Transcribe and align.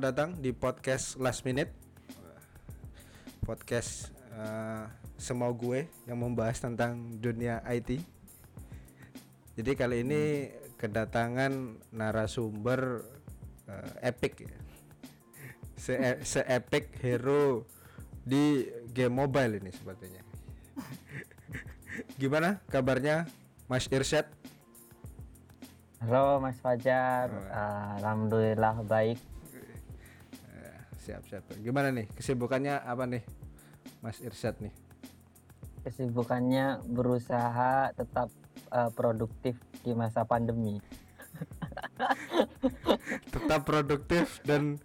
selamat 0.00 0.16
datang 0.16 0.32
di 0.40 0.56
podcast 0.56 1.20
Last 1.20 1.44
Minute. 1.44 1.76
Podcast 3.44 4.08
uh, 4.32 4.88
semau 5.20 5.52
gue 5.52 5.92
yang 6.08 6.16
membahas 6.24 6.56
tentang 6.56 7.20
dunia 7.20 7.60
IT. 7.68 8.00
Jadi 9.60 9.76
kali 9.76 10.00
ini 10.00 10.48
kedatangan 10.80 11.52
narasumber 11.92 13.04
uh, 13.68 13.92
epic 14.00 14.48
ya. 14.48 14.56
Se, 15.76 15.92
se 16.24 16.48
epic 16.48 16.96
hero 17.04 17.68
di 18.24 18.72
game 18.96 19.12
mobile 19.12 19.60
ini 19.60 19.68
sepertinya. 19.68 20.24
Gimana 22.16 22.56
kabarnya 22.72 23.28
Mas 23.68 23.84
Irsyad? 23.92 24.24
Halo 26.00 26.40
Mas 26.40 26.56
Fajar, 26.56 27.28
uh, 27.52 28.00
alhamdulillah 28.00 28.80
baik 28.88 29.20
siap 31.00 31.24
siap. 31.24 31.48
Gimana 31.64 31.88
nih? 31.88 32.04
Kesibukannya 32.12 32.84
apa 32.84 33.08
nih 33.08 33.24
Mas 34.04 34.20
Irsyad 34.20 34.60
nih? 34.60 34.72
Kesibukannya 35.80 36.84
berusaha 36.84 37.96
tetap 37.96 38.28
uh, 38.68 38.92
produktif 38.92 39.56
di 39.80 39.96
masa 39.96 40.28
pandemi. 40.28 40.76
Tetap 43.32 43.64
produktif 43.64 44.44
dan 44.44 44.76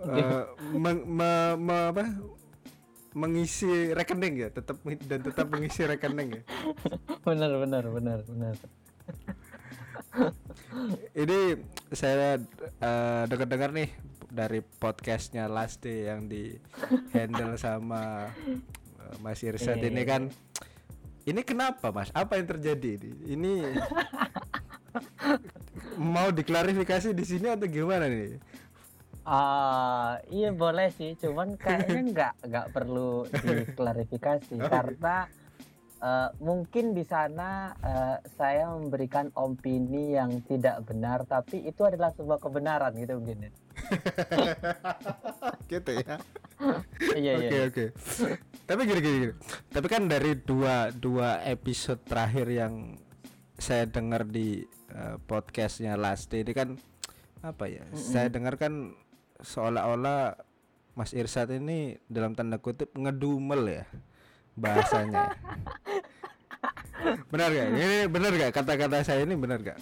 uh, 0.00 0.48
meng, 0.72 1.04
me, 1.04 1.52
me, 1.60 1.76
apa, 1.92 2.16
mengisi 3.12 3.92
rekening 3.92 4.40
ya? 4.40 4.48
Tetap 4.48 4.80
dan 5.04 5.20
tetap 5.20 5.52
mengisi 5.52 5.84
rekening 5.84 6.40
ya? 6.40 6.42
Benar 7.28 7.60
benar 7.60 7.84
benar 7.92 8.18
benar. 8.24 8.56
Ini 11.12 11.60
saya 11.92 12.40
uh, 12.80 13.28
dengar-dengar 13.28 13.76
nih 13.76 13.92
dari 14.28 14.60
podcastnya 14.60 15.48
Last 15.48 15.84
Day 15.84 16.08
yang 16.08 16.28
di 16.28 16.52
handle 17.16 17.56
sama 17.56 18.28
uh, 19.00 19.14
Mas 19.24 19.40
Irsad 19.40 19.80
ini 19.80 20.02
kan 20.04 20.28
ini 21.28 21.44
kenapa 21.44 21.92
Mas? 21.92 22.08
Apa 22.16 22.40
yang 22.40 22.48
terjadi 22.48 22.96
ini? 22.96 23.36
Ini 23.36 23.52
mau 26.00 26.32
diklarifikasi 26.32 27.12
di 27.12 27.24
sini 27.24 27.52
atau 27.52 27.68
gimana 27.68 28.08
nih? 28.08 28.40
Uh, 29.28 30.16
iya 30.32 30.48
boleh 30.56 30.88
sih, 30.96 31.12
cuman 31.20 31.60
kayaknya 31.60 32.00
nggak 32.00 32.34
nggak 32.48 32.66
perlu 32.72 33.28
diklarifikasi 33.28 34.56
oh, 34.64 34.68
karena 34.72 35.28
uh, 36.00 36.32
mungkin 36.40 36.96
di 36.96 37.04
sana 37.04 37.76
uh, 37.76 38.16
saya 38.40 38.72
memberikan 38.72 39.28
opini 39.36 40.16
yang 40.16 40.40
tidak 40.48 40.80
benar 40.88 41.28
tapi 41.28 41.60
itu 41.68 41.84
adalah 41.84 42.08
sebuah 42.16 42.40
kebenaran 42.40 42.96
gitu 42.96 43.20
mungkin 43.20 43.48
ya. 43.48 43.52
gitu 45.72 45.90
ya 46.00 46.16
iya 47.16 47.32
iya 47.38 47.48
oke 47.48 47.58
oke 47.72 47.84
tapi 48.68 48.80
gini, 48.84 49.00
gini 49.00 49.16
gini 49.24 49.34
tapi 49.72 49.86
kan 49.88 50.08
dari 50.08 50.36
dua 50.36 50.92
dua 50.92 51.40
episode 51.44 52.00
terakhir 52.04 52.46
yang 52.50 52.96
saya 53.58 53.88
dengar 53.88 54.28
di 54.28 54.62
uh, 54.94 55.18
podcastnya 55.26 55.98
Last 55.98 56.30
Day 56.30 56.46
ini 56.46 56.52
kan 56.54 56.78
apa 57.42 57.70
ya 57.70 57.86
mm 57.86 57.94
-mm. 57.94 58.08
saya 58.12 58.28
dengar 58.30 58.58
kan 58.58 58.94
seolah-olah 59.42 60.34
Mas 60.98 61.14
Irsat 61.14 61.54
ini 61.54 61.94
dalam 62.10 62.34
tanda 62.34 62.58
kutip 62.58 62.90
ngedumel 62.98 63.70
ya 63.70 63.84
bahasanya. 64.58 65.30
benar 67.30 67.54
gak? 67.54 67.68
Ini 67.70 67.98
benar 68.10 68.30
gak 68.34 68.52
kata-kata 68.58 69.06
saya 69.06 69.22
ini 69.22 69.38
benar 69.38 69.62
gak? 69.62 69.78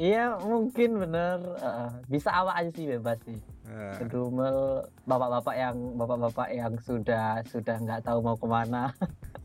Iya 0.00 0.40
mungkin 0.40 0.96
benar. 0.96 1.38
Uh, 1.60 1.92
bisa 2.08 2.32
awak 2.32 2.64
aja 2.64 2.70
sih 2.72 2.88
bebas 2.88 3.18
sih. 3.28 3.40
Uh. 3.68 3.96
Kedumel 4.00 4.88
bapak-bapak 5.04 5.54
yang 5.56 5.76
bapak-bapak 6.00 6.48
yang 6.52 6.72
sudah 6.80 7.44
sudah 7.44 7.76
nggak 7.76 8.04
tahu 8.04 8.24
mau 8.24 8.36
ke 8.36 8.46
mana. 8.48 8.92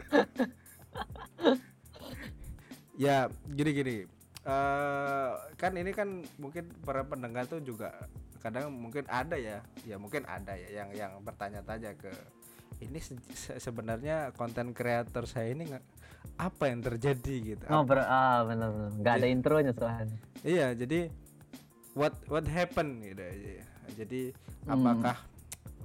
ya 3.04 3.28
gini-gini. 3.52 4.08
Uh, 4.48 5.36
kan 5.60 5.76
ini 5.76 5.92
kan 5.92 6.24
mungkin 6.40 6.72
para 6.88 7.04
pendengar 7.04 7.44
tuh 7.52 7.60
juga 7.60 7.92
kadang 8.40 8.72
mungkin 8.72 9.04
ada 9.12 9.36
ya, 9.36 9.60
ya 9.84 10.00
mungkin 10.00 10.24
ada 10.24 10.56
ya 10.56 10.72
yang 10.72 10.90
yang 10.96 11.12
bertanya-tanya 11.20 12.00
ke 12.00 12.08
ini 12.80 13.02
se 13.02 13.18
sebenarnya 13.60 14.32
konten 14.40 14.72
kreator 14.72 15.28
saya 15.28 15.52
ini 15.52 15.68
apa 16.36 16.64
yang 16.68 16.84
terjadi 16.84 17.36
gitu. 17.56 17.64
Oh, 17.72 17.88
ber 17.88 18.04
ah 18.04 18.44
benar 18.44 18.70
benar. 18.76 18.92
Enggak 18.94 19.14
ada 19.24 19.28
intronya 19.28 19.72
soalnya. 19.72 20.18
Iya, 20.44 20.68
jadi 20.76 21.00
what 21.96 22.14
what 22.28 22.46
happened 22.46 23.02
gitu. 23.08 23.24
Jadi 23.96 24.22
hmm. 24.36 24.74
apakah 24.74 25.18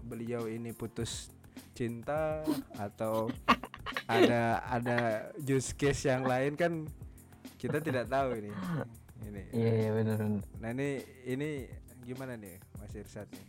beliau 0.03 0.51
ini 0.51 0.75
putus 0.75 1.31
cinta 1.73 2.43
atau 2.77 3.31
ada 4.11 4.61
ada 4.69 4.99
use 5.41 5.73
case 5.73 6.11
yang 6.11 6.27
lain 6.27 6.59
kan 6.59 6.85
kita 7.57 7.79
tidak 7.79 8.11
tahu 8.11 8.37
ini. 8.43 8.51
Ini. 9.23 9.43
Iya, 9.55 9.73
iya 9.87 9.91
benar 9.95 10.17
benar. 10.19 10.43
Nah, 10.59 10.71
ini 10.75 10.91
ini 11.25 11.51
gimana 12.03 12.35
nih 12.35 12.59
Mas 12.83 12.93
Irsat 12.99 13.31
nih? 13.31 13.47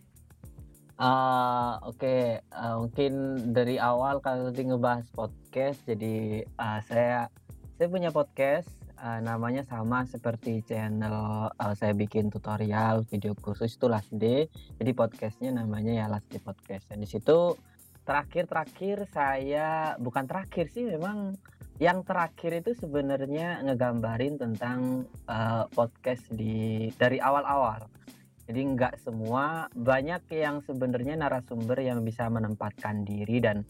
Uh, 1.04 1.84
Oke, 1.84 2.00
okay. 2.00 2.24
uh, 2.56 2.80
mungkin 2.80 3.14
dari 3.52 3.76
awal 3.76 4.24
kalau 4.24 4.48
tadi 4.48 4.72
ngebahas 4.72 5.04
podcast, 5.12 5.84
jadi 5.84 6.48
uh, 6.56 6.80
saya 6.80 7.28
saya 7.76 7.88
punya 7.92 8.08
podcast 8.08 8.72
uh, 9.04 9.20
namanya 9.20 9.68
sama 9.68 10.08
seperti 10.08 10.64
channel 10.64 11.52
uh, 11.52 11.76
saya 11.76 11.92
bikin 11.92 12.32
tutorial 12.32 13.04
video 13.12 13.36
kursus 13.36 13.76
itu 13.76 13.92
Last 13.92 14.16
Day. 14.16 14.48
Jadi 14.80 14.96
podcastnya 14.96 15.52
namanya 15.52 15.92
ya 15.92 16.06
Last 16.08 16.32
Day 16.32 16.40
Podcast. 16.40 16.88
Dan 16.88 17.04
di 17.04 17.10
situ 17.12 17.60
terakhir-terakhir 18.08 19.04
saya 19.12 20.00
bukan 20.00 20.24
terakhir 20.24 20.72
sih 20.72 20.88
memang 20.88 21.36
yang 21.84 22.08
terakhir 22.08 22.64
itu 22.64 22.80
sebenarnya 22.80 23.60
ngegambarin 23.60 24.40
tentang 24.40 25.04
uh, 25.28 25.68
podcast 25.68 26.24
di 26.32 26.88
dari 26.96 27.20
awal-awal 27.20 27.92
jadi 28.48 28.62
nggak 28.76 28.96
semua 29.00 29.72
banyak 29.72 30.28
yang 30.36 30.60
sebenarnya 30.68 31.16
narasumber 31.16 31.80
yang 31.80 32.04
bisa 32.04 32.28
menempatkan 32.28 33.08
diri 33.08 33.40
dan 33.40 33.64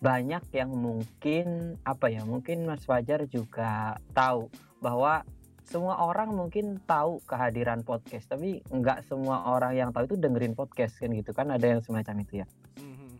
banyak 0.00 0.42
yang 0.54 0.70
mungkin 0.70 1.76
apa 1.84 2.08
ya 2.08 2.22
mungkin 2.24 2.64
Mas 2.64 2.86
Fajar 2.86 3.26
juga 3.26 3.98
tahu 4.14 4.48
bahwa 4.80 5.26
semua 5.70 6.02
orang 6.02 6.34
mungkin 6.34 6.82
tahu 6.82 7.22
kehadiran 7.30 7.86
podcast 7.86 8.26
tapi 8.26 8.58
nggak 8.74 9.06
semua 9.06 9.46
orang 9.54 9.76
yang 9.78 9.90
tahu 9.94 10.10
itu 10.10 10.16
dengerin 10.18 10.58
podcast 10.58 10.98
kan 10.98 11.14
gitu 11.14 11.30
kan 11.30 11.46
ada 11.52 11.62
yang 11.62 11.78
semacam 11.78 12.26
itu 12.26 12.42
ya. 12.42 12.46
Mm-hmm. 12.80 13.10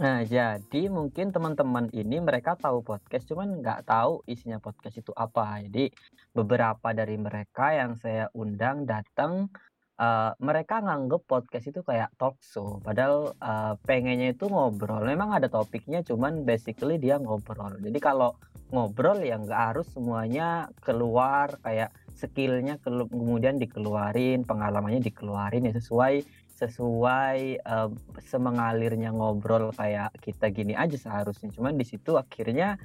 Nah 0.00 0.24
jadi 0.24 0.82
mungkin 0.88 1.28
teman-teman 1.28 1.92
ini 1.92 2.24
mereka 2.24 2.56
tahu 2.56 2.80
podcast 2.80 3.28
cuman 3.28 3.60
nggak 3.60 3.84
tahu 3.84 4.24
isinya 4.24 4.56
podcast 4.56 4.96
itu 4.96 5.12
apa 5.12 5.60
jadi 5.68 5.92
beberapa 6.32 6.96
dari 6.96 7.20
mereka 7.20 7.76
yang 7.76 8.00
saya 8.00 8.32
undang 8.32 8.88
datang 8.88 9.52
uh, 10.00 10.32
mereka 10.40 10.80
nganggep 10.80 11.28
podcast 11.28 11.68
itu 11.68 11.84
kayak 11.84 12.08
talk 12.16 12.40
show, 12.40 12.80
padahal 12.80 13.36
uh, 13.38 13.76
pengennya 13.84 14.32
itu 14.32 14.48
ngobrol. 14.48 15.04
Memang 15.04 15.36
ada 15.36 15.52
topiknya, 15.52 16.00
cuman 16.00 16.48
basically 16.48 16.96
dia 16.96 17.20
ngobrol. 17.20 17.76
Jadi 17.78 17.98
kalau 18.00 18.40
ngobrol 18.72 19.20
ya 19.20 19.36
nggak 19.36 19.62
harus 19.74 19.86
semuanya 19.92 20.72
keluar 20.80 21.60
kayak 21.60 21.92
skillnya 22.16 22.80
kemudian 22.80 23.60
dikeluarin, 23.60 24.48
pengalamannya 24.48 25.04
dikeluarin 25.04 25.68
ya 25.68 25.74
sesuai 25.76 26.24
sesuai 26.60 27.64
uh, 27.64 27.88
semengalirnya 28.20 29.16
ngobrol 29.16 29.72
kayak 29.72 30.12
kita 30.20 30.52
gini 30.52 30.76
aja 30.76 30.96
seharusnya. 30.96 31.48
Cuman 31.52 31.80
di 31.80 31.88
situ 31.88 32.20
akhirnya 32.20 32.76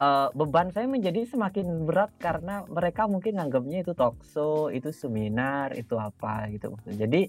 uh, 0.00 0.28
beban 0.32 0.72
saya 0.72 0.88
menjadi 0.88 1.28
semakin 1.28 1.84
berat 1.84 2.10
karena 2.16 2.64
mereka 2.66 3.04
mungkin 3.06 3.36
nganggapnya 3.36 3.84
itu 3.84 3.92
talk 3.92 4.16
show, 4.24 4.72
itu 4.72 4.90
seminar, 4.90 5.76
itu 5.76 5.94
apa 6.00 6.48
gitu. 6.52 6.74
Jadi 6.88 7.28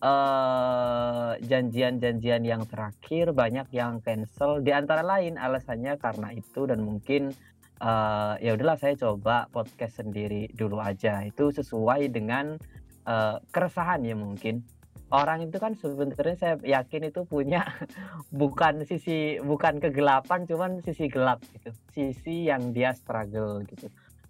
uh, 0.00 1.36
janjian-janjian 1.40 2.42
yang 2.44 2.62
terakhir 2.68 3.32
banyak 3.32 3.68
yang 3.72 4.00
cancel. 4.00 4.60
Di 4.60 4.72
antara 4.72 5.04
lain 5.04 5.36
alasannya 5.40 5.96
karena 6.00 6.32
itu 6.32 6.68
dan 6.68 6.82
mungkin 6.82 7.32
uh, 7.80 8.36
ya 8.40 8.56
udahlah 8.56 8.76
saya 8.80 8.94
coba 8.96 9.48
podcast 9.52 10.00
sendiri 10.00 10.50
dulu 10.52 10.80
aja. 10.80 11.24
Itu 11.24 11.52
sesuai 11.52 12.12
dengan 12.12 12.56
uh, 13.08 13.36
keresahan 13.52 14.04
ya 14.04 14.16
mungkin 14.16 14.64
orang 15.14 15.46
itu 15.46 15.56
kan 15.62 15.78
sebenarnya 15.78 16.36
saya 16.36 16.54
yakin 16.62 17.10
itu 17.10 17.22
punya 17.26 17.62
bukan 18.34 18.82
sisi 18.82 19.38
bukan 19.38 19.78
kegelapan 19.78 20.48
cuman 20.48 20.82
sisi 20.82 21.06
gelap 21.06 21.38
gitu 21.54 21.70
sisi 21.94 22.50
yang 22.50 22.74
dia 22.74 22.90
struggle 22.96 23.62
gitu 23.70 23.86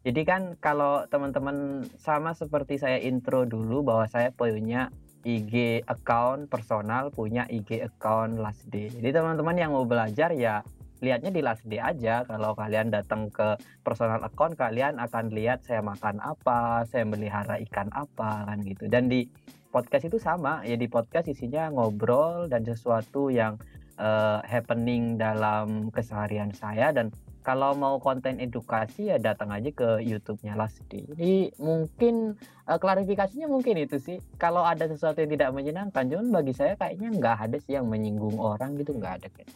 jadi 0.06 0.22
kan 0.22 0.42
kalau 0.60 1.08
teman-teman 1.08 1.88
sama 1.98 2.36
seperti 2.36 2.78
saya 2.78 3.00
intro 3.00 3.48
dulu 3.48 3.82
bahwa 3.82 4.06
saya 4.06 4.30
punya 4.30 4.92
IG 5.26 5.82
account 5.88 6.52
personal 6.52 7.10
punya 7.10 7.48
IG 7.48 7.82
account 7.82 8.38
last 8.38 8.68
day 8.68 8.92
jadi 8.92 9.18
teman-teman 9.24 9.56
yang 9.56 9.72
mau 9.72 9.88
belajar 9.88 10.30
ya 10.36 10.60
lihatnya 11.04 11.28
di 11.32 11.42
last 11.44 11.64
day 11.68 11.80
aja. 11.80 12.24
Kalau 12.24 12.56
kalian 12.56 12.88
datang 12.88 13.28
ke 13.28 13.56
personal 13.84 14.22
account, 14.24 14.56
kalian 14.56 14.96
akan 14.96 15.28
lihat 15.32 15.64
saya 15.66 15.84
makan 15.84 16.20
apa, 16.24 16.88
saya 16.88 17.04
melihara 17.04 17.60
ikan 17.68 17.92
apa 17.92 18.48
kan 18.48 18.58
gitu. 18.64 18.88
Dan 18.88 19.12
di 19.12 19.28
podcast 19.76 20.08
itu 20.08 20.16
sama, 20.16 20.64
ya 20.64 20.80
di 20.80 20.88
podcast 20.88 21.28
isinya 21.28 21.68
ngobrol 21.68 22.48
dan 22.48 22.64
sesuatu 22.64 23.28
yang 23.28 23.60
uh, 24.00 24.40
happening 24.40 25.20
dalam 25.20 25.92
keseharian 25.92 26.48
saya 26.56 26.96
dan 26.96 27.12
kalau 27.44 27.78
mau 27.78 28.00
konten 28.02 28.42
edukasi 28.42 29.12
ya 29.12 29.22
datang 29.22 29.54
aja 29.54 29.70
ke 29.70 30.02
YouTube-nya 30.02 30.58
Lasdi. 30.58 31.06
Jadi 31.12 31.54
mungkin 31.62 32.34
uh, 32.66 32.74
klarifikasinya 32.74 33.46
mungkin 33.46 33.78
itu 33.78 34.02
sih. 34.02 34.18
Kalau 34.34 34.66
ada 34.66 34.90
sesuatu 34.90 35.22
yang 35.22 35.30
tidak 35.30 35.54
menyenangkan, 35.54 36.10
cuman 36.10 36.34
bagi 36.34 36.56
saya 36.56 36.74
kayaknya 36.74 37.14
nggak 37.14 37.36
ada 37.46 37.56
sih 37.62 37.78
yang 37.78 37.86
menyinggung 37.86 38.34
orang 38.40 38.74
gitu 38.80 38.98
nggak 38.98 39.22
ada 39.22 39.28
kayak. 39.30 39.52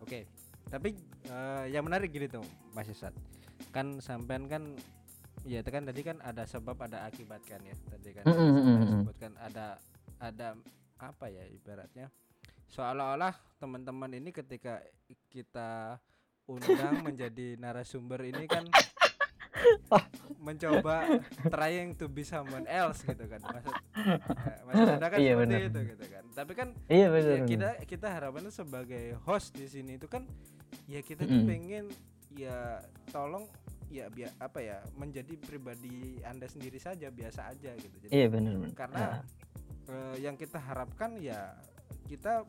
Oke, 0.00 0.24
tapi 0.72 0.96
uh, 1.28 1.68
yang 1.68 1.84
menarik 1.84 2.08
gini 2.08 2.24
tuh 2.24 2.46
Mas 2.72 2.88
Isat. 2.88 3.12
Kan 3.68 4.00
sampean 4.00 4.48
kan 4.48 4.64
ya 5.48 5.64
itu 5.64 5.70
kan 5.72 5.82
tadi 5.88 6.00
kan 6.04 6.20
ada 6.20 6.44
sebab 6.44 6.76
ada 6.84 7.08
akibat 7.08 7.40
kan 7.48 7.64
ya. 7.64 7.72
Tadi 7.88 8.10
kan 8.12 8.24
mm 8.28 8.36
-hmm. 8.36 8.78
sebutkan 9.00 9.32
ada 9.40 9.80
ada 10.20 10.54
apa 11.00 11.26
ya 11.32 11.48
ibaratnya? 11.48 12.12
Seolah-olah 12.68 13.32
teman-teman 13.56 14.12
ini 14.12 14.28
ketika 14.28 14.84
kita 15.32 15.96
undang 16.44 17.00
menjadi 17.08 17.56
narasumber 17.56 18.28
ini 18.28 18.44
kan 18.44 18.68
mencoba 20.44 21.18
trying 21.50 21.96
to 21.96 22.06
be 22.06 22.20
someone 22.22 22.68
else 22.68 23.00
gitu 23.08 23.24
kan. 23.24 23.40
Maksud 23.40 23.72
ya, 23.72 24.62
maksud 24.68 24.88
ada 25.00 25.06
kan 25.08 25.18
iya, 25.18 25.32
seperti 25.32 25.48
bener. 25.48 25.60
itu 25.72 25.80
gitu 25.96 26.04
kan. 26.12 26.24
Tapi 26.36 26.52
kan 26.52 26.68
iya, 26.92 27.06
bener, 27.08 27.32
ya 27.32 27.38
kita 27.48 27.70
kita 27.88 28.06
harapannya 28.12 28.52
sebagai 28.52 29.16
host 29.24 29.56
di 29.56 29.64
sini 29.64 29.96
itu 29.96 30.06
kan 30.06 30.28
ya 30.84 31.00
kita 31.00 31.24
mm 31.24 31.30
tuh 31.32 31.40
pengen 31.48 31.84
ya 32.36 32.84
tolong 33.08 33.48
ya 33.88 34.06
biar 34.12 34.32
apa 34.38 34.58
ya 34.60 34.78
menjadi 34.96 35.34
pribadi 35.40 36.20
anda 36.24 36.44
sendiri 36.44 36.76
saja 36.76 37.08
biasa 37.08 37.52
aja 37.56 37.72
gitu 37.76 37.96
jadi 38.04 38.12
iya 38.12 38.26
benar 38.28 38.54
karena 38.76 39.24
uh. 39.88 39.90
uh, 39.92 40.16
yang 40.20 40.36
kita 40.36 40.60
harapkan 40.60 41.16
ya 41.20 41.56
kita 42.08 42.44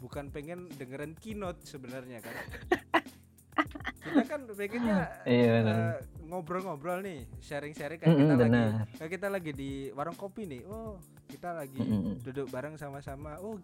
bukan 0.00 0.28
pengen 0.28 0.68
dengerin 0.76 1.16
keynote 1.16 1.60
sebenarnya 1.64 2.20
kan 2.20 2.34
kita 4.04 4.22
kan 4.26 4.40
pengennya 4.50 4.98
iya, 5.24 5.52
uh, 5.62 5.96
ngobrol-ngobrol 6.26 7.00
nih 7.00 7.28
sharing-sharing 7.38 8.00
kayak 8.00 8.12
mm 8.12 8.18
-hmm, 8.18 8.28
kita 8.28 8.34
bener. 8.36 8.52
lagi 8.52 8.92
kayak 8.98 9.10
kita 9.14 9.28
lagi 9.28 9.52
di 9.52 9.70
warung 9.94 10.18
kopi 10.18 10.48
nih 10.48 10.62
oh 10.68 10.98
kita 11.28 11.54
lagi 11.56 11.80
mm 11.80 11.88
-hmm. 11.88 12.14
duduk 12.24 12.46
bareng 12.52 12.76
sama-sama 12.76 13.38
oh 13.40 13.56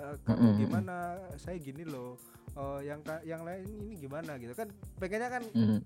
uh, 0.00 0.16
kamu 0.24 0.36
mm 0.36 0.46
-hmm. 0.46 0.60
gimana 0.64 0.96
saya 1.36 1.56
gini 1.60 1.84
loh 1.84 2.16
oh 2.56 2.78
yang 2.80 3.00
yang 3.26 3.42
lain 3.42 3.66
ini 3.66 3.96
gimana 3.98 4.36
gitu 4.38 4.54
kan 4.54 4.68
pengennya 4.96 5.28
kan 5.28 5.42
mm. 5.52 5.78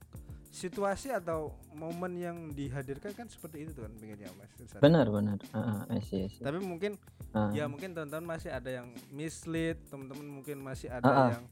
Situasi 0.54 1.10
atau 1.10 1.50
momen 1.74 2.14
yang 2.14 2.38
dihadirkan 2.54 3.10
kan 3.10 3.26
seperti 3.26 3.66
itu 3.66 3.74
tuh 3.74 3.90
kan 3.90 3.92
pengennya 3.98 4.30
mas 4.38 4.54
benar 4.78 5.10
benar 5.10 5.34
uh, 5.50 5.82
uh, 5.82 5.98
see, 5.98 6.30
see. 6.30 6.46
tapi 6.46 6.62
mungkin 6.62 6.94
uh. 7.34 7.50
ya 7.50 7.66
mungkin 7.66 7.90
teman-teman 7.90 8.38
masih 8.38 8.54
ada 8.54 8.70
yang 8.70 8.86
mislead 9.10 9.82
teman-teman 9.90 10.22
mungkin 10.22 10.62
masih 10.62 10.94
ada 10.94 11.10
uh, 11.10 11.10
uh. 11.10 11.28
yang 11.34 11.44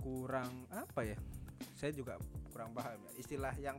kurang 0.00 0.64
apa 0.72 1.12
ya 1.12 1.18
saya 1.76 1.92
juga 1.92 2.16
kurang 2.48 2.72
paham 2.72 2.96
ya 2.96 3.12
istilah 3.20 3.52
yang 3.60 3.76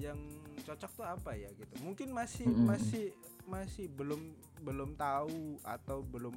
yang 0.00 0.16
cocok 0.64 0.90
tuh 0.96 1.04
apa 1.04 1.36
ya 1.36 1.52
gitu 1.52 1.84
mungkin 1.84 2.16
masih 2.16 2.48
mm 2.48 2.56
-hmm. 2.56 2.66
masih 2.72 3.04
masih 3.44 3.86
belum 3.92 4.32
belum 4.64 4.96
tahu 4.96 5.60
atau 5.68 6.00
belum 6.00 6.32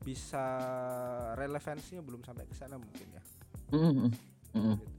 bisa 0.00 0.40
relevansinya 1.36 2.00
belum 2.00 2.24
sampai 2.24 2.48
ke 2.48 2.56
sana 2.56 2.80
mungkin 2.80 3.12
ya 3.12 3.22
mm 3.76 3.76
-hmm. 3.76 4.08
Mm 4.56 4.62
-hmm. 4.64 4.76
Uh, 4.80 4.97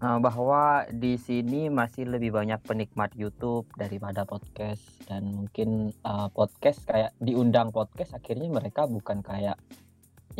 bahwa 0.00 0.88
di 0.88 1.20
sini 1.20 1.68
masih 1.68 2.08
lebih 2.08 2.32
banyak 2.32 2.56
penikmat 2.64 3.12
YouTube 3.12 3.68
daripada 3.76 4.24
podcast. 4.24 4.80
Dan 5.04 5.28
mungkin 5.28 5.92
uh, 6.08 6.32
podcast 6.32 6.88
kayak 6.88 7.12
diundang 7.20 7.68
podcast 7.68 8.16
akhirnya 8.16 8.48
mereka 8.48 8.88
bukan 8.88 9.20
kayak 9.20 9.60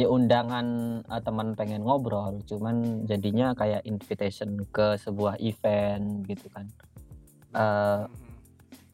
ya 0.00 0.06
undangan 0.08 1.00
uh, 1.04 1.20
teman 1.20 1.52
pengen 1.52 1.84
ngobrol. 1.84 2.40
Cuman 2.48 3.04
jadinya 3.04 3.52
kayak 3.52 3.84
invitation 3.84 4.64
ke 4.72 4.96
sebuah 4.96 5.36
event 5.44 6.24
gitu 6.24 6.48
kan. 6.48 6.66
Uh, 7.52 8.08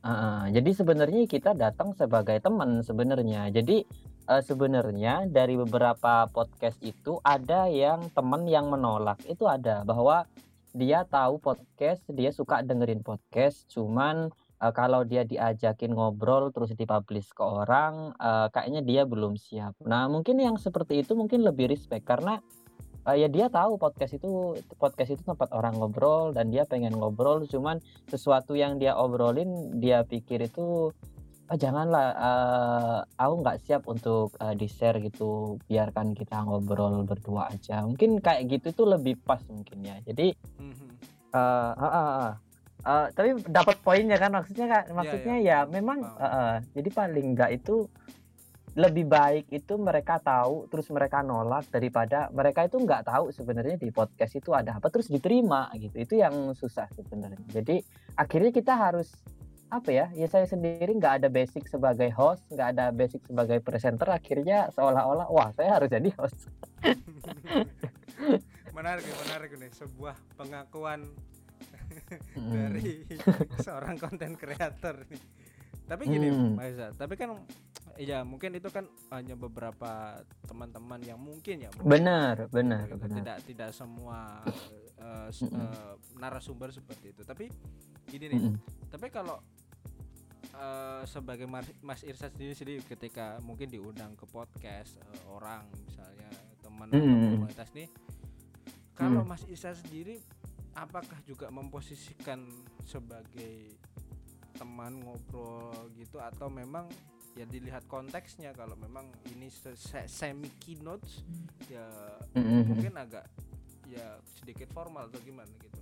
uh, 0.02 0.50
jadi 0.50 0.70
sebenarnya 0.74 1.30
kita 1.30 1.54
datang 1.54 1.94
sebagai 1.94 2.42
teman 2.42 2.82
sebenarnya. 2.82 3.54
Jadi 3.54 3.86
uh, 4.26 4.42
sebenarnya 4.42 5.30
dari 5.30 5.54
beberapa 5.54 6.26
podcast 6.26 6.82
itu 6.82 7.22
ada 7.22 7.70
yang 7.70 8.10
teman 8.10 8.50
yang 8.50 8.66
menolak. 8.66 9.22
Itu 9.30 9.46
ada 9.46 9.86
bahwa 9.86 10.26
dia 10.76 11.08
tahu 11.08 11.40
podcast 11.40 12.05
dia 12.12 12.28
suka 12.28 12.61
dengerin 12.61 13.00
podcast 13.00 13.64
cuman 13.73 14.28
uh, 14.61 14.73
kalau 14.76 15.05
dia 15.08 15.25
diajakin 15.25 15.96
ngobrol 15.96 16.52
terus 16.52 16.76
dipublish 16.76 17.32
ke 17.32 17.40
orang 17.40 18.12
uh, 18.20 18.52
kayaknya 18.52 18.84
dia 18.84 19.02
belum 19.08 19.40
siap. 19.40 19.76
Nah, 19.84 20.08
mungkin 20.08 20.37
yang 20.40 20.61
seperti 20.61 21.00
itu 21.00 21.17
mungkin 21.17 21.44
lebih 21.44 21.73
respect 21.73 22.05
karena 22.05 22.40
uh, 23.06 23.17
ya 23.17 23.31
dia 23.31 23.46
tahu 23.46 23.78
podcast 23.78 24.19
itu 24.19 24.58
podcast 24.76 25.14
itu 25.17 25.23
tempat 25.23 25.55
orang 25.55 25.78
ngobrol 25.78 26.34
dan 26.34 26.50
dia 26.50 26.67
pengen 26.67 26.99
ngobrol 26.99 27.46
cuman 27.46 27.78
sesuatu 28.11 28.58
yang 28.58 28.76
dia 28.82 28.99
obrolin 28.99 29.78
dia 29.78 30.02
pikir 30.02 30.44
itu 30.44 30.90
oh, 31.50 31.58
janganlah 31.58 32.06
uh, 32.16 32.98
aku 33.19 33.34
nggak 33.43 33.58
siap 33.66 33.82
untuk 33.87 34.34
uh, 34.38 34.54
di 34.54 34.66
share 34.66 34.98
gitu. 35.02 35.60
Biarkan 35.66 36.14
kita 36.14 36.43
ngobrol 36.43 37.06
berdua 37.06 37.50
aja. 37.50 37.87
Mungkin 37.87 38.19
kayak 38.19 38.50
gitu 38.50 38.84
tuh 38.84 38.87
lebih 38.98 39.19
pas 39.22 39.40
mungkin 39.50 39.82
ya. 39.87 39.96
Jadi 40.02 40.34
uh, 41.32 41.72
uh, 41.75 41.82
uh, 41.82 41.94
uh, 41.96 42.32
uh, 42.87 43.06
tapi 43.14 43.38
dapat 43.46 43.76
poinnya 43.82 44.16
kan 44.19 44.31
maksudnya 44.34 44.66
kan 44.70 44.84
maksudnya 44.94 45.37
yeah, 45.43 45.62
yeah. 45.62 45.69
ya 45.69 45.72
memang 45.72 45.98
uh, 46.02 46.25
uh, 46.25 46.52
jadi 46.72 46.88
paling 46.94 47.26
enggak 47.34 47.50
itu 47.58 47.90
lebih 48.76 49.08
baik 49.08 49.49
itu 49.49 49.72
mereka 49.81 50.20
tahu 50.20 50.69
terus 50.69 50.84
mereka 50.92 51.25
nolak 51.25 51.64
daripada 51.72 52.28
mereka 52.28 52.69
itu 52.69 52.76
nggak 52.76 53.08
tahu 53.08 53.32
sebenarnya 53.32 53.81
di 53.81 53.88
podcast 53.88 54.37
itu 54.37 54.52
ada 54.52 54.76
apa 54.76 54.92
terus 54.92 55.08
diterima 55.08 55.72
gitu. 55.81 55.96
Itu 55.96 56.20
yang 56.20 56.52
susah 56.52 56.84
sebenarnya. 56.92 57.40
Jadi 57.49 57.81
akhirnya 58.20 58.52
kita 58.52 58.76
harus 58.76 59.08
apa 59.66 59.90
ya 59.90 60.06
ya 60.14 60.26
saya 60.30 60.46
sendiri 60.46 60.94
nggak 60.94 61.22
ada 61.22 61.28
basic 61.28 61.66
sebagai 61.66 62.10
host 62.14 62.42
nggak 62.54 62.68
ada 62.78 62.94
basic 62.94 63.22
sebagai 63.26 63.58
presenter 63.58 64.06
akhirnya 64.14 64.70
seolah-olah 64.70 65.26
wah 65.26 65.50
saya 65.58 65.80
harus 65.80 65.90
jadi 65.90 66.10
host 66.14 66.46
menarik 68.76 69.04
menarik 69.26 69.50
nih 69.58 69.72
sebuah 69.74 70.14
pengakuan 70.36 71.02
dari 72.37 73.04
seorang 73.64 73.96
konten 73.96 74.37
kreator 74.37 75.06
nih. 75.08 75.23
Tapi 75.87 76.02
gini, 76.11 76.28
hmm. 76.28 76.58
Mbak 76.58 76.99
tapi 76.99 77.14
kan 77.14 77.38
ya 77.96 78.26
mungkin 78.26 78.58
itu 78.58 78.68
kan 78.68 78.85
hanya 79.14 79.38
beberapa 79.38 80.18
teman-teman 80.44 81.00
yang 81.06 81.16
mungkin 81.16 81.62
ya. 81.62 81.70
Mungkin 81.78 81.87
benar, 81.88 82.50
benar, 82.50 82.90
gitu. 82.90 83.00
benar. 83.06 83.16
Tidak 83.23 83.38
tidak 83.46 83.70
semua 83.70 84.42
uh, 84.99 85.30
uh, 85.30 85.94
narasumber 86.18 86.75
seperti 86.75 87.14
itu. 87.14 87.23
Tapi 87.23 87.46
gini 88.11 88.25
nih, 88.35 88.40
hmm. 88.50 88.56
tapi 88.90 89.08
kalau 89.14 89.38
uh, 90.56 91.04
sebagai 91.04 91.44
Mas, 91.44 91.68
Mas 91.84 92.00
Irsa 92.02 92.32
sendiri 92.32 92.56
sendiri 92.56 92.80
ketika 92.82 93.38
mungkin 93.44 93.68
diundang 93.68 94.16
ke 94.16 94.25
podcast 94.26 94.96
uh, 95.04 95.36
orang 95.36 95.68
misalnya 95.84 96.28
teman 96.64 96.88
hmm. 96.90 97.38
komunitas 97.38 97.70
nih, 97.76 97.88
kalau 98.96 99.22
hmm. 99.22 99.30
Mas 99.30 99.44
Irsa 99.46 99.76
sendiri 99.76 100.18
apakah 100.76 101.16
juga 101.25 101.48
memposisikan 101.48 102.44
sebagai 102.84 103.76
teman 104.56 105.00
ngobrol 105.04 105.92
gitu 105.96 106.20
atau 106.20 106.48
memang 106.48 106.88
ya 107.36 107.44
dilihat 107.44 107.84
konteksnya 107.84 108.56
kalau 108.56 108.72
memang 108.80 109.12
ini 109.36 109.52
semi 110.08 110.48
keynote 110.56 111.04
ya 111.68 111.84
mm-hmm. 112.32 112.64
mungkin 112.72 112.94
agak 112.96 113.28
ya 113.86 114.16
sedikit 114.40 114.72
formal 114.72 115.12
atau 115.12 115.20
gimana 115.20 115.52
gitu. 115.60 115.80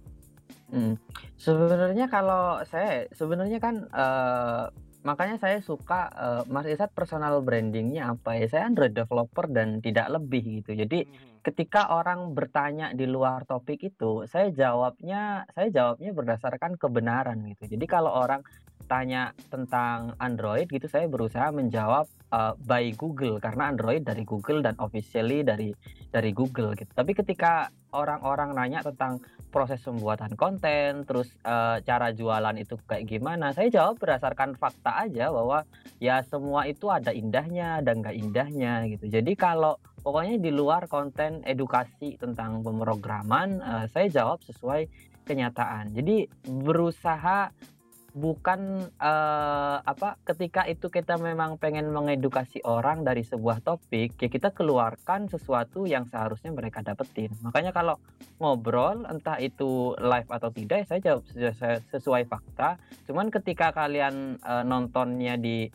Mm. 0.75 0.95
Sebenarnya 1.39 2.07
kalau 2.11 2.59
saya 2.67 3.07
sebenarnya 3.15 3.63
kan 3.63 3.87
uh, 3.95 4.75
makanya 5.07 5.39
saya 5.39 5.63
suka 5.63 6.11
uh, 6.11 6.43
Mas 6.51 6.67
Isat 6.67 6.91
personal 6.91 7.39
brandingnya 7.47 8.11
apa 8.19 8.35
ya? 8.35 8.51
Saya 8.51 8.67
Android 8.67 8.91
developer 8.91 9.47
dan 9.47 9.79
tidak 9.79 10.11
lebih 10.11 10.61
gitu. 10.61 10.75
Jadi 10.75 11.07
mm-hmm 11.07 11.35
ketika 11.45 11.93
orang 11.93 12.33
bertanya 12.33 12.97
di 12.97 13.05
luar 13.05 13.45
topik 13.45 13.85
itu, 13.85 14.25
saya 14.25 14.49
jawabnya 14.49 15.45
saya 15.53 15.69
jawabnya 15.69 16.11
berdasarkan 16.17 16.81
kebenaran 16.81 17.45
gitu. 17.53 17.77
Jadi 17.77 17.85
kalau 17.85 18.17
orang 18.17 18.41
tanya 18.87 19.33
tentang 19.51 20.13
Android 20.21 20.69
gitu, 20.69 20.87
saya 20.87 21.09
berusaha 21.09 21.51
menjawab 21.51 22.07
uh, 22.33 22.53
by 22.65 22.93
Google 22.95 23.41
karena 23.41 23.73
Android 23.73 24.05
dari 24.05 24.23
Google 24.23 24.61
dan 24.61 24.77
officially 24.81 25.43
dari 25.43 25.73
dari 26.13 26.31
Google 26.31 26.77
gitu. 26.77 26.91
Tapi 26.93 27.13
ketika 27.17 27.69
orang-orang 27.95 28.55
nanya 28.55 28.83
tentang 28.83 29.23
proses 29.55 29.79
pembuatan 29.87 30.35
konten, 30.35 31.07
terus 31.07 31.31
uh, 31.47 31.79
cara 31.87 32.11
jualan 32.11 32.59
itu 32.59 32.75
kayak 32.91 33.07
gimana, 33.07 33.55
saya 33.55 33.71
jawab 33.71 34.03
berdasarkan 34.03 34.59
fakta 34.59 35.07
aja 35.07 35.31
bahwa 35.31 35.63
ya 36.03 36.23
semua 36.27 36.67
itu 36.67 36.91
ada 36.91 37.15
indahnya 37.15 37.79
dan 37.87 38.03
nggak 38.03 38.19
indahnya 38.19 38.83
gitu. 38.91 39.07
Jadi 39.07 39.39
kalau 39.39 39.79
pokoknya 40.05 40.37
di 40.37 40.53
luar 40.53 40.85
konten 40.85 41.41
edukasi 41.49 42.21
tentang 42.21 42.61
pemrograman 42.61 43.59
uh, 43.65 43.87
saya 43.89 44.13
jawab 44.13 44.45
sesuai 44.45 44.85
kenyataan 45.25 45.97
jadi 45.97 46.29
berusaha 46.45 47.49
bukan 48.15 48.87
uh, 49.03 49.83
apa 49.83 50.15
ketika 50.23 50.63
itu 50.71 50.87
kita 50.87 51.19
memang 51.19 51.59
pengen 51.59 51.91
mengedukasi 51.91 52.63
orang 52.63 53.03
dari 53.03 53.27
sebuah 53.27 53.59
topik 53.59 54.15
ya 54.23 54.31
kita 54.31 54.55
keluarkan 54.55 55.27
sesuatu 55.27 55.83
yang 55.83 56.07
seharusnya 56.07 56.55
mereka 56.55 56.79
dapetin 56.87 57.35
makanya 57.43 57.75
kalau 57.75 57.99
ngobrol 58.39 59.03
entah 59.11 59.43
itu 59.43 59.99
live 59.99 60.31
atau 60.31 60.55
tidak 60.55 60.87
ya 60.87 60.87
saya 60.87 61.01
jawab 61.03 61.23
sesuai, 61.27 61.77
sesuai 61.91 62.23
fakta 62.31 62.79
cuman 63.11 63.35
ketika 63.35 63.75
kalian 63.75 64.39
uh, 64.47 64.63
nontonnya 64.63 65.35
di 65.35 65.67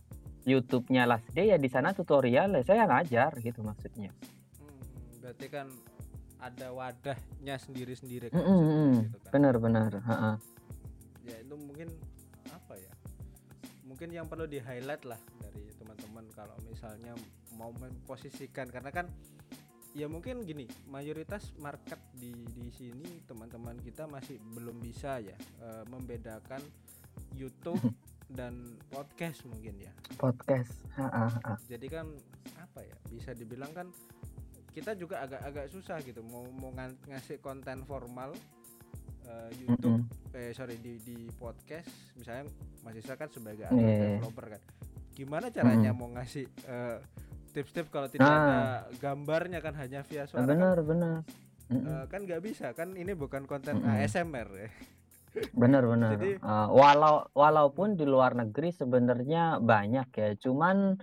YouTube-nya 0.47 1.11
Last 1.11 1.27
Day 1.35 1.51
ya 1.51 1.59
di 1.59 1.67
sana 1.67 1.91
tutorial 1.91 2.55
ya 2.55 2.63
saya 2.63 2.87
ngajar 2.87 3.35
gitu 3.43 3.67
maksudnya 3.67 4.15
hmm, 4.63 5.19
berarti 5.19 5.47
kan 5.51 5.67
ada 6.39 6.71
wadahnya 6.71 7.59
sendiri-sendiri 7.59 8.31
kan, 8.31 8.39
mm 8.39 8.47
-hmm. 8.47 8.91
gitu 9.03 9.17
kan. 9.27 9.31
benar-benar 9.35 9.91
ya 11.27 11.35
itu 11.35 11.55
mungkin 11.59 11.91
mungkin 13.99 14.15
yang 14.15 14.31
perlu 14.31 14.47
di 14.47 14.63
highlight 14.63 15.03
lah 15.03 15.19
dari 15.43 15.75
teman-teman 15.75 16.23
kalau 16.31 16.55
misalnya 16.63 17.11
mau 17.59 17.67
memposisikan. 17.75 18.71
Karena 18.71 18.95
kan 18.95 19.11
ya 19.91 20.07
mungkin 20.07 20.47
gini 20.47 20.71
mayoritas 20.87 21.51
market 21.59 21.99
di 22.15 22.31
di 22.31 22.71
sini 22.71 23.19
teman-teman 23.27 23.75
kita 23.83 24.07
masih 24.07 24.39
belum 24.55 24.79
bisa 24.79 25.19
ya 25.19 25.35
e, 25.35 25.83
membedakan 25.91 26.63
YouTube 27.35 27.83
dan 28.39 28.79
podcast 28.87 29.43
mungkin 29.51 29.83
ya. 29.83 29.91
Podcast 30.15 30.79
jadi 31.67 31.87
kan 31.91 32.07
apa 32.55 32.79
ya 32.87 32.95
bisa 33.11 33.35
dibilang 33.35 33.75
kan 33.75 33.91
kita 34.71 34.95
juga 34.95 35.27
agak-agak 35.27 35.75
susah 35.75 35.99
gitu 36.07 36.23
mau 36.23 36.47
mau 36.55 36.71
ngasih 37.03 37.43
konten 37.43 37.83
formal 37.83 38.31
uh, 39.29 39.49
YouTube 39.53 40.01
mm 40.01 40.09
-hmm. 40.09 40.37
eh 40.37 40.51
sorry 40.57 40.75
di 40.81 40.97
di 41.05 41.29
podcast 41.37 41.89
misalnya 42.17 42.49
mahasiswa 42.81 43.15
kan 43.15 43.29
sebagai. 43.29 43.69
Iya, 43.69 43.77
iya. 43.77 43.97
developer 44.17 44.45
kan 44.57 44.61
gimana 45.19 45.51
caranya 45.51 45.91
mm 45.91 45.99
-hmm. 45.99 46.09
mau 46.09 46.15
ngasih 46.15 46.45
uh, 46.65 46.97
tips-tips 47.51 47.91
kalau 47.91 48.07
tidak 48.07 48.29
ah. 48.29 48.39
ada 48.39 48.59
gambarnya 49.03 49.59
kan 49.59 49.75
hanya 49.75 50.05
via 50.07 50.23
suara 50.23 50.47
benar 50.47 50.79
kan, 50.79 50.87
benar 50.87 51.17
mm 51.67 51.75
-hmm. 51.75 51.85
uh, 51.91 52.05
kan 52.07 52.19
nggak 52.23 52.41
bisa 52.41 52.71
kan 52.71 52.95
ini 52.95 53.11
bukan 53.17 53.43
konten 53.43 53.81
mm 53.81 53.85
-hmm. 53.85 54.03
ASMR 54.05 54.49
ya 54.55 54.69
benar 55.53 55.83
benar 55.91 56.15
Jadi, 56.15 56.39
uh, 56.39 56.67
walau 56.71 57.27
walaupun 57.35 57.99
di 57.99 58.07
luar 58.07 58.31
negeri 58.37 58.71
sebenarnya 58.71 59.59
banyak 59.59 60.07
ya 60.07 60.29
cuman 60.39 60.95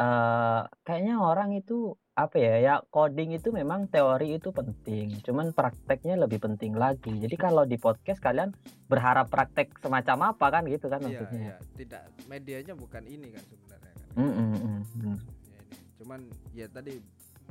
uh, 0.00 0.62
kayaknya 0.86 1.20
orang 1.20 1.52
itu 1.52 1.92
apa 2.18 2.34
ya 2.34 2.54
ya 2.58 2.74
coding 2.90 3.38
itu 3.38 3.54
memang 3.54 3.86
teori 3.86 4.34
itu 4.34 4.50
penting 4.50 5.22
cuman 5.22 5.54
prakteknya 5.54 6.18
lebih 6.18 6.42
penting 6.42 6.74
lagi 6.74 7.14
jadi 7.14 7.38
kalau 7.38 7.62
di 7.62 7.78
podcast 7.78 8.18
kalian 8.18 8.50
berharap 8.90 9.30
praktek 9.30 9.70
semacam 9.78 10.34
apa 10.34 10.46
kan 10.50 10.66
gitu 10.66 10.90
kan 10.90 10.98
iya, 10.98 11.06
maksudnya 11.06 11.38
iya. 11.38 11.56
tidak 11.78 12.02
medianya 12.26 12.74
bukan 12.74 13.06
ini 13.06 13.30
kan 13.30 13.44
sebenarnya 13.46 13.92
kan 13.94 14.06
mm 14.18 14.32
-mm, 14.34 14.50
mm 14.50 14.58
-mm. 14.58 15.16
Ya, 15.46 15.60
ini. 15.62 15.76
cuman 16.02 16.20
ya 16.50 16.66
tadi 16.66 16.94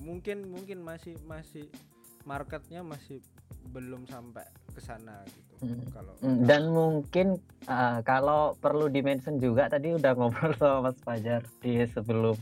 mungkin 0.03 0.51
mungkin 0.51 0.83
masih 0.83 1.15
masih 1.23 1.71
marketnya 2.27 2.83
masih 2.83 3.23
belum 3.71 4.03
sampai 4.11 4.43
ke 4.75 4.83
sana 4.83 5.23
gitu 5.31 5.63
mm. 5.63 5.95
kalau 5.95 6.13
mm, 6.19 6.43
dan 6.43 6.63
mungkin 6.75 7.27
uh, 7.71 8.03
kalau 8.03 8.59
perlu 8.59 8.91
dimention 8.91 9.39
juga 9.39 9.71
tadi 9.71 9.95
udah 9.95 10.11
ngobrol 10.11 10.51
sama 10.59 10.91
Mas 10.91 10.99
Fajar 10.99 11.47
di 11.63 11.87
sebelum 11.87 12.35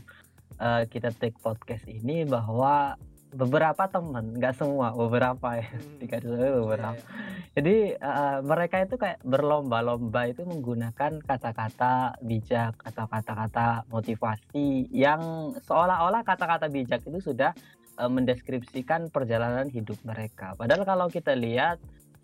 uh, 0.60 0.82
kita 0.88 1.12
take 1.16 1.36
podcast 1.40 1.84
ini 1.88 2.24
bahwa 2.24 2.96
beberapa 3.36 3.84
teman 3.90 4.32
nggak 4.38 4.56
semua 4.56 4.96
beberapa 4.96 5.60
ya 5.60 5.68
hmm. 5.68 5.98
tiga 6.00 6.18
dulu 6.22 6.64
beberapa 6.64 6.96
yeah, 6.96 7.04
yeah. 7.04 7.52
jadi 7.58 7.76
uh, 8.00 8.38
mereka 8.40 8.76
itu 8.86 8.94
kayak 8.96 9.18
berlomba-lomba 9.26 10.32
itu 10.32 10.42
menggunakan 10.48 11.20
kata-kata 11.20 12.16
bijak 12.24 12.78
atau 12.80 13.04
kata-kata 13.04 13.84
motivasi 13.92 14.88
yang 14.94 15.52
seolah-olah 15.68 16.24
kata-kata 16.24 16.72
bijak 16.72 17.04
itu 17.04 17.20
sudah 17.20 17.52
uh, 18.00 18.08
mendeskripsikan 18.08 19.12
perjalanan 19.12 19.68
hidup 19.68 20.00
mereka 20.06 20.56
padahal 20.56 20.88
kalau 20.88 21.06
kita 21.12 21.36
lihat 21.36 21.76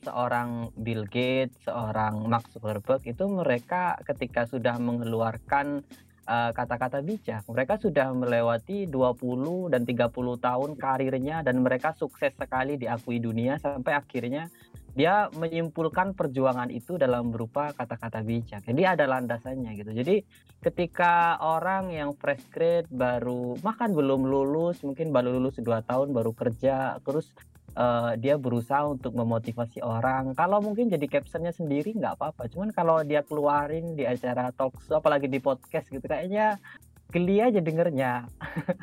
seorang 0.03 0.75
Bill 0.75 1.07
Gates, 1.07 1.55
seorang 1.63 2.27
Mark 2.27 2.51
Zuckerberg 2.51 3.07
itu 3.07 3.23
mereka 3.31 3.95
ketika 4.03 4.51
sudah 4.51 4.75
mengeluarkan 4.83 5.87
kata-kata 6.27 7.03
uh, 7.03 7.05
bijak. 7.05 7.43
Mereka 7.47 7.83
sudah 7.83 8.15
melewati 8.15 8.87
20 8.87 9.73
dan 9.75 9.83
30 9.83 10.13
tahun 10.39 10.71
karirnya 10.79 11.43
dan 11.43 11.59
mereka 11.61 11.93
sukses 11.99 12.31
sekali 12.39 12.79
diakui 12.79 13.19
dunia 13.19 13.59
sampai 13.59 13.99
akhirnya 13.99 14.47
dia 14.93 15.33
menyimpulkan 15.33 16.13
perjuangan 16.13 16.69
itu 16.69 17.01
dalam 17.01 17.33
berupa 17.33 17.73
kata-kata 17.73 18.21
bijak. 18.21 18.61
Jadi 18.69 18.83
ada 18.85 19.09
landasannya 19.09 19.73
gitu. 19.81 19.91
Jadi 19.97 20.21
ketika 20.61 21.41
orang 21.41 21.89
yang 21.91 22.13
fresh 22.13 22.45
grade 22.53 22.89
baru 22.93 23.57
makan 23.65 23.97
belum 23.97 24.29
lulus, 24.29 24.85
mungkin 24.85 25.09
baru 25.09 25.41
lulus 25.41 25.57
dua 25.65 25.81
tahun 25.81 26.13
baru 26.13 26.37
kerja, 26.37 27.01
terus 27.01 27.33
uh, 27.77 28.13
dia 28.19 28.37
berusaha 28.37 28.85
untuk 28.89 29.17
memotivasi 29.17 29.81
orang. 29.85 30.37
Kalau 30.37 30.61
mungkin 30.61 30.93
jadi 30.93 31.07
captionnya 31.09 31.53
sendiri 31.53 31.97
nggak 31.97 32.19
apa-apa. 32.19 32.49
Cuman 32.53 32.71
kalau 32.73 33.01
dia 33.05 33.25
keluarin 33.25 33.97
di 33.97 34.05
acara 34.05 34.53
talk 34.53 34.77
show, 34.85 35.01
apalagi 35.01 35.29
di 35.29 35.41
podcast 35.41 35.89
gitu, 35.89 36.05
kayaknya 36.05 36.61
geli 37.13 37.45
aja 37.45 37.61
dengernya. 37.61 38.25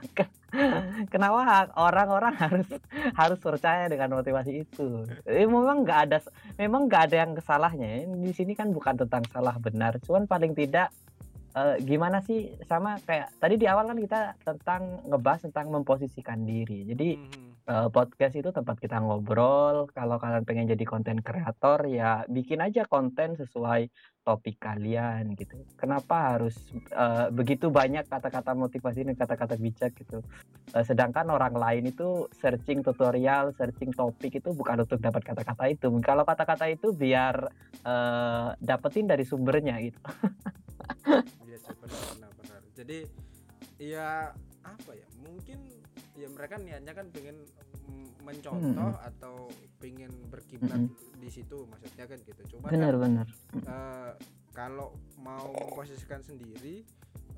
Kenapa 1.13 1.69
orang-orang 1.77 2.33
harus 2.37 2.69
harus 3.17 3.39
percaya 3.41 3.89
dengan 3.89 4.21
motivasi 4.21 4.65
itu? 4.65 5.05
Eh, 5.25 5.49
memang 5.49 5.81
nggak 5.81 5.99
ada, 6.09 6.17
memang 6.57 6.85
nggak 6.85 7.03
ada 7.09 7.15
yang 7.25 7.31
kesalahnya. 7.33 8.05
Di 8.05 8.31
sini 8.33 8.53
kan 8.53 8.69
bukan 8.69 8.97
tentang 9.05 9.25
salah 9.33 9.57
benar, 9.57 9.97
cuman 10.05 10.29
paling 10.29 10.53
tidak 10.53 10.93
uh, 11.57 11.77
gimana 11.81 12.21
sih 12.21 12.53
sama 12.69 13.01
kayak 13.01 13.33
tadi 13.41 13.57
di 13.57 13.65
awal 13.65 13.89
kan 13.89 13.97
kita 13.97 14.19
tentang 14.45 14.81
ngebahas 15.09 15.49
tentang 15.49 15.73
memposisikan 15.73 16.45
diri. 16.45 16.85
Jadi 16.85 17.09
hmm 17.17 17.49
uh, 17.69 17.87
podcast 17.93 18.33
itu 18.33 18.49
tempat 18.49 18.81
kita 18.81 18.97
ngobrol. 18.97 19.85
Kalau 19.93 20.17
kalian 20.17 20.43
pengen 20.43 20.65
jadi 20.65 20.81
konten 20.83 21.21
kreator 21.21 21.85
ya 21.85 22.25
bikin 22.25 22.59
aja 22.65 22.89
konten 22.89 23.37
sesuai 23.37 23.87
topik 24.25 24.57
kalian 24.57 25.37
gitu. 25.37 25.61
Kenapa 25.77 26.35
harus 26.35 26.57
uh, 26.97 27.29
begitu 27.29 27.69
banyak 27.69 28.09
kata-kata 28.09 28.57
motivasi 28.57 29.05
dan 29.05 29.15
kata-kata 29.15 29.55
bijak 29.55 29.93
gitu. 29.95 30.25
Uh, 30.73 30.83
sedangkan 30.83 31.29
orang 31.29 31.53
lain 31.53 31.93
itu 31.93 32.25
searching 32.41 32.81
tutorial, 32.81 33.53
searching 33.53 33.93
topik 33.93 34.41
itu 34.41 34.49
bukan 34.51 34.83
untuk 34.83 34.99
dapat 34.99 35.21
kata-kata 35.21 35.69
itu. 35.69 35.87
Kalau 36.01 36.25
kata-kata 36.25 36.65
itu 36.67 36.89
biar 36.91 37.47
uh, 37.85 38.57
dapetin 38.57 39.05
dari 39.05 39.23
sumbernya 39.23 39.77
gitu. 39.79 40.01
Iya, 41.45 41.57
benar, 41.77 42.31
benar. 42.33 42.61
Jadi 42.73 42.99
ya 43.77 44.33
apa 44.65 44.91
ya? 44.97 45.07
Mungkin 45.21 45.78
ya 46.19 46.27
mereka 46.27 46.59
niatnya 46.59 46.91
kan 46.91 47.07
pengen 47.15 47.47
mencontoh 48.29 48.93
hmm. 48.93 49.09
atau 49.09 49.35
pengen 49.81 50.11
berkiblat 50.29 50.77
hmm. 50.77 51.17
di 51.17 51.29
situ 51.31 51.65
maksudnya 51.65 52.05
kan 52.05 52.19
gitu 52.21 52.41
cuma 52.55 52.69
benar 52.69 52.93
kan, 52.93 53.01
benar 53.01 53.27
uh, 53.65 54.11
kalau 54.53 54.93
mau 55.17 55.49
memposisikan 55.55 56.21
sendiri 56.21 56.85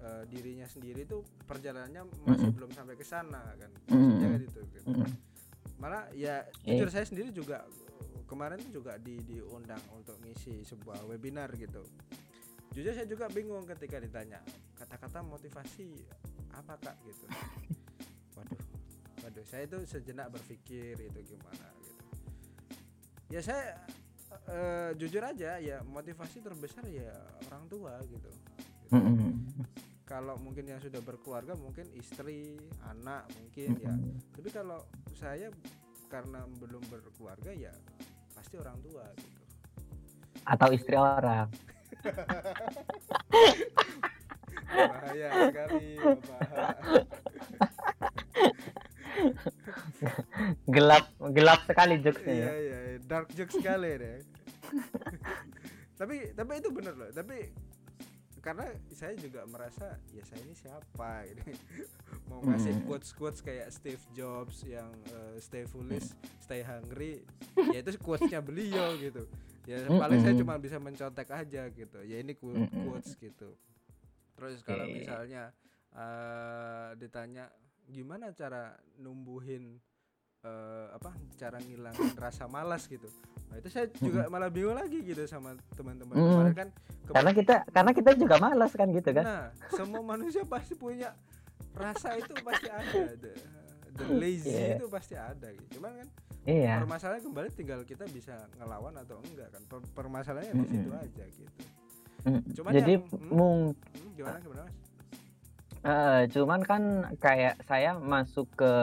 uh, 0.03 0.27
dirinya 0.27 0.67
sendiri 0.67 1.07
tuh 1.07 1.23
perjalanannya 1.47 2.09
masih 2.27 2.49
hmm. 2.51 2.57
belum 2.57 2.71
sampai 2.75 2.95
ke 2.97 3.05
sana 3.05 3.39
kan 3.55 3.71
maksudnya 3.87 4.29
kan 4.35 4.41
itu 4.43 4.61
gitu. 4.75 4.87
Hmm. 4.89 5.11
malah 5.79 6.03
ya 6.11 6.43
eh. 6.67 6.75
jujur 6.75 6.89
saya 6.91 7.05
sendiri 7.07 7.31
juga 7.31 7.63
kemarin 8.27 8.59
juga 8.71 8.99
di 8.99 9.19
diundang 9.23 9.81
untuk 9.95 10.19
ngisi 10.23 10.65
sebuah 10.67 11.07
webinar 11.07 11.53
gitu 11.55 11.87
jujur 12.75 12.91
saya 12.91 13.07
juga 13.07 13.31
bingung 13.31 13.63
ketika 13.63 14.01
ditanya 14.01 14.43
kata-kata 14.75 15.23
motivasi 15.23 15.93
apa 16.51 16.75
kak 16.79 16.95
gitu 17.07 17.25
waduh 19.31 19.47
saya 19.47 19.63
itu 19.63 19.79
sejenak 19.87 20.27
berpikir 20.27 20.99
itu 20.99 21.19
gimana 21.23 21.71
gitu. 21.79 22.03
Ya 23.31 23.39
saya 23.39 23.79
uh, 24.51 24.91
jujur 24.99 25.23
aja 25.23 25.55
ya 25.55 25.79
motivasi 25.87 26.43
terbesar 26.43 26.83
ya 26.91 27.15
orang 27.47 27.63
tua 27.71 27.95
gitu, 28.11 28.27
gitu. 28.27 28.99
kalau 30.03 30.35
mungkin 30.43 30.67
yang 30.67 30.83
sudah 30.83 30.99
berkeluarga 30.99 31.55
mungkin 31.55 31.87
istri 31.95 32.59
anak 32.83 33.23
mungkin 33.39 33.79
ya. 33.79 33.95
Tapi 34.35 34.51
kalau 34.51 34.83
saya 35.15 35.47
karena 36.11 36.43
belum 36.59 36.83
berkeluarga 36.91 37.55
ya 37.55 37.71
pasti 38.35 38.59
orang 38.59 38.83
tua 38.83 39.07
gitu. 39.15 39.39
Atau 40.43 40.75
istri 40.75 40.99
orang. 40.99 41.47
Bahaya 44.71 45.51
sekali 45.51 45.99
Bapak 45.99 47.07
gelap 50.67 51.05
gelap 51.31 51.61
sekali 51.67 51.95
jokesnya 52.01 52.33
iya, 52.33 52.45
ya. 52.45 52.53
iya 52.57 52.79
iya 52.87 52.99
dark 53.05 53.27
joke 53.35 53.51
sekali 53.51 53.89
deh. 53.99 54.19
Tapi 55.99 56.33
tapi 56.33 56.51
itu 56.57 56.69
bener 56.73 56.97
loh. 56.97 57.11
Tapi 57.13 57.53
karena 58.41 58.65
saya 58.89 59.13
juga 59.21 59.45
merasa 59.45 60.01
ya 60.09 60.25
saya 60.25 60.41
ini 60.41 60.55
siapa 60.57 61.29
gitu. 61.29 61.53
Mau 62.33 62.41
ngasih 62.41 62.73
Mm. 62.81 62.85
quotes 62.89 63.13
quotes 63.13 63.37
kayak 63.45 63.69
Steve 63.69 64.01
Jobs 64.17 64.65
yang 64.65 64.89
eh, 65.13 65.37
stay 65.37 65.69
foolish 65.69 66.09
stay 66.41 66.65
hungry 66.65 67.21
ya 67.69 67.85
itu 67.85 67.93
quotesnya 68.01 68.41
beliau 68.41 68.97
gitu. 68.97 69.29
Ya 69.69 69.85
paling 69.85 70.25
saya 70.25 70.33
cuma 70.33 70.57
bisa 70.57 70.81
mencontek 70.81 71.29
aja 71.29 71.69
gitu. 71.69 71.99
Ya 72.01 72.17
ini 72.17 72.33
quotes 72.33 73.13
gitu. 73.21 73.53
Terus 74.33 74.65
kalau 74.65 74.89
Oke. 74.89 75.05
misalnya 75.05 75.53
eh 75.93 76.97
ditanya 76.97 77.45
gimana 77.91 78.31
cara 78.31 78.71
numbuhin 78.95 79.77
eh, 80.41 80.87
apa 80.89 81.09
cara 81.35 81.59
ngilangin 81.59 82.15
rasa 82.15 82.47
malas 82.47 82.87
gitu 82.87 83.05
nah 83.45 83.59
itu 83.59 83.67
saya 83.67 83.85
juga 83.93 84.25
malah 84.25 84.47
bingung 84.47 84.73
lagi 84.73 85.03
gitu 85.03 85.21
sama 85.25 85.53
teman-teman 85.71 86.15
Mm. 86.15 86.23
kemarin 86.25 86.55
kan 86.55 86.67
karena 87.05 87.31
kita 87.31 87.55
karena 87.67 87.91
kita 87.91 88.11
juga 88.15 88.35
malas 88.39 88.71
kan 88.71 88.87
gitu 88.89 89.11
kan 89.11 89.21
Nah, 89.21 89.45
semua 89.69 90.01
manusia 90.01 90.41
pasti 90.43 90.73
punya 90.73 91.11
rasa 91.71 92.15
itu 92.15 92.31
pasti 92.41 92.67
ada. 92.67 93.01
The, 93.21 93.31
the 93.93 94.05
lazy 94.09 94.47
Iya. 94.49 94.67
itu 94.77 94.87
pasti 94.87 95.13
ada 95.13 95.51
gitu. 95.51 95.77
Cuman 95.77 95.91
kan 95.93 96.07
iya 96.41 96.79
permasalahannya 96.79 97.21
kembali 97.21 97.49
tinggal 97.51 97.79
kita 97.83 98.07
bisa 98.07 98.33
ngelawan 98.55 98.95
atau 98.97 99.19
enggak 99.21 99.51
kan. 99.51 99.61
Per- 99.67 99.91
permasalahannya 99.93 100.55
di 100.57 100.67
situ 100.69 100.89
Mm-mm. 100.89 101.03
aja 101.03 101.23
gitu. 101.27 101.59
Mm. 102.23 102.41
Cuman 102.55 102.71
jadi 102.71 102.93
yang- 102.93 103.07
hmm? 103.09 103.29
mung 103.29 103.59
Hmm, 103.75 104.11
gimana 104.15 104.37
gimana 104.39 104.61
Mas? 104.63 104.75
Eh, 105.81 106.29
cuman 106.29 106.61
kan 106.61 107.09
kayak 107.17 107.57
saya 107.65 107.97
masuk 107.97 108.45
ke 108.53 108.73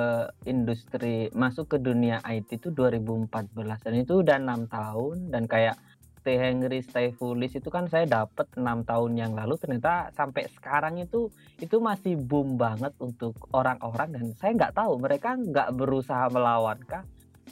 industri, 0.50 1.30
masuk 1.30 1.70
ke 1.70 1.78
dunia 1.78 2.18
IT 2.26 2.58
itu 2.58 2.74
2014 2.74 3.86
dan 3.86 3.94
itu 3.94 4.18
udah 4.18 4.42
enam 4.42 4.66
tahun 4.66 5.30
dan 5.30 5.46
kayak 5.46 5.78
Stay 6.18 6.34
Hungry, 6.42 6.82
Stay 6.82 7.14
Foolish 7.14 7.54
itu 7.54 7.70
kan 7.70 7.86
saya 7.86 8.02
dapat 8.02 8.50
enam 8.58 8.82
tahun 8.82 9.14
yang 9.14 9.32
lalu 9.38 9.54
ternyata 9.62 10.10
sampai 10.10 10.50
sekarang 10.50 10.98
itu 10.98 11.30
itu 11.62 11.78
masih 11.78 12.18
boom 12.18 12.58
banget 12.58 12.90
untuk 12.98 13.38
orang-orang 13.54 14.18
dan 14.18 14.24
saya 14.34 14.58
nggak 14.58 14.74
tahu 14.74 14.98
mereka 14.98 15.38
nggak 15.38 15.70
berusaha 15.78 16.26
melawan 16.34 16.82
kah? 16.82 17.06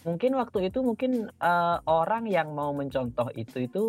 Mungkin 0.05 0.37
waktu 0.37 0.69
itu 0.69 0.85
mungkin 0.85 1.31
eh, 1.31 1.79
orang 1.89 2.29
yang 2.29 2.53
mau 2.53 2.75
mencontoh 2.77 3.31
itu 3.39 3.65
itu 3.65 3.85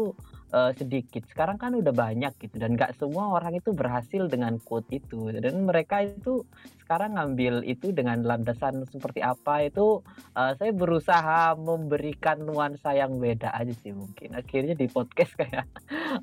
eh, 0.53 0.71
sedikit. 0.77 1.25
Sekarang 1.27 1.59
kan 1.59 1.75
udah 1.75 1.91
banyak 1.91 2.33
gitu 2.39 2.55
dan 2.61 2.77
nggak 2.77 2.95
semua 2.95 3.35
orang 3.35 3.59
itu 3.59 3.75
berhasil 3.75 4.29
dengan 4.31 4.61
quote 4.61 4.87
itu 4.93 5.33
dan 5.33 5.67
mereka 5.67 6.05
itu 6.05 6.47
sekarang 6.87 7.19
ngambil 7.19 7.67
itu 7.67 7.91
dengan 7.91 8.23
landasan 8.23 8.87
seperti 8.87 9.19
apa 9.19 9.67
itu 9.67 9.99
eh, 10.37 10.55
saya 10.55 10.71
berusaha 10.71 11.57
memberikan 11.59 12.39
nuansa 12.47 12.95
yang 12.95 13.19
beda 13.19 13.51
aja 13.51 13.73
sih 13.83 13.91
mungkin. 13.91 14.39
Akhirnya 14.39 14.77
di 14.77 14.87
podcast 14.87 15.35
kayak 15.41 15.67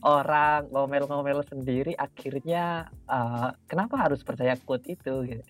orang 0.00 0.73
ngomel-ngomel 0.73 1.45
sendiri 1.45 1.93
akhirnya 1.99 2.88
eh, 3.11 3.49
kenapa 3.69 4.09
harus 4.09 4.25
percaya 4.25 4.57
quote 4.57 4.88
itu 4.88 5.14
gitu. 5.29 5.45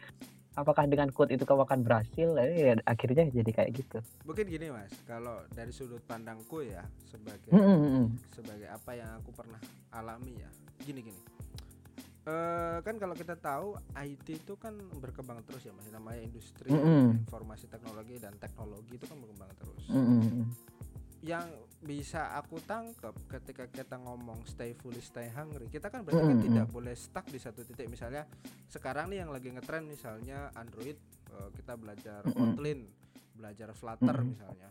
Apakah 0.54 0.86
dengan 0.86 1.10
quote 1.10 1.34
itu 1.34 1.42
kamu 1.42 1.66
akan 1.66 1.82
berhasil? 1.82 2.28
Eh, 2.38 2.78
akhirnya 2.86 3.26
jadi 3.26 3.50
kayak 3.50 3.70
gitu. 3.74 3.98
Mungkin 4.22 4.46
gini 4.46 4.70
Mas, 4.70 4.94
kalau 5.02 5.42
dari 5.50 5.74
sudut 5.74 5.98
pandangku 6.06 6.62
ya 6.62 6.86
sebagai 7.10 7.50
Mm, 7.50 7.58
mm, 7.58 7.90
mm. 7.90 8.06
sebagai 8.30 8.68
apa 8.70 8.90
yang 8.94 9.10
aku 9.18 9.34
pernah 9.34 9.58
alami 9.90 10.38
ya. 10.38 10.50
Gini 10.86 11.02
gini. 11.02 11.20
Eh 12.24 12.78
kan 12.86 12.96
kalau 13.02 13.18
kita 13.18 13.34
tahu 13.36 13.74
IT 13.98 14.46
itu 14.46 14.54
kan 14.54 14.78
berkembang 15.02 15.42
terus 15.42 15.66
ya 15.66 15.74
Mas. 15.74 15.90
Namanya 15.90 16.22
industri 16.22 16.70
Mm-mm. 16.70 17.26
informasi 17.26 17.66
teknologi 17.66 18.22
dan 18.22 18.38
teknologi 18.38 18.94
itu 18.94 19.04
kan 19.10 19.18
berkembang 19.18 19.50
terus. 19.58 19.82
Mm, 19.90 20.06
mm, 20.06 20.22
mm. 20.22 20.46
yang 21.24 21.46
bisa 21.84 22.32
aku 22.32 22.56
tangkap 22.64 23.12
ketika 23.28 23.68
kita 23.68 24.00
ngomong 24.00 24.40
stay 24.48 24.72
foolish 24.72 25.12
stay 25.12 25.28
hungry 25.28 25.68
kita 25.68 25.92
kan 25.92 26.00
berarti 26.00 26.24
Mm, 26.24 26.40
mm, 26.40 26.44
tidak 26.48 26.66
boleh 26.72 26.96
stuck 26.96 27.28
di 27.28 27.36
satu 27.36 27.60
titik. 27.60 27.92
Misalnya 27.92 28.24
sekarang 28.66 29.12
nih 29.12 29.20
yang 29.20 29.30
lagi 29.30 29.52
ngetren 29.52 29.84
misalnya 29.84 30.48
Android 30.56 30.96
eh, 31.28 31.48
kita 31.52 31.76
belajar 31.76 32.24
Mm, 32.24 32.32
mm. 32.32 32.36
Kotlin 32.40 32.80
belajar 33.36 33.68
Flutter 33.76 34.16
Mm, 34.16 34.24
mm. 34.24 34.30
misalnya. 34.32 34.70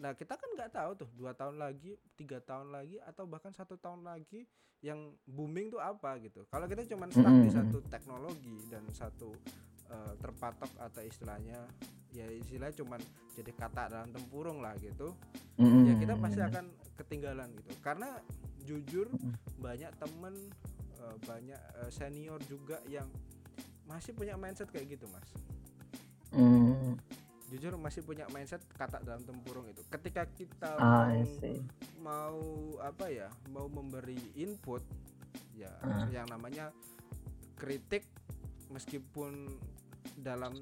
Nah 0.00 0.12
kita 0.16 0.34
kan 0.34 0.48
nggak 0.56 0.72
tahu 0.72 0.90
tuh 1.04 1.08
dua 1.12 1.36
tahun 1.36 1.60
lagi 1.60 2.00
tiga 2.16 2.40
tahun 2.40 2.72
lagi 2.72 2.96
atau 3.04 3.28
bahkan 3.28 3.52
satu 3.52 3.76
tahun 3.76 4.00
lagi 4.02 4.48
yang 4.80 4.98
booming 5.28 5.70
tuh 5.70 5.78
apa 5.78 6.16
gitu. 6.18 6.48
Kalau 6.48 6.64
kita 6.64 6.88
cuma 6.88 7.06
stuck 7.12 7.28
Mm, 7.28 7.44
di 7.44 7.50
mm, 7.52 7.56
satu 7.60 7.78
teknologi 7.86 8.56
dan 8.72 8.82
satu 8.90 9.36
eh, 9.92 10.14
terpatok 10.16 10.72
atau 10.80 11.02
istilahnya 11.04 11.60
ya 12.12 12.28
istilahnya 12.28 12.76
cuman 12.76 13.00
jadi 13.32 13.52
kata 13.52 13.88
dalam 13.88 14.12
tempurung 14.12 14.60
lah 14.60 14.76
gitu 14.78 15.16
Mm, 15.52 15.84
ya 15.84 15.94
kita 16.00 16.14
pasti 16.16 16.40
akan 16.40 16.64
ketinggalan 16.96 17.52
gitu. 17.60 17.76
Karena 17.84 18.08
jujur 18.64 19.04
banyak 19.60 19.92
temen 20.00 20.32
eh, 20.96 21.16
banyak 21.28 21.60
eh, 21.76 21.90
senior 21.92 22.40
juga 22.48 22.80
yang 22.88 23.04
masih 23.84 24.16
punya 24.16 24.32
mindset 24.40 24.72
kayak 24.72 24.96
gitu 24.96 25.04
mas. 25.12 25.28
Mm. 26.32 26.96
jujur 27.52 27.76
masih 27.76 28.00
punya 28.00 28.24
mindset 28.32 28.64
kata 28.72 29.04
dalam 29.04 29.20
tempurung 29.28 29.68
itu. 29.68 29.84
Ketika 29.92 30.24
kita 30.24 30.72
Ah, 30.80 31.12
mau 31.12 31.52
mau 32.00 32.38
apa 32.80 33.12
ya 33.12 33.28
mau 33.52 33.68
memberi 33.68 34.16
input 34.32 34.80
ya 35.52 35.68
Ah. 35.84 36.08
yang 36.08 36.24
namanya 36.32 36.72
kritik 37.60 38.08
meskipun 38.72 39.52
dalam 40.16 40.56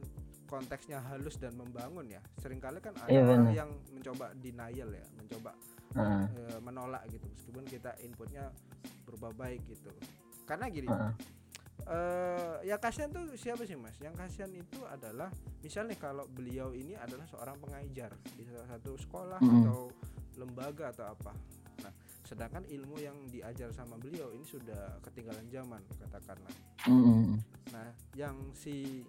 konteksnya 0.51 0.99
halus 1.07 1.39
dan 1.39 1.55
membangun 1.55 2.11
ya. 2.11 2.19
Seringkali 2.43 2.83
kan 2.83 2.99
ada 2.99 3.07
Iya, 3.07 3.23
orang 3.23 3.55
yang 3.55 3.71
mencoba 3.95 4.35
denial 4.35 4.91
ya 4.91 5.07
mencoba 5.15 5.55
Ah, 5.91 6.23
eh, 6.23 6.59
menolak 6.63 7.03
gitu. 7.11 7.27
Meskipun 7.35 7.67
kita 7.67 7.95
inputnya 8.03 8.51
berubah 9.07 9.35
baik 9.35 9.63
gitu. 9.67 9.91
Karena 10.47 10.71
gini 10.71 10.87
ah, 10.91 11.11
eh 11.91 12.57
ya 12.63 12.79
kasihan 12.79 13.11
tuh 13.11 13.35
siapa 13.35 13.67
sih 13.67 13.75
mas? 13.75 13.99
Yang 13.99 14.15
kasihan 14.23 14.53
itu 14.55 14.79
adalah 14.87 15.31
misalnya 15.63 15.99
kalau 15.99 16.31
beliau 16.31 16.71
ini 16.71 16.95
adalah 16.95 17.27
seorang 17.27 17.59
pengajar 17.59 18.15
di 18.39 18.47
salah 18.47 18.69
satu 18.71 18.95
sekolah 18.95 19.39
Mm-mm. 19.43 19.67
atau 19.67 19.91
lembaga 20.39 20.95
atau 20.95 21.11
apa. 21.11 21.35
Nah 21.83 21.93
sedangkan 22.23 22.63
ilmu 22.71 23.03
yang 23.03 23.17
diajar 23.27 23.75
sama 23.75 23.99
beliau 23.99 24.31
ini 24.31 24.47
sudah 24.47 25.03
ketinggalan 25.03 25.51
zaman 25.51 25.83
katakanlah. 25.99 26.55
Mm, 26.87 27.03
mm. 27.03 27.37
nah 27.75 27.91
yang 28.15 28.39
si 28.55 29.03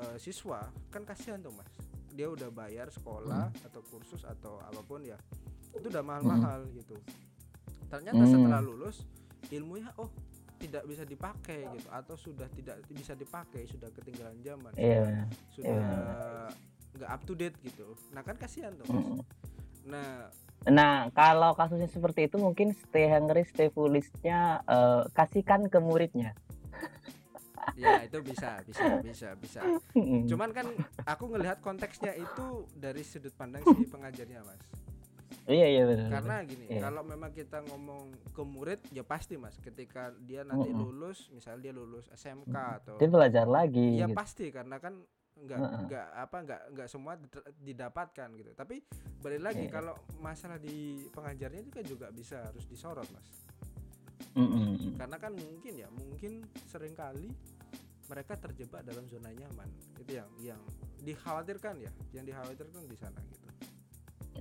eh, 0.00 0.16
siswa 0.16 0.60
kan 0.88 1.02
kasihan 1.04 1.38
tuh 1.38 1.52
mas 1.52 1.68
dia 2.10 2.26
udah 2.26 2.50
bayar 2.50 2.90
sekolah 2.90 3.52
atau 3.62 3.80
kursus 3.86 4.24
atau 4.24 4.58
apa 4.60 4.82
pun 4.82 5.00
ya 5.00 5.16
itu 5.70 5.86
udah 5.86 6.02
mahal-mahal 6.02 6.66
gitu 6.72 6.98
ternyata 7.86 8.18
Hmm. 8.18 8.32
setelah 8.32 8.60
lulus 8.60 9.06
ilmunya 9.48 9.90
oh 9.96 10.10
tidak 10.60 10.84
bisa 10.84 11.02
dipakai 11.04 11.64
gitu 11.72 11.88
atau 11.88 12.14
sudah 12.14 12.44
tidak 12.52 12.76
bisa 12.86 13.16
dipakai 13.16 13.64
sudah 13.64 13.88
ketinggalan 13.90 14.36
zaman 14.42 14.72
Iya. 14.76 15.24
sudah 15.48 15.72
iya. 15.72 16.50
nggak 16.92 17.08
up 17.08 17.22
to 17.24 17.32
date 17.32 17.56
gitu 17.62 17.94
nah 18.10 18.20
kan 18.20 18.36
kasihan 18.36 18.74
tuh 18.74 18.84
mas 18.86 19.00
Mm. 19.00 19.20
nah 19.86 20.10
Nah, 20.60 21.08
kalau 21.16 21.56
kasusnya 21.56 21.88
seperti 21.88 22.28
itu 22.28 22.36
mungkin 22.36 22.76
stay 22.76 23.08
hungry, 23.08 23.48
stay 23.48 23.72
foolish-nya 23.72 24.60
eh, 24.60 25.08
kasihkan 25.08 25.72
ke 25.72 25.80
muridnya. 25.80 26.36
Ya 27.80 28.04
itu 28.04 28.18
bisa 28.20 28.60
bisa 28.62 28.84
bisa 29.00 29.28
bisa 29.34 29.60
Mm. 29.90 30.26
cuman 30.26 30.50
kan 30.52 30.66
aku 31.02 31.24
ngelihat 31.28 31.58
konteksnya 31.58 32.12
itu 32.12 32.46
dari 32.74 33.00
sudut 33.02 33.32
pandang 33.32 33.64
si 33.64 33.84
pengajarnya 33.86 34.40
mas 34.42 34.60
Iya 35.42 35.66
iya 35.68 35.82
benar. 35.82 36.08
karena 36.12 36.36
gini 36.44 36.64
Iya. 36.68 36.80
kalau 36.84 37.02
memang 37.02 37.30
kita 37.32 37.58
ngomong 37.64 38.02
ke 38.28 38.42
murid 38.44 38.78
ya 38.90 39.02
pasti 39.02 39.34
mas 39.34 39.56
ketika 39.56 40.12
dia 40.20 40.44
nanti 40.44 40.68
Mm-mm. 40.68 40.84
lulus 40.84 41.26
misalnya 41.30 41.60
dia 41.64 41.74
lulus 41.74 42.06
SMK 42.12 42.54
atau 42.54 42.94
dia 42.94 43.08
belajar 43.08 43.46
lagi. 43.48 43.98
ya 43.98 44.06
gitu. 44.06 44.14
pasti 44.14 44.46
karena 44.48 44.76
kan 44.76 44.94
nggak 45.32 45.58
Heeh. 45.58 45.80
nggak 45.86 46.06
apa 46.20 46.36
nggak 46.44 46.62
nggak 46.70 46.88
semua 46.88 47.12
did- 47.16 47.50
didapatkan 47.58 48.28
gitu 48.36 48.50
tapi 48.52 48.84
balik 49.18 49.42
lagi 49.42 49.64
Iya. 49.64 49.72
kalau 49.72 49.94
masalah 50.20 50.60
di 50.60 50.76
pengajarnya 51.08 51.60
itu 51.62 51.72
kan 51.72 51.84
juga 51.84 52.06
bisa 52.10 52.44
harus 52.44 52.64
disorot 52.64 53.08
mas 53.08 53.26
Mm, 54.30 54.46
mm, 54.46 54.52
mm. 54.52 54.94
karena 54.94 55.16
kan 55.18 55.32
mungkin 55.32 55.72
ya 55.74 55.88
mungkin 55.90 56.32
sering 56.64 56.94
kali 56.94 57.32
mereka 58.10 58.34
terjebak 58.34 58.82
dalam 58.82 59.06
zona 59.06 59.30
nyaman 59.30 59.68
itu 60.02 60.18
yang 60.18 60.30
yang 60.42 60.60
dikhawatirkan 61.06 61.78
ya 61.78 61.90
yang 62.10 62.26
dikhawatirkan 62.26 62.82
di 62.90 62.98
sana 62.98 63.22
gitu 63.30 63.46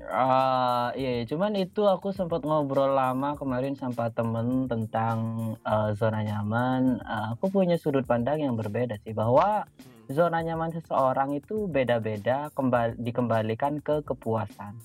Ah, 0.08 0.96
iya, 0.96 1.28
cuman 1.28 1.60
itu 1.60 1.84
aku 1.84 2.16
sempat 2.16 2.48
ngobrol 2.48 2.96
lama 2.96 3.36
kemarin 3.36 3.76
sama 3.76 4.08
temen 4.14 4.70
tentang 4.72 5.18
eh, 5.60 5.92
zona 6.00 6.24
nyaman. 6.24 7.04
Eh, 7.04 7.26
aku 7.36 7.52
punya 7.52 7.76
sudut 7.76 8.08
pandang 8.08 8.40
yang 8.40 8.56
berbeda 8.56 8.96
sih 9.04 9.12
bahwa 9.12 9.68
Hmm. 9.68 10.08
zona 10.08 10.40
nyaman 10.40 10.72
seseorang 10.72 11.36
itu 11.36 11.68
beda-beda 11.68 12.48
kembali 12.56 12.96
dikembalikan 13.02 13.84
ke 13.84 14.00
kepuasan. 14.08 14.80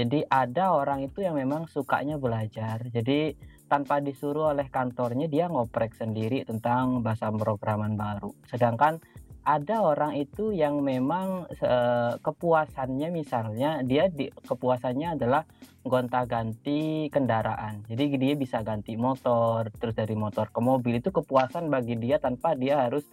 Jadi 0.00 0.26
ada 0.26 0.74
orang 0.74 1.06
itu 1.06 1.22
yang 1.22 1.36
memang 1.38 1.68
sukanya 1.70 2.16
belajar. 2.16 2.82
Jadi 2.88 3.36
tanpa 3.66 3.98
disuruh 4.00 4.52
oleh 4.52 4.68
kantornya 4.68 5.26
dia 5.26 5.48
ngoprek 5.48 5.96
sendiri 5.96 6.44
tentang 6.44 7.00
bahasa 7.00 7.32
pemrograman 7.32 7.96
baru. 7.96 8.30
Sedangkan 8.46 9.00
ada 9.44 9.84
orang 9.84 10.16
itu 10.16 10.56
yang 10.56 10.80
memang 10.80 11.44
eh, 11.52 12.16
kepuasannya 12.16 13.12
misalnya 13.12 13.84
dia 13.84 14.08
di 14.08 14.32
kepuasannya 14.32 15.20
adalah 15.20 15.44
gonta-ganti 15.84 17.12
kendaraan. 17.12 17.84
Jadi 17.84 18.16
dia 18.16 18.34
bisa 18.40 18.64
ganti 18.64 18.96
motor, 18.96 19.68
terus 19.76 19.92
dari 19.92 20.16
motor 20.16 20.48
ke 20.48 20.60
mobil 20.64 20.96
itu 20.96 21.12
kepuasan 21.12 21.68
bagi 21.68 22.00
dia 22.00 22.16
tanpa 22.16 22.56
dia 22.56 22.88
harus 22.88 23.04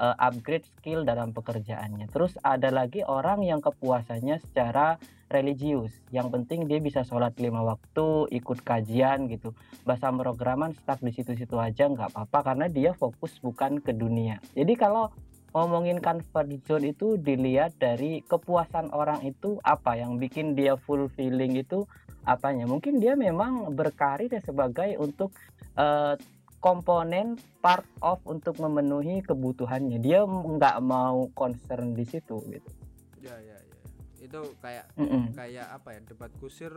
uh, 0.00 0.16
upgrade 0.16 0.64
skill 0.80 1.04
dalam 1.04 1.36
pekerjaannya. 1.36 2.08
Terus 2.08 2.34
ada 2.40 2.72
lagi 2.72 3.04
orang 3.04 3.44
yang 3.44 3.60
kepuasannya 3.60 4.40
secara 4.40 4.96
religius. 5.30 5.92
Yang 6.10 6.34
penting 6.34 6.66
dia 6.66 6.80
bisa 6.82 7.04
sholat 7.06 7.36
lima 7.38 7.62
waktu, 7.62 8.32
ikut 8.32 8.64
kajian 8.64 9.28
gitu. 9.30 9.52
Bahasa 9.84 10.10
programan 10.10 10.74
stuck 10.74 10.98
di 11.04 11.12
situ-situ 11.14 11.54
aja 11.60 11.86
nggak 11.86 12.16
apa-apa 12.16 12.52
karena 12.52 12.66
dia 12.66 12.96
fokus 12.96 13.38
bukan 13.38 13.78
ke 13.78 13.94
dunia. 13.94 14.42
Jadi 14.56 14.74
kalau 14.74 15.12
ngomongin 15.54 15.98
comfort 15.98 16.62
zone 16.66 16.94
itu 16.94 17.18
dilihat 17.18 17.74
dari 17.78 18.22
kepuasan 18.22 18.94
orang 18.94 19.22
itu 19.26 19.58
apa 19.66 19.98
yang 19.98 20.14
bikin 20.14 20.54
dia 20.54 20.78
fulfilling 20.78 21.58
itu 21.58 21.86
apanya 22.22 22.70
mungkin 22.70 23.02
dia 23.02 23.18
memang 23.18 23.74
berkarir 23.74 24.30
sebagai 24.44 24.94
untuk 25.00 25.34
uh, 25.74 26.14
komponen 26.60 27.40
part 27.64 27.88
of 28.04 28.20
untuk 28.28 28.60
memenuhi 28.60 29.24
kebutuhannya. 29.24 29.98
Dia 29.98 30.24
nggak 30.28 30.76
mau 30.84 31.26
concern 31.32 31.96
di 31.96 32.04
situ 32.04 32.40
gitu. 32.52 32.70
Ya 33.20 33.36
ya 33.40 33.56
ya. 33.56 33.78
Itu 34.20 34.54
kayak 34.60 34.86
mm 34.96 35.08
-mm. 35.08 35.24
kayak 35.32 35.66
apa 35.72 35.88
ya? 35.96 36.00
Debat 36.04 36.32
kusir 36.36 36.72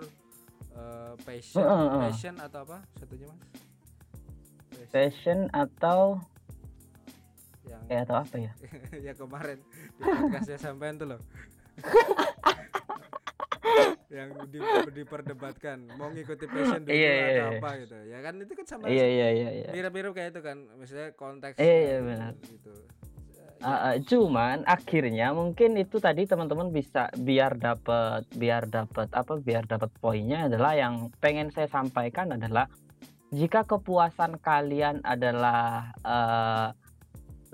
uh, 0.74 1.14
passion 1.28 1.64
mm 1.64 1.68
-mm. 1.68 2.00
passion 2.08 2.36
atau 2.40 2.60
apa? 2.64 2.78
Satunya 2.96 3.28
mas? 3.28 3.40
Passion, 4.74 4.90
passion 4.90 5.40
atau 5.52 6.00
yang 7.68 7.84
eh, 7.92 8.00
atau 8.04 8.16
apa 8.20 8.36
ya? 8.40 8.52
Ya 9.12 9.14
kemarin 9.14 9.60
di 10.00 10.04
podcastnya 10.04 10.58
sampean 10.60 10.96
tuh 10.96 11.16
loh 11.16 11.22
yang 14.14 14.30
di, 14.54 14.62
diperdebatkan. 14.94 15.78
Mau 15.98 16.14
ngikuti 16.14 16.46
passion 16.46 16.86
dulu 16.86 16.94
iya, 16.94 17.10
atau 17.10 17.34
iya. 17.34 17.46
apa 17.58 17.70
gitu. 17.82 17.96
Ya 18.06 18.20
kan 18.22 18.34
itu 18.38 18.54
kan 18.54 18.66
sama 18.70 18.84
iya, 18.86 19.06
iya, 19.10 19.28
iya, 19.34 19.50
iya. 19.66 19.70
mirip-mirip 19.74 20.14
kayak 20.14 20.30
itu 20.38 20.42
kan. 20.46 20.58
Misalnya 20.78 21.10
konteks 21.18 21.58
iya, 21.58 21.78
iya 21.82 21.98
benar. 22.06 22.34
gitu. 22.46 22.74
Uh, 23.64 23.72
uh, 23.72 23.96
cuman 24.04 24.68
akhirnya 24.68 25.32
mungkin 25.32 25.80
itu 25.80 25.96
tadi 26.04 26.28
teman-teman 26.28 26.68
bisa 26.76 27.08
biar 27.16 27.56
dapat 27.56 28.28
biar 28.36 28.68
dapat 28.68 29.08
apa 29.16 29.40
biar 29.40 29.64
dapat 29.64 29.88
poinnya 30.04 30.52
adalah 30.52 30.76
yang 30.76 31.08
pengen 31.24 31.48
saya 31.48 31.72
sampaikan 31.72 32.36
adalah 32.36 32.68
jika 33.32 33.64
kepuasan 33.64 34.36
kalian 34.44 35.00
adalah 35.08 35.96
uh, 36.04 36.76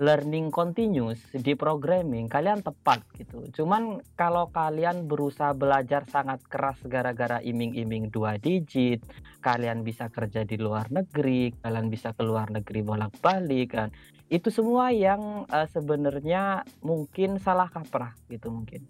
learning 0.00 0.48
continuous 0.48 1.20
di 1.36 1.52
programming 1.52 2.24
kalian 2.26 2.64
tepat 2.64 3.04
gitu. 3.20 3.44
Cuman 3.52 4.00
kalau 4.16 4.48
kalian 4.48 5.04
berusaha 5.04 5.52
belajar 5.52 6.08
sangat 6.08 6.40
keras 6.48 6.80
gara-gara 6.88 7.36
iming-iming 7.44 8.08
dua 8.08 8.40
digit, 8.40 9.04
kalian 9.44 9.84
bisa 9.84 10.08
kerja 10.08 10.48
di 10.48 10.56
luar 10.56 10.88
negeri, 10.88 11.52
kalian 11.60 11.92
bisa 11.92 12.16
ke 12.16 12.24
luar 12.24 12.48
negeri 12.48 12.80
bolak-balik 12.80 13.68
kan. 13.76 13.92
Itu 14.32 14.48
semua 14.48 14.88
yang 14.88 15.44
uh, 15.52 15.68
sebenarnya 15.68 16.64
mungkin 16.80 17.36
salah 17.36 17.68
kaprah 17.68 18.16
gitu 18.32 18.48
mungkin. 18.48 18.88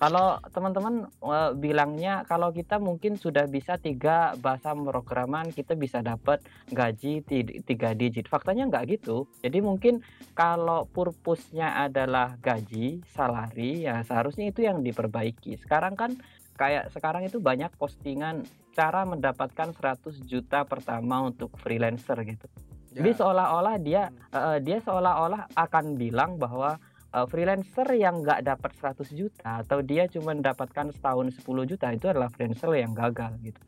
Kalau 0.00 0.40
teman-teman 0.48 1.12
uh, 1.20 1.52
bilangnya 1.52 2.24
kalau 2.24 2.48
kita 2.56 2.80
mungkin 2.80 3.20
sudah 3.20 3.44
bisa 3.44 3.76
tiga 3.76 4.32
bahasa 4.40 4.72
pemrograman 4.72 5.52
kita 5.52 5.76
bisa 5.76 6.00
dapat 6.00 6.40
gaji 6.72 7.20
tiga 7.68 7.92
digit. 7.92 8.24
Faktanya 8.24 8.64
nggak 8.72 8.96
gitu. 8.96 9.28
Jadi 9.44 9.60
mungkin 9.60 10.00
kalau 10.32 10.88
purpose-nya 10.88 11.84
adalah 11.84 12.40
gaji, 12.40 13.04
salari 13.12 13.84
ya 13.84 14.00
seharusnya 14.00 14.48
itu 14.48 14.64
yang 14.64 14.80
diperbaiki. 14.80 15.60
Sekarang 15.60 15.92
kan 16.00 16.16
kayak 16.56 16.88
sekarang 16.96 17.28
itu 17.28 17.36
banyak 17.36 17.68
postingan 17.76 18.48
cara 18.72 19.04
mendapatkan 19.04 19.76
100 19.76 20.16
juta 20.24 20.64
pertama 20.64 21.28
untuk 21.28 21.52
freelancer 21.60 22.16
gitu. 22.24 22.48
Ya. 22.90 23.04
Jadi 23.04 23.20
seolah-olah 23.20 23.76
dia 23.84 24.08
hmm. 24.08 24.32
uh, 24.32 24.58
dia 24.64 24.80
seolah-olah 24.80 25.52
akan 25.52 26.00
bilang 26.00 26.40
bahwa 26.40 26.80
uh, 27.14 27.26
freelancer 27.26 27.86
yang 27.94 28.22
nggak 28.22 28.46
dapat 28.46 28.70
100 28.78 29.10
juta 29.14 29.62
atau 29.62 29.82
dia 29.82 30.06
cuma 30.06 30.34
mendapatkan 30.34 30.90
setahun 30.94 31.36
10 31.42 31.70
juta 31.70 31.86
itu 31.90 32.06
adalah 32.10 32.30
freelancer 32.30 32.70
yang 32.74 32.94
gagal 32.94 33.34
gitu. 33.42 33.60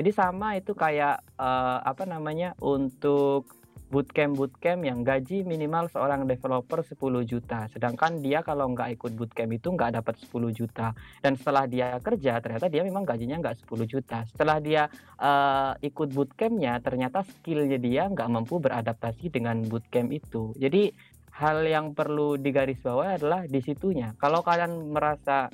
Jadi 0.00 0.10
sama 0.16 0.56
itu 0.56 0.72
kayak 0.72 1.20
uh, 1.36 1.84
apa 1.84 2.08
namanya 2.08 2.56
untuk 2.64 3.60
bootcamp 3.90 4.38
bootcamp 4.38 4.86
yang 4.86 5.02
gaji 5.02 5.42
minimal 5.42 5.90
seorang 5.90 6.24
developer 6.24 6.80
10 6.80 6.96
juta. 7.26 7.66
Sedangkan 7.74 8.22
dia 8.22 8.40
kalau 8.46 8.70
nggak 8.70 8.96
ikut 8.96 9.12
bootcamp 9.18 9.50
itu 9.50 9.68
nggak 9.74 9.98
dapat 9.98 10.14
10 10.30 10.54
juta. 10.54 10.94
Dan 11.18 11.34
setelah 11.34 11.66
dia 11.66 11.98
kerja 11.98 12.38
ternyata 12.38 12.70
dia 12.70 12.86
memang 12.86 13.02
gajinya 13.02 13.42
nggak 13.42 13.66
10 13.66 13.90
juta. 13.90 14.22
Setelah 14.30 14.62
dia 14.62 14.86
uh, 15.18 15.74
ikut 15.82 16.08
bootcampnya 16.14 16.78
ternyata 16.80 17.26
skillnya 17.26 17.76
dia 17.82 18.06
nggak 18.06 18.30
mampu 18.30 18.62
beradaptasi 18.62 19.28
dengan 19.28 19.66
bootcamp 19.66 20.14
itu. 20.14 20.54
Jadi 20.54 20.94
hal 21.40 21.64
yang 21.64 21.96
perlu 21.96 22.36
digarisbawahi 22.36 23.16
adalah 23.16 23.40
di 23.48 23.64
situnya. 23.64 24.12
Kalau 24.20 24.44
kalian 24.44 24.92
merasa 24.92 25.48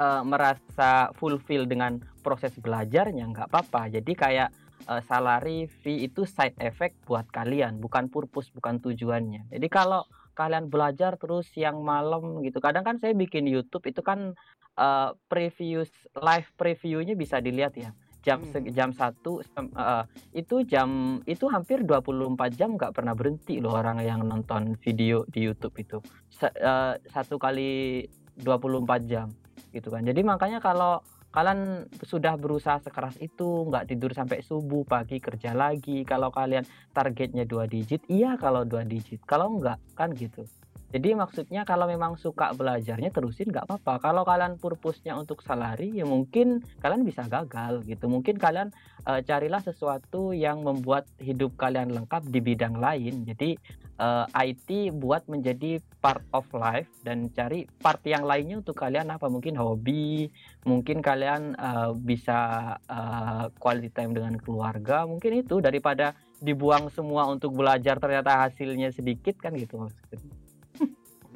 uh, 0.00 0.24
merasa 0.24 1.12
fulfill 1.20 1.68
dengan 1.68 2.00
proses 2.24 2.56
belajarnya 2.56 3.28
nggak 3.28 3.48
apa-apa. 3.52 3.92
Jadi 3.92 4.12
kayak 4.16 4.48
uh, 4.88 5.04
salary 5.04 5.68
fee 5.68 6.08
itu 6.08 6.24
side 6.24 6.56
effect 6.64 6.96
buat 7.04 7.28
kalian, 7.28 7.76
bukan 7.76 8.08
purpose, 8.08 8.48
bukan 8.56 8.80
tujuannya. 8.80 9.52
Jadi 9.52 9.68
kalau 9.68 10.08
kalian 10.32 10.72
belajar 10.72 11.20
terus 11.20 11.52
yang 11.52 11.84
malam 11.84 12.40
gitu. 12.40 12.64
Kadang 12.64 12.80
kan 12.80 12.96
saya 12.96 13.12
bikin 13.12 13.44
YouTube 13.44 13.84
itu 13.84 14.00
kan 14.00 14.32
uh, 14.80 15.12
preview 15.28 15.84
live 16.16 16.48
previewnya 16.56 17.12
bisa 17.12 17.36
dilihat 17.44 17.76
ya 17.76 17.92
jam 18.20 18.44
hmm. 18.44 18.72
jam 18.72 18.90
satu 18.92 19.40
uh, 19.76 20.04
itu 20.36 20.62
jam 20.68 21.20
itu 21.24 21.48
hampir 21.48 21.82
24 21.82 22.36
jam 22.52 22.76
nggak 22.76 22.92
pernah 22.92 23.16
berhenti 23.16 23.58
loh 23.58 23.80
orang 23.80 24.04
yang 24.04 24.20
nonton 24.24 24.76
video 24.80 25.24
di 25.28 25.48
YouTube 25.48 25.76
itu. 25.80 25.98
S 26.28 26.44
uh, 26.46 26.96
satu 27.08 27.40
kali 27.40 28.04
24 28.40 29.10
jam 29.10 29.28
gitu 29.72 29.88
kan. 29.88 30.04
Jadi 30.04 30.20
makanya 30.20 30.60
kalau 30.60 31.00
kalian 31.30 31.86
sudah 32.02 32.34
berusaha 32.34 32.82
sekeras 32.82 33.14
itu 33.22 33.70
nggak 33.70 33.94
tidur 33.94 34.10
sampai 34.10 34.42
subuh 34.42 34.82
pagi 34.82 35.22
kerja 35.22 35.54
lagi 35.54 36.02
kalau 36.02 36.34
kalian 36.34 36.66
targetnya 36.90 37.46
dua 37.46 37.70
digit 37.70 38.02
iya 38.10 38.34
kalau 38.36 38.66
dua 38.66 38.82
digit. 38.82 39.22
Kalau 39.24 39.56
enggak 39.56 39.78
kan 39.94 40.10
gitu 40.12 40.44
jadi 40.90 41.14
maksudnya 41.14 41.62
kalau 41.62 41.86
memang 41.86 42.18
suka 42.18 42.50
belajarnya 42.50 43.14
terusin 43.14 43.54
nggak 43.54 43.70
apa-apa. 43.70 44.10
Kalau 44.10 44.26
kalian 44.26 44.58
purpose-nya 44.58 45.14
untuk 45.14 45.38
salari 45.38 45.94
ya 45.94 46.02
mungkin 46.02 46.66
kalian 46.82 47.06
bisa 47.06 47.30
gagal 47.30 47.86
gitu. 47.86 48.10
Mungkin 48.10 48.42
kalian 48.42 48.74
uh, 49.06 49.22
carilah 49.22 49.62
sesuatu 49.62 50.34
yang 50.34 50.66
membuat 50.66 51.06
hidup 51.22 51.54
kalian 51.54 51.94
lengkap 51.94 52.26
di 52.26 52.42
bidang 52.42 52.74
lain. 52.82 53.22
Jadi 53.22 53.54
uh, 54.02 54.26
eh, 54.34 54.50
IT 54.50 54.90
buat 54.98 55.30
menjadi 55.30 55.78
part 56.02 56.26
of 56.34 56.50
life 56.58 56.90
dan 57.06 57.30
cari 57.30 57.70
part 57.78 58.02
yang 58.02 58.26
lainnya 58.26 58.58
untuk 58.58 58.74
kalian 58.74 59.14
apa? 59.14 59.30
Mungkin 59.30 59.54
hobi, 59.54 60.26
mungkin 60.66 61.06
kalian 61.06 61.54
uh, 61.54 61.94
bisa 61.94 62.74
uh, 62.90 63.46
quality 63.62 63.94
time 63.94 64.10
dengan 64.10 64.34
keluarga. 64.42 65.06
Mungkin 65.06 65.38
itu 65.38 65.62
daripada 65.62 66.18
dibuang 66.42 66.90
semua 66.90 67.30
untuk 67.30 67.54
belajar 67.54 68.02
ternyata 68.02 68.42
hasilnya 68.42 68.90
sedikit 68.90 69.38
kan 69.38 69.54
gitu 69.54 69.86
maksudnya. 69.86 70.39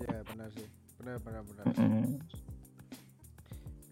Iya 0.01 0.27
benar 0.27 0.49
sih, 0.51 0.69
benar 0.99 1.17
benar 1.23 1.43
benar. 1.47 1.65
Mm. 1.79 2.19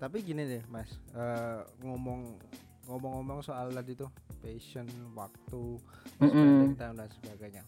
Tapi 0.02 0.16
gini 0.26 0.42
deh 0.50 0.62
mas, 0.66 0.90
uh, 1.14 1.62
ngomong 1.78 2.34
ngomong-ngomong 2.90 3.38
soal 3.46 3.70
tadi 3.70 3.94
tuh 3.94 4.10
passion, 4.42 4.86
waktu, 5.14 5.78
mm 6.18 6.26
-hmm. 6.26 6.74
time 6.74 6.98
dan 6.98 7.10
sebagainya. 7.22 7.62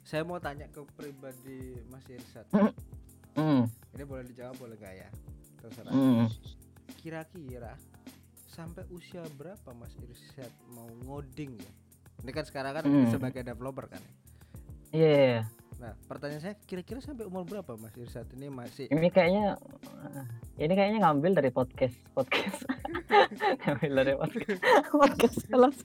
Saya 0.00 0.24
mau 0.24 0.40
tanya 0.40 0.64
ke 0.72 0.80
pribadi 0.96 1.76
Mas 1.92 2.08
Irsat. 2.08 2.48
Mm 2.48 2.72
-hmm. 3.36 3.60
Ini 3.92 4.04
boleh 4.08 4.24
dijawab 4.24 4.56
boleh 4.56 4.80
gak 4.80 4.94
ya? 4.96 5.10
Terserah. 5.60 5.92
Mm. 5.92 6.32
Kira-kira 7.04 7.76
sampai 8.48 8.88
usia 8.88 9.20
berapa 9.36 9.76
Mas 9.76 9.92
Irsat 10.00 10.52
mau 10.72 10.88
ngoding 11.04 11.60
ya? 11.60 11.72
Ini 12.24 12.30
kan 12.32 12.44
sekarang 12.48 12.72
kan 12.80 12.84
mm. 12.88 13.12
sebagai 13.12 13.44
developer 13.44 13.92
kan? 13.92 14.00
Iya. 14.96 15.04
Yeah, 15.04 15.44
yeah 15.44 15.63
Nah, 15.82 15.92
pertanyaan 16.06 16.42
saya 16.42 16.54
kira-kira 16.64 17.02
sampai 17.02 17.26
umur 17.26 17.42
berapa 17.42 17.74
Mas 17.74 17.94
Irsat 17.98 18.30
ini 18.38 18.46
masih 18.46 18.86
Ini 18.88 19.08
kayaknya 19.10 19.58
ini 20.54 20.72
kayaknya 20.72 20.98
ngambil 21.02 21.32
dari 21.34 21.50
podcast 21.50 21.98
podcast. 22.14 22.62
ngambil 23.66 23.90
dari 24.00 24.14
podcast. 24.14 24.60
podcast 24.94 25.38
kelas. 25.50 25.78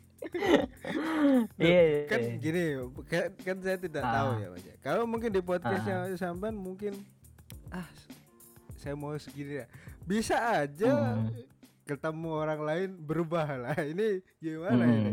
Iya, 1.58 1.82
iya. 1.82 2.02
Kan 2.06 2.20
iya. 2.22 2.34
gini, 2.38 2.64
kan, 3.10 3.34
kan 3.42 3.58
saya 3.66 3.78
tidak 3.82 4.04
ah. 4.06 4.14
tahu 4.14 4.30
ya 4.38 4.48
Mas. 4.54 4.64
Ya. 4.64 4.76
Kalau 4.86 5.04
mungkin 5.10 5.30
di 5.34 5.42
podcastnya 5.42 5.96
ah. 6.06 6.18
sampean 6.18 6.54
mungkin 6.54 6.94
ah 7.74 7.90
saya 8.78 8.94
mau 8.94 9.18
segini 9.18 9.66
ya. 9.66 9.66
Bisa 10.06 10.38
aja 10.38 11.18
hmm. 11.18 11.34
ketemu 11.90 12.30
orang 12.30 12.62
lain 12.62 12.90
berubah 13.02 13.46
lah. 13.58 13.78
Ini 13.92 14.22
gimana 14.38 14.86
hmm. 14.86 14.96
ini? 14.96 15.12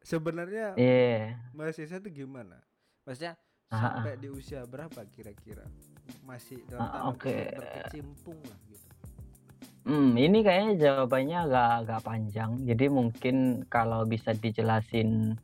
Sebenarnya 0.00 0.74
yeah. 0.74 1.38
Mas 1.54 1.78
Irsat 1.78 2.02
itu 2.02 2.24
gimana? 2.24 2.60
Maksudnya 3.04 3.36
sampai 3.70 4.18
di 4.18 4.28
usia 4.28 4.66
berapa 4.66 5.00
kira-kira 5.14 5.62
masih 6.26 6.58
dalam 6.66 6.82
ah, 6.82 6.90
tanda 6.90 7.22
kutip 7.22 7.54
berkecimpung 7.54 8.38
lah 8.42 8.58
gitu 8.66 8.88
Hmm, 9.80 10.12
ini 10.12 10.44
kayaknya 10.44 10.76
jawabannya 10.76 11.38
agak 11.48 11.68
agak 11.82 12.00
panjang. 12.04 12.52
Jadi 12.68 12.92
mungkin 12.92 13.64
kalau 13.64 14.04
bisa 14.04 14.36
dijelasin 14.36 15.40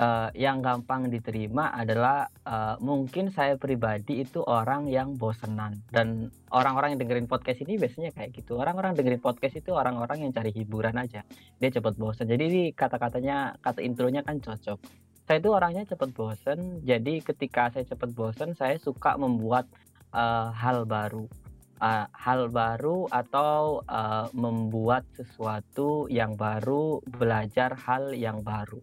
eh, 0.00 0.28
yang 0.40 0.64
gampang 0.64 1.12
diterima 1.12 1.68
adalah 1.68 2.24
eh, 2.48 2.80
mungkin 2.80 3.28
saya 3.28 3.60
pribadi 3.60 4.24
itu 4.24 4.40
orang 4.40 4.88
yang 4.88 5.20
bosenan 5.20 5.84
dan 5.92 6.32
orang-orang 6.48 6.96
yang 6.96 7.04
dengerin 7.04 7.28
podcast 7.28 7.60
ini 7.60 7.76
biasanya 7.76 8.16
kayak 8.16 8.32
gitu. 8.32 8.56
Orang-orang 8.56 8.96
dengerin 8.96 9.20
podcast 9.20 9.60
itu 9.60 9.76
orang-orang 9.76 10.24
yang 10.24 10.32
cari 10.32 10.48
hiburan 10.56 10.96
aja. 10.96 11.20
Dia 11.60 11.68
cepet 11.68 11.94
bosen. 12.00 12.24
Jadi 12.24 12.72
kata-katanya 12.72 13.60
kata 13.60 13.84
intronya 13.84 14.24
kan 14.24 14.40
cocok. 14.40 14.80
Saya 15.24 15.40
itu 15.40 15.50
orangnya 15.52 15.88
cepet 15.88 16.10
bosen. 16.12 16.84
Jadi 16.84 17.24
ketika 17.24 17.72
saya 17.72 17.88
cepet 17.88 18.12
bosen, 18.12 18.52
saya 18.52 18.76
suka 18.76 19.16
membuat 19.16 19.64
eh, 20.12 20.48
hal 20.52 20.84
baru 20.84 21.24
uh, 21.84 22.06
hal 22.12 22.48
baru 22.48 23.08
atau 23.12 23.82
uh, 23.84 24.26
membuat 24.32 25.04
sesuatu 25.16 26.06
yang 26.10 26.38
baru, 26.38 27.04
belajar 27.04 27.74
hal 27.74 28.16
yang 28.16 28.40
baru. 28.44 28.78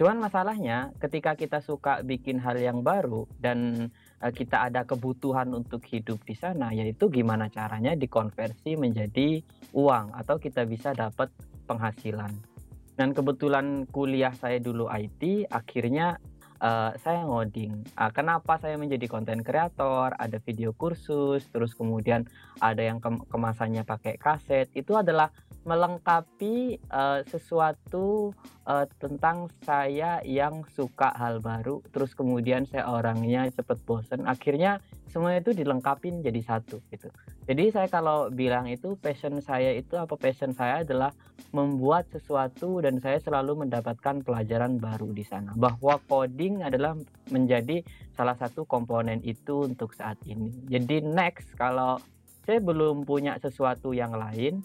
Cuman 0.00 0.18
masalahnya 0.18 0.90
ketika 0.98 1.38
kita 1.38 1.62
suka 1.62 2.02
bikin 2.02 2.40
hal 2.42 2.58
yang 2.58 2.82
baru 2.82 3.28
dan 3.38 3.88
uh, 4.24 4.32
kita 4.32 4.72
ada 4.72 4.82
kebutuhan 4.88 5.52
untuk 5.52 5.84
hidup 5.86 6.22
di 6.24 6.34
sana, 6.34 6.72
yaitu 6.74 7.12
gimana 7.12 7.52
caranya 7.52 7.94
dikonversi 7.94 8.74
menjadi 8.80 9.44
uang 9.76 10.16
atau 10.16 10.40
kita 10.40 10.66
bisa 10.66 10.96
dapat 10.96 11.30
penghasilan. 11.68 12.51
Dan 12.92 13.16
kebetulan 13.16 13.88
kuliah 13.88 14.36
saya 14.36 14.60
dulu 14.60 14.88
IT, 14.92 15.48
akhirnya 15.48 16.20
uh, 16.62 16.92
saya 17.00 17.26
ngoding. 17.26 17.82
Uh, 17.98 18.10
kenapa 18.14 18.60
saya 18.60 18.78
menjadi 18.78 19.10
konten 19.10 19.42
kreator? 19.42 20.14
Ada 20.16 20.38
video 20.44 20.76
kursus, 20.76 21.48
terus 21.50 21.74
kemudian 21.74 22.28
ada 22.62 22.80
yang 22.80 23.02
kem- 23.02 23.24
kemasannya 23.26 23.82
pakai 23.82 24.20
kaset. 24.20 24.70
Itu 24.76 24.94
adalah 24.94 25.32
melengkapi 25.62 26.82
uh, 26.90 27.22
sesuatu 27.30 28.34
uh, 28.66 28.86
tentang 28.98 29.46
saya 29.62 30.18
yang 30.26 30.66
suka 30.74 31.14
hal 31.14 31.38
baru. 31.38 31.82
Terus 31.94 32.14
kemudian 32.18 32.66
saya 32.66 32.90
orangnya 32.90 33.46
cepet 33.50 33.78
bosen. 33.86 34.26
Akhirnya 34.26 34.82
semuanya 35.06 35.44
itu 35.44 35.52
dilengkapin 35.54 36.24
jadi 36.24 36.40
satu 36.42 36.82
gitu. 36.90 37.12
Jadi 37.46 37.74
saya 37.74 37.86
kalau 37.86 38.30
bilang 38.30 38.66
itu 38.70 38.94
passion 38.98 39.38
saya 39.42 39.74
itu 39.74 39.94
apa 39.98 40.14
passion 40.18 40.54
saya 40.54 40.82
adalah 40.82 41.10
membuat 41.52 42.08
sesuatu 42.08 42.80
dan 42.80 42.96
saya 43.02 43.20
selalu 43.20 43.66
mendapatkan 43.66 44.24
pelajaran 44.24 44.80
baru 44.80 45.10
di 45.12 45.22
sana. 45.22 45.52
Bahwa 45.54 46.00
coding 46.08 46.64
adalah 46.64 46.96
menjadi 47.30 47.84
salah 48.16 48.34
satu 48.34 48.64
komponen 48.64 49.20
itu 49.22 49.68
untuk 49.68 49.94
saat 49.94 50.18
ini. 50.24 50.50
Jadi 50.66 51.04
next 51.04 51.54
kalau 51.54 52.00
saya 52.42 52.58
belum 52.58 53.06
punya 53.06 53.38
sesuatu 53.38 53.94
yang 53.94 54.18
lain, 54.18 54.64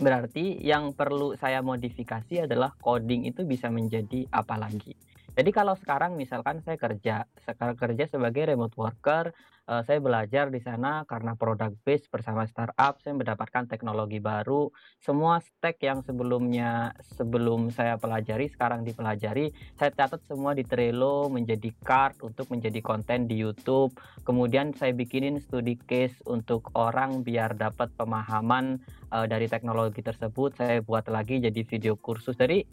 berarti 0.00 0.58
yang 0.64 0.96
perlu 0.96 1.36
saya 1.36 1.60
modifikasi 1.60 2.48
adalah 2.48 2.72
coding 2.80 3.28
itu 3.28 3.44
bisa 3.44 3.68
menjadi 3.68 4.24
apa 4.32 4.56
lagi. 4.56 4.96
Jadi 5.30 5.50
kalau 5.54 5.78
sekarang 5.78 6.18
misalkan 6.18 6.58
saya 6.66 6.74
kerja, 6.74 7.28
sekarang 7.46 7.78
kerja 7.78 8.10
sebagai 8.10 8.50
remote 8.50 8.74
worker, 8.74 9.30
eh, 9.70 9.82
saya 9.86 10.02
belajar 10.02 10.50
di 10.50 10.58
sana 10.58 11.06
karena 11.06 11.38
product 11.38 11.78
base 11.86 12.10
bersama 12.10 12.42
startup, 12.50 12.98
saya 12.98 13.14
mendapatkan 13.14 13.70
teknologi 13.70 14.18
baru. 14.18 14.66
Semua 14.98 15.38
stack 15.38 15.78
yang 15.86 16.02
sebelumnya 16.02 16.90
sebelum 17.14 17.70
saya 17.70 17.94
pelajari 17.94 18.50
sekarang 18.50 18.82
dipelajari, 18.82 19.54
saya 19.78 19.94
catat 19.94 20.26
semua 20.26 20.58
di 20.58 20.66
Trello 20.66 21.30
menjadi 21.30 21.70
card 21.86 22.26
untuk 22.26 22.50
menjadi 22.50 22.82
konten 22.82 23.30
di 23.30 23.38
YouTube. 23.38 23.94
Kemudian 24.26 24.74
saya 24.74 24.90
bikinin 24.90 25.38
studi 25.38 25.78
case 25.78 26.18
untuk 26.26 26.74
orang 26.74 27.22
biar 27.22 27.54
dapat 27.54 27.94
pemahaman 27.94 28.82
eh, 29.14 29.26
dari 29.30 29.46
teknologi 29.46 30.02
tersebut. 30.02 30.58
Saya 30.58 30.82
buat 30.82 31.06
lagi 31.06 31.38
jadi 31.38 31.62
video 31.62 31.94
kursus. 31.94 32.34
Jadi 32.34 32.66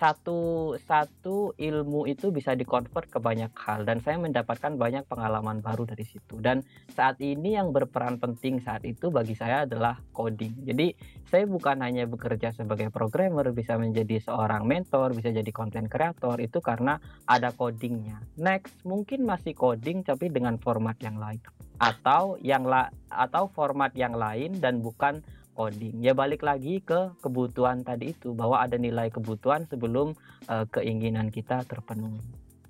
satu 0.00 0.72
satu 0.80 1.52
ilmu 1.56 2.08
itu 2.08 2.32
bisa 2.32 2.56
dikonvert 2.56 3.12
ke 3.12 3.20
banyak 3.20 3.52
hal 3.54 3.84
dan 3.84 4.00
saya 4.00 4.16
mendapatkan 4.16 4.74
banyak 4.74 5.04
pengalaman 5.06 5.60
baru 5.60 5.84
dari 5.84 6.04
situ 6.04 6.40
dan 6.44 6.60
saat 6.92 7.16
ini 7.24 7.56
yang 7.56 7.72
berperan 7.72 8.20
penting 8.20 8.60
saat 8.60 8.84
itu 8.84 9.08
bagi 9.08 9.32
saya 9.32 9.64
adalah 9.64 9.96
coding 10.12 10.52
jadi 10.68 10.92
saya 11.32 11.48
bukan 11.48 11.80
hanya 11.80 12.04
bekerja 12.04 12.52
sebagai 12.52 12.92
programmer 12.92 13.48
bisa 13.56 13.80
menjadi 13.80 14.20
seorang 14.20 14.68
mentor 14.68 15.16
bisa 15.16 15.32
jadi 15.32 15.48
konten 15.48 15.88
kreator 15.88 16.36
itu 16.44 16.60
karena 16.60 17.00
ada 17.24 17.48
codingnya 17.56 18.20
next 18.36 18.76
mungkin 18.84 19.24
masih 19.24 19.56
coding 19.56 20.04
tapi 20.04 20.28
dengan 20.28 20.60
format 20.60 21.00
yang 21.00 21.16
lain 21.16 21.40
atau 21.80 22.36
yang 22.44 22.68
la 22.68 22.92
atau 23.08 23.48
format 23.48 23.90
yang 23.98 24.14
lain 24.14 24.62
dan 24.62 24.78
bukan 24.78 25.24
coding. 25.58 26.02
Ya 26.02 26.14
balik 26.14 26.42
lagi 26.42 26.82
ke 26.82 27.14
kebutuhan 27.22 27.86
tadi 27.86 28.10
itu 28.10 28.34
bahwa 28.34 28.62
ada 28.62 28.74
nilai 28.74 29.10
kebutuhan 29.10 29.66
sebelum 29.70 30.14
uh, 30.50 30.66
keinginan 30.70 31.30
kita 31.30 31.62
terpenuhi. 31.66 32.22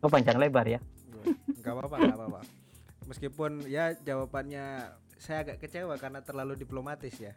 Oh 0.05 0.13
panjang 0.13 0.37
lebar 0.37 0.69
ya? 0.69 0.81
nggak 1.65 1.73
apa-apa 1.73 1.97
nggak 1.97 2.19
apa-apa 2.21 2.41
meskipun 3.07 3.65
ya 3.69 3.95
jawabannya 3.95 4.95
saya 5.17 5.47
agak 5.47 5.65
kecewa 5.65 5.97
karena 5.97 6.21
terlalu 6.21 6.59
diplomatis 6.59 7.17
ya 7.21 7.33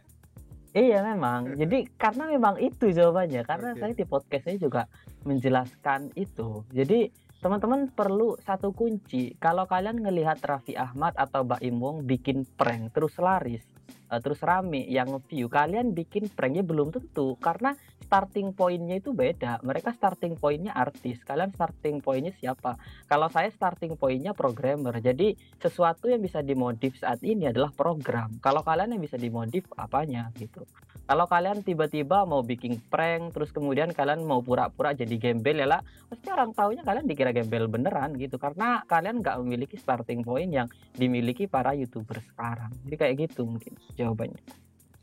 Iya 0.76 1.00
memang. 1.00 1.48
Jadi 1.60 1.88
karena 1.96 2.28
memang 2.28 2.60
itu 2.60 2.92
jawabannya. 2.92 3.40
Karena 3.48 3.72
Oke. 3.72 3.80
saya 3.80 3.92
di 3.96 4.04
podcast 4.04 4.44
saya 4.44 4.58
juga 4.60 4.82
menjelaskan 5.24 6.12
itu. 6.12 6.64
Jadi 6.68 7.08
teman-teman 7.40 7.88
perlu 7.88 8.36
satu 8.42 8.74
kunci. 8.74 9.32
Kalau 9.40 9.64
kalian 9.64 10.02
ngelihat 10.02 10.42
Raffi 10.44 10.76
Ahmad 10.76 11.16
atau 11.16 11.46
Mbak 11.46 11.62
Imwong 11.64 12.04
bikin 12.04 12.44
prank 12.58 12.92
terus 12.92 13.16
laris, 13.16 13.64
eh, 14.08 14.20
terus 14.24 14.40
rame 14.40 14.84
yang 14.88 15.20
view, 15.28 15.46
kalian 15.52 15.92
bikin 15.92 16.32
pranknya 16.32 16.64
belum 16.64 16.90
tentu 16.90 17.36
karena 17.38 17.76
starting 18.08 18.56
pointnya 18.56 18.96
itu 18.96 19.12
beda. 19.12 19.60
Mereka 19.60 19.92
starting 19.92 20.40
pointnya 20.40 20.72
artis, 20.72 21.20
kalian 21.28 21.52
starting 21.52 22.00
pointnya 22.00 22.32
siapa? 22.32 22.80
Kalau 23.04 23.28
saya 23.28 23.52
starting 23.52 24.00
pointnya 24.00 24.32
programmer. 24.32 24.96
Jadi 24.96 25.36
sesuatu 25.60 26.08
yang 26.08 26.24
bisa 26.24 26.40
dimodif 26.40 26.96
saat 26.96 27.20
ini 27.20 27.52
adalah 27.52 27.68
program. 27.68 28.40
Kalau 28.40 28.64
kalian 28.64 28.96
yang 28.96 29.02
bisa 29.04 29.20
dimodif 29.20 29.68
apanya 29.76 30.32
gitu. 30.40 30.64
Kalau 31.08 31.24
kalian 31.24 31.64
tiba-tiba 31.64 32.28
mau 32.28 32.44
bikin 32.44 32.84
prank 32.92 33.32
terus 33.32 33.48
kemudian 33.48 33.96
kalian 33.96 34.28
mau 34.28 34.44
pura-pura 34.44 34.92
jadi 34.92 35.16
gembel 35.16 35.64
ya 35.64 35.64
lah, 35.64 35.80
pasti 36.04 36.28
orang 36.28 36.52
taunya 36.52 36.84
kalian 36.84 37.08
dikira 37.08 37.32
gembel 37.32 37.64
beneran 37.64 38.12
gitu 38.20 38.36
karena 38.36 38.84
kalian 38.84 39.24
nggak 39.24 39.40
memiliki 39.40 39.80
starting 39.80 40.20
point 40.20 40.52
yang 40.52 40.68
dimiliki 40.92 41.48
para 41.48 41.72
youtuber 41.72 42.20
sekarang. 42.20 42.68
Jadi 42.84 42.96
kayak 43.00 43.14
gitu 43.24 43.48
mungkin 43.48 43.72
jawabannya. 43.98 44.38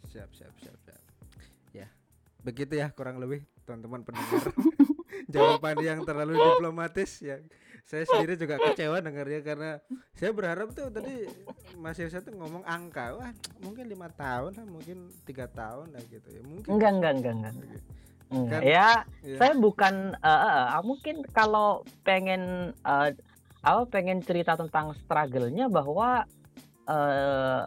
siap 0.07 0.31
siap 0.31 0.55
siap 0.55 0.75
siap 0.79 1.01
ya 1.71 1.87
begitu 2.39 2.79
ya 2.79 2.87
kurang 2.89 3.19
lebih 3.19 3.43
teman-teman 3.67 4.01
pendengar 4.01 4.47
jawaban 5.33 5.75
yang 5.83 5.99
terlalu 6.01 6.39
diplomatis 6.39 7.19
ya 7.19 7.43
saya 7.83 8.07
sendiri 8.07 8.33
juga 8.33 8.57
kecewa 8.57 8.97
dengarnya 8.97 9.41
karena 9.43 9.71
saya 10.15 10.31
berharap 10.31 10.71
tuh 10.71 10.87
tadi 10.87 11.27
Mas 11.75 11.99
Irsa 11.99 12.23
tuh 12.23 12.33
ngomong 12.33 12.63
angka 12.63 13.13
wah 13.13 13.29
mungkin 13.59 13.85
lima 13.85 14.07
tahun 14.09 14.55
lah 14.55 14.65
mungkin 14.65 15.05
tiga 15.21 15.45
tahun 15.45 15.91
lah 15.91 16.01
gitu 16.07 16.31
ya 16.31 16.41
mungkin 16.41 16.69
Enggak 16.71 16.91
enggak 16.95 17.11
enggak 17.13 17.33
enggak. 17.35 17.53
Enggak. 18.25 18.59
Kan- 18.59 18.65
ya 18.65 18.89
ya. 19.21 19.37
saya 19.37 19.53
bukan 19.53 19.93
eh, 20.15 20.29
eh, 20.41 20.65
eh, 20.71 20.81
mungkin 20.81 21.15
kalau 21.29 21.69
pengen 22.01 22.41
eh, 22.73 23.09
apa 23.61 23.81
pengen 23.85 24.21
cerita 24.21 24.55
tentang 24.55 24.95
struggle-nya 24.95 25.67
bahwa 25.67 26.25
eh 26.85 27.61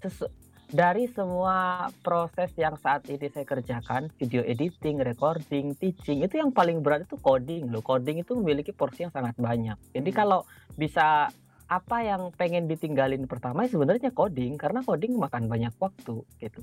sesu- 0.00 0.30
dari 0.72 1.04
semua 1.12 1.86
proses 2.00 2.48
yang 2.56 2.80
saat 2.80 3.04
ini 3.12 3.28
saya 3.28 3.44
kerjakan, 3.44 4.08
video 4.16 4.40
editing, 4.40 5.04
recording, 5.04 5.76
teaching, 5.76 6.24
itu 6.24 6.40
yang 6.40 6.48
paling 6.48 6.80
berat 6.80 7.04
itu 7.04 7.20
coding 7.20 7.68
loh. 7.68 7.84
Coding 7.84 8.24
itu 8.24 8.32
memiliki 8.40 8.72
porsi 8.72 9.04
yang 9.04 9.12
sangat 9.12 9.36
banyak. 9.36 9.76
Jadi 9.92 10.10
Hmm. 10.10 10.18
kalau 10.18 10.40
bisa 10.72 11.28
apa 11.68 11.96
yang 12.04 12.32
pengen 12.36 12.68
ditinggalin 12.68 13.24
pertama 13.28 13.64
ya 13.64 13.76
sebenarnya 13.76 14.12
coding 14.12 14.56
karena 14.56 14.80
coding 14.80 15.12
makan 15.20 15.44
banyak 15.48 15.72
waktu 15.76 16.24
gitu. 16.40 16.60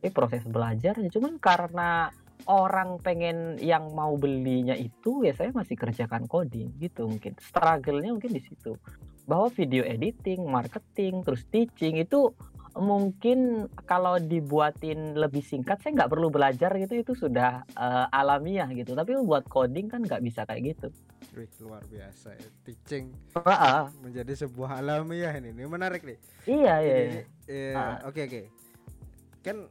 Ini 0.00 0.08
proses 0.08 0.44
belajar 0.48 0.96
cuman 0.96 1.36
karena 1.36 2.08
orang 2.48 2.96
pengen 3.04 3.60
yang 3.60 3.92
mau 3.92 4.16
belinya 4.16 4.72
itu 4.72 5.28
ya 5.28 5.36
saya 5.36 5.52
masih 5.52 5.76
kerjakan 5.76 6.24
coding 6.24 6.72
gitu 6.80 7.04
mungkin 7.04 7.36
struggle-nya 7.36 8.16
mungkin 8.16 8.32
di 8.32 8.40
situ 8.40 8.80
bahwa 9.28 9.52
video 9.52 9.84
editing 9.84 10.48
marketing 10.48 11.20
terus 11.20 11.44
teaching 11.52 12.00
itu 12.00 12.32
mungkin 12.80 13.68
kalau 13.84 14.16
dibuatin 14.16 15.14
lebih 15.14 15.44
singkat 15.44 15.78
saya 15.78 15.94
nggak 15.94 16.10
perlu 16.10 16.32
belajar 16.32 16.72
gitu 16.74 16.96
itu 16.96 17.12
sudah 17.14 17.62
eh, 17.68 18.06
alamiah 18.10 18.66
gitu 18.72 18.96
tapi 18.96 19.14
buat 19.20 19.44
coding 19.46 19.86
kan 19.86 20.00
nggak 20.00 20.24
bisa 20.24 20.48
kayak 20.48 20.74
gitu 20.74 20.88
Wih, 21.30 21.46
luar 21.62 21.84
biasa 21.86 22.34
ya. 22.34 22.48
teaching 22.66 23.14
Ah, 23.38 23.52
ah. 23.54 23.82
menjadi 24.02 24.34
sebuah 24.34 24.82
alamiah 24.82 25.30
ini 25.38 25.52
ini 25.52 25.62
menarik 25.62 26.02
nih 26.02 26.18
iya 26.48 26.74
iya, 26.82 26.96
iya. 27.06 27.22
eh, 27.46 27.74
oke 28.02 28.20
oke 28.26 28.42
kan 29.40 29.68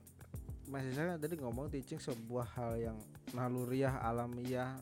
masih 0.69 0.93
saya 0.93 1.17
tadi 1.17 1.36
ngomong 1.41 1.67
teaching 1.67 1.98
sebuah 1.98 2.45
hal 2.54 2.78
yang 2.78 2.98
naluriah 3.34 3.98
alamiah 4.00 4.78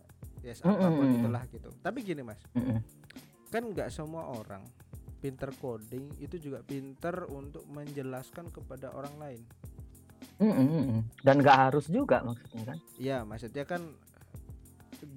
ya 0.46 0.54
Mm, 0.62 0.70
mm, 0.70 0.78
apa 0.78 0.88
pun 0.88 1.06
mm. 1.08 1.16
itulah 1.18 1.44
gitu 1.50 1.70
tapi 1.82 2.00
gini 2.06 2.22
mas 2.22 2.40
Mm-mm. 2.54 2.80
kan 3.50 3.64
nggak 3.64 3.90
semua 3.90 4.28
orang 4.30 4.62
pinter 5.18 5.50
coding 5.58 6.14
itu 6.22 6.38
juga 6.38 6.62
pinter 6.62 7.26
untuk 7.34 7.66
menjelaskan 7.74 8.54
kepada 8.54 8.94
orang 8.94 9.16
lain. 9.18 9.42
Mm, 10.38 10.54
mm, 10.54 10.70
mm. 10.70 11.02
dan 11.26 11.42
nggak 11.42 11.58
harus 11.58 11.90
juga 11.90 12.22
maksudnya 12.22 12.64
kan? 12.74 12.78
Ya 13.02 13.26
maksudnya 13.26 13.66
kan 13.66 13.82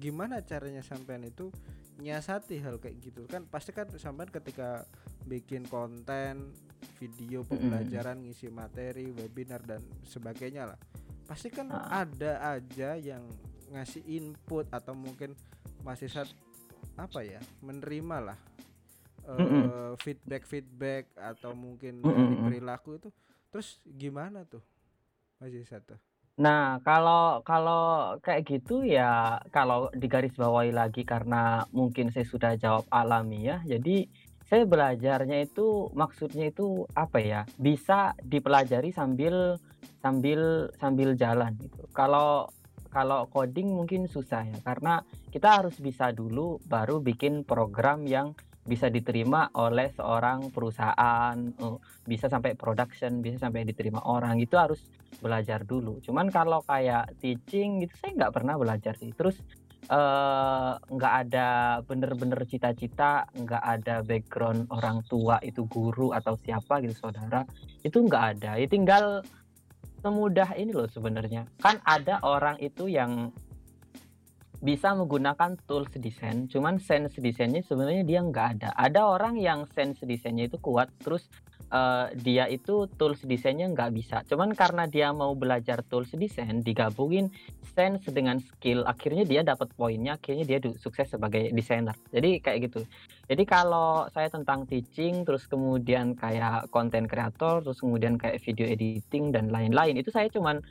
gimana 0.01 0.41
caranya 0.41 0.81
sampean 0.81 1.21
itu 1.25 1.53
nyiasati 2.01 2.57
hal 2.57 2.81
kayak 2.81 2.97
gitu? 3.05 3.29
Kan 3.29 3.45
pasti 3.45 3.69
kan 3.69 3.85
sampean 4.01 4.33
ketika 4.33 4.81
bikin 5.29 5.69
konten 5.69 6.49
video 6.97 7.45
pembelajaran 7.45 8.25
ngisi 8.25 8.49
materi 8.49 9.13
webinar 9.13 9.61
dan 9.61 9.81
sebagainya 10.09 10.73
lah. 10.73 10.79
Pasti 11.29 11.53
kan 11.53 11.69
Ah. 11.69 12.01
ada 12.01 12.57
aja 12.57 12.97
yang 12.97 13.21
ngasih 13.69 14.01
input 14.09 14.65
atau 14.73 14.97
mungkin 14.97 15.37
masih 15.85 16.09
saat 16.09 16.29
apa 16.97 17.21
ya 17.23 17.39
menerima 17.61 18.17
lah 18.33 18.37
Mm-mm. 19.27 19.95
feedback 20.01 20.43
feedback 20.49 21.03
atau 21.13 21.53
mungkin 21.53 22.01
dari 22.01 22.35
perilaku 22.41 22.97
itu 22.97 23.09
terus 23.53 23.77
gimana 23.85 24.47
tuh 24.47 24.63
masih 25.37 25.65
satu 25.65 25.97
Nah, 26.41 26.79
kalau 26.81 27.45
kalau 27.45 28.15
kayak 28.23 28.47
gitu 28.47 28.81
ya 28.87 29.37
kalau 29.51 29.91
digarisbawahi 29.91 30.71
lagi 30.71 31.03
karena 31.05 31.67
mungkin 31.75 32.09
saya 32.09 32.25
sudah 32.25 32.51
jawab 32.57 32.87
alami 32.89 33.45
ya. 33.45 33.61
Jadi 33.67 34.07
saya 34.47 34.63
belajarnya 34.65 35.43
itu 35.45 35.91
maksudnya 35.93 36.49
itu 36.49 36.87
apa 36.97 37.19
ya? 37.21 37.41
Bisa 37.59 38.15
dipelajari 38.23 38.89
sambil 38.95 39.59
sambil 40.01 40.71
sambil 40.79 41.13
jalan 41.13 41.53
gitu. 41.61 41.85
Kalau 41.93 42.49
kalau 42.91 43.29
coding 43.31 43.71
mungkin 43.71 44.09
susah 44.09 44.43
ya 44.43 44.57
karena 44.65 45.05
kita 45.31 45.61
harus 45.61 45.79
bisa 45.79 46.11
dulu 46.11 46.59
baru 46.67 46.99
bikin 46.99 47.47
program 47.47 48.03
yang 48.03 48.35
bisa 48.61 48.93
diterima 48.93 49.49
oleh 49.57 49.89
seorang 49.89 50.53
perusahaan, 50.53 51.35
eh, 51.37 51.77
bisa 52.05 52.29
sampai 52.29 52.53
production, 52.53 53.19
bisa 53.19 53.49
sampai 53.49 53.65
diterima 53.65 54.05
orang. 54.05 54.37
Itu 54.37 54.57
harus 54.61 54.81
belajar 55.17 55.65
dulu. 55.65 55.97
Cuman 56.01 56.29
kalau 56.29 56.61
kayak 56.65 57.17
teaching 57.19 57.81
gitu 57.85 57.93
saya 57.97 58.11
nggak 58.25 58.33
pernah 58.33 58.55
belajar 58.57 58.93
sih. 58.97 59.09
Terus 59.17 59.41
eh, 59.89 60.73
nggak 60.77 61.13
ada 61.27 61.49
bener-bener 61.83 62.39
cita-cita, 62.45 63.25
nggak 63.33 63.63
ada 63.65 63.95
background 64.05 64.69
orang 64.69 65.01
tua 65.09 65.41
itu 65.41 65.65
guru 65.65 66.13
atau 66.13 66.37
siapa 66.37 66.79
gitu 66.85 66.93
saudara. 66.93 67.41
Itu 67.81 68.05
nggak 68.05 68.23
ada. 68.37 68.61
Ya 68.61 68.67
tinggal 68.69 69.25
semudah 70.01 70.53
ini 70.57 70.73
loh 70.73 70.89
sebenarnya. 70.89 71.49
Kan 71.61 71.81
ada 71.85 72.21
orang 72.21 72.57
itu 72.61 72.89
yang 72.89 73.33
bisa 74.61 74.93
menggunakan 74.93 75.57
tools 75.65 75.89
desain, 75.97 76.45
cuman 76.45 76.77
sense 76.77 77.17
desainnya 77.17 77.65
sebenarnya 77.65 78.05
dia 78.05 78.21
nggak 78.21 78.47
ada. 78.57 78.69
Ada 78.77 79.01
orang 79.09 79.41
yang 79.41 79.65
sense 79.73 80.05
desainnya 80.05 80.45
itu 80.45 80.61
kuat, 80.61 80.93
terus 81.01 81.25
eh, 81.73 82.13
dia 82.21 82.45
itu 82.45 82.85
tools 82.93 83.25
desainnya 83.25 83.65
nggak 83.73 83.89
bisa. 83.89 84.21
Cuman 84.29 84.53
karena 84.53 84.85
dia 84.85 85.09
mau 85.09 85.33
belajar 85.33 85.81
tools 85.89 86.13
desain, 86.13 86.61
digabungin 86.61 87.33
sense 87.73 88.05
dengan 88.13 88.37
skill, 88.37 88.85
akhirnya 88.85 89.25
dia 89.25 89.41
dapat 89.41 89.73
poinnya, 89.73 90.21
akhirnya 90.21 90.45
dia 90.45 90.61
sukses 90.77 91.09
sebagai 91.09 91.49
desainer. 91.57 91.97
Jadi 92.13 92.37
kayak 92.37 92.69
gitu. 92.69 92.85
Jadi 93.25 93.43
kalau 93.49 94.05
saya 94.13 94.29
tentang 94.29 94.69
teaching, 94.69 95.25
terus 95.25 95.49
kemudian 95.49 96.13
kayak 96.13 96.69
konten 96.69 97.09
kreator, 97.09 97.65
terus 97.65 97.81
kemudian 97.81 98.21
kayak 98.21 98.37
video 98.45 98.69
editing 98.69 99.33
dan 99.33 99.49
lain-lain, 99.49 99.97
itu 99.97 100.13
saya 100.13 100.29
cuman 100.29 100.61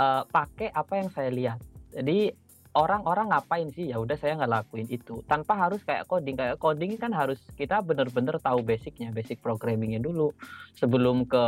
eh, 0.00 0.22
pakai 0.32 0.72
apa 0.72 0.92
yang 0.96 1.12
saya 1.12 1.28
lihat. 1.28 1.60
Jadi 1.94 2.43
orang-orang 2.74 3.30
ngapain 3.30 3.70
sih? 3.70 3.90
Ya 3.94 4.02
udah 4.02 4.18
saya 4.18 4.34
nggak 4.36 4.52
lakuin 4.52 4.90
itu. 4.90 5.22
Tanpa 5.30 5.54
harus 5.54 5.80
kayak 5.86 6.10
coding. 6.10 6.36
Kayak 6.36 6.58
coding 6.58 6.98
kan 6.98 7.14
harus 7.14 7.38
kita 7.54 7.80
bener-bener 7.80 8.36
tahu 8.42 8.60
basicnya 8.66 9.14
basic 9.14 9.40
programmingnya 9.40 10.02
dulu. 10.02 10.34
Sebelum 10.74 11.24
ke 11.24 11.44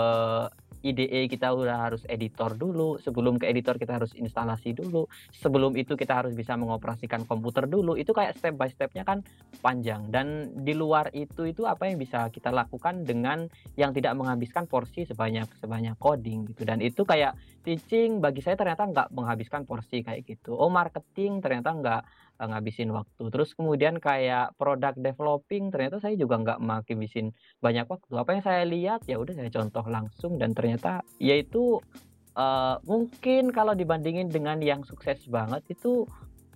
IDE 0.87 1.27
kita 1.27 1.51
udah 1.51 1.91
harus 1.91 2.03
editor 2.07 2.55
dulu 2.55 3.03
sebelum 3.03 3.43
ke 3.43 3.51
editor 3.51 3.75
kita 3.75 3.99
harus 3.99 4.15
instalasi 4.15 4.71
dulu 4.71 5.11
sebelum 5.35 5.75
itu 5.75 5.99
kita 5.99 6.23
harus 6.23 6.33
bisa 6.33 6.55
mengoperasikan 6.55 7.27
komputer 7.27 7.67
dulu. 7.67 7.99
Itu 7.99 8.15
kayak 8.15 8.39
step 8.39 8.55
by 8.55 8.71
stepnya 8.71 9.03
kan 9.03 9.27
panjang. 9.59 10.07
Dan 10.09 10.55
di 10.63 10.73
luar 10.73 11.11
itu 11.11 11.45
itu 11.49 11.67
apa 11.67 11.91
yang 11.91 11.99
bisa 11.99 12.31
kita 12.31 12.55
lakukan 12.55 13.03
dengan 13.03 13.51
yang 13.75 13.91
tidak 13.91 14.15
menghabiskan 14.15 14.71
porsi 14.71 15.03
sebanyak 15.05 15.51
sebanyak 15.59 15.99
coding 15.99 16.47
gitu. 16.51 16.63
Dan 16.63 16.79
itu 16.79 17.03
kayak 17.03 17.35
teaching 17.67 18.23
bagi 18.23 18.41
saya 18.41 18.55
ternyata 18.55 18.87
nggak 18.87 19.09
menghabiskan 19.11 19.67
porsi 19.67 20.07
kayak 20.07 20.23
gitu. 20.23 20.55
Oh 20.55 20.71
marketing 20.71 21.43
ternyata 21.43 21.75
nggak 21.75 22.03
ngabisin 22.45 22.93
waktu. 22.93 23.33
Terus 23.33 23.57
kemudian 23.57 23.97
kayak 23.97 24.53
product 24.61 25.01
developing 25.01 25.73
ternyata 25.73 25.97
saya 25.97 26.13
juga 26.15 26.37
nggak 26.37 26.61
ngabisin 26.61 27.33
banyak 27.65 27.89
waktu. 27.89 28.13
Apa 28.13 28.31
yang 28.37 28.45
saya 28.45 28.63
lihat 28.69 29.09
ya 29.09 29.17
udah 29.17 29.33
saya 29.33 29.49
contoh 29.49 29.85
langsung 29.89 30.37
dan 30.37 30.53
ternyata 30.53 31.01
yaitu 31.17 31.81
eh, 32.37 32.77
mungkin 32.85 33.55
kalau 33.57 33.73
dibandingin 33.73 34.29
dengan 34.29 34.61
yang 34.61 34.85
sukses 34.85 35.25
banget 35.33 35.65
itu 35.73 36.05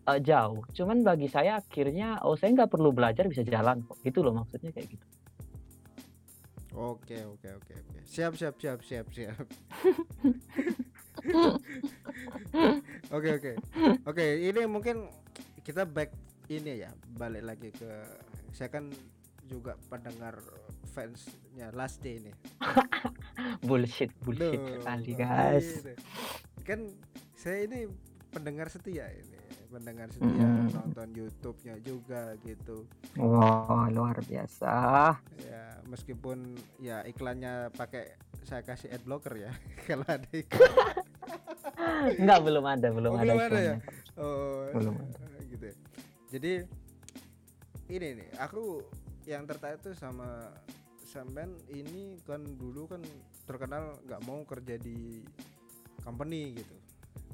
eh, 0.05 0.21
jauh. 0.21 0.61
Cuman 0.77 1.01
bagi 1.01 1.33
saya 1.33 1.65
akhirnya 1.65 2.21
oh 2.21 2.37
saya 2.37 2.53
nggak 2.53 2.71
perlu 2.77 2.93
belajar 2.93 3.25
bisa 3.25 3.41
jalan 3.41 3.81
kok. 3.89 3.97
Gitu 4.05 4.21
loh 4.21 4.37
maksudnya 4.37 4.77
kayak 4.77 4.93
gitu. 4.93 5.07
Oke 6.71 7.19
oke 7.25 7.49
oke 7.57 7.73
oke. 7.73 7.99
Siap 8.05 8.37
siap 8.37 8.55
siap 8.61 8.81
siap 8.85 9.07
siap. 9.11 9.45
Oke 13.17 13.29
oke. 13.37 13.53
Oke, 14.09 14.27
ini 14.41 14.63
mungkin 14.67 15.09
kita 15.61 15.85
back 15.85 16.11
ini 16.49 16.81
ya, 16.81 16.91
balik 17.15 17.45
lagi 17.45 17.71
ke 17.71 17.91
saya 18.51 18.69
kan 18.69 18.91
juga 19.45 19.79
pendengar 19.87 20.39
fansnya 20.89 21.71
Last 21.71 22.01
Day 22.01 22.19
ini. 22.19 22.33
Bullshit, 23.63 24.11
bullshit 24.21 24.59
Duh, 24.59 24.79
sekali 24.79 25.13
guys. 25.15 25.69
ini. 25.81 25.95
Kan 26.61 26.81
saya 27.33 27.65
ini 27.65 27.87
pendengar 28.29 28.69
setia 28.69 29.07
ini, 29.09 29.39
pendengar 29.67 30.09
setia 30.09 30.29
Mm. 30.41 30.71
nonton 30.71 31.09
YouTube-nya 31.13 31.77
juga 31.81 32.35
gitu. 32.41 32.85
Wah 33.17 33.87
luar 33.89 34.19
biasa. 34.21 34.75
Ya, 35.41 35.65
meskipun 35.85 36.53
ya 36.79 37.03
iklannya 37.03 37.71
pakai 37.73 38.15
saya 38.43 38.63
kasih 38.63 38.91
ad 38.91 39.03
blocker 39.03 39.35
ya 39.37 39.51
kalau 39.87 40.07
ada 40.07 40.31
iklan. 40.31 40.73
Enggak 42.17 42.41
belum 42.41 42.65
ada, 42.67 42.87
belum 42.89 43.13
Oh, 43.13 43.19
ada 43.19 43.25
belum 43.27 43.41
ada 43.41 43.61
ya? 43.61 43.77
Oh, 44.17 44.69
Belum 44.75 44.95
gitu. 45.01 45.21
Jadi 46.31 46.63
ini 47.91 48.09
nih, 48.23 48.29
aku 48.39 48.87
yang 49.27 49.43
tertarik 49.45 49.83
tuh 49.83 49.99
sama 49.99 50.47
sampean 51.03 51.59
ini 51.67 52.15
kan 52.23 52.39
dulu 52.55 52.87
kan 52.87 53.03
terkenal 53.43 53.99
nggak 54.07 54.23
mau 54.23 54.47
kerja 54.47 54.79
di 54.79 55.27
company 56.01 56.55
gitu. 56.55 56.77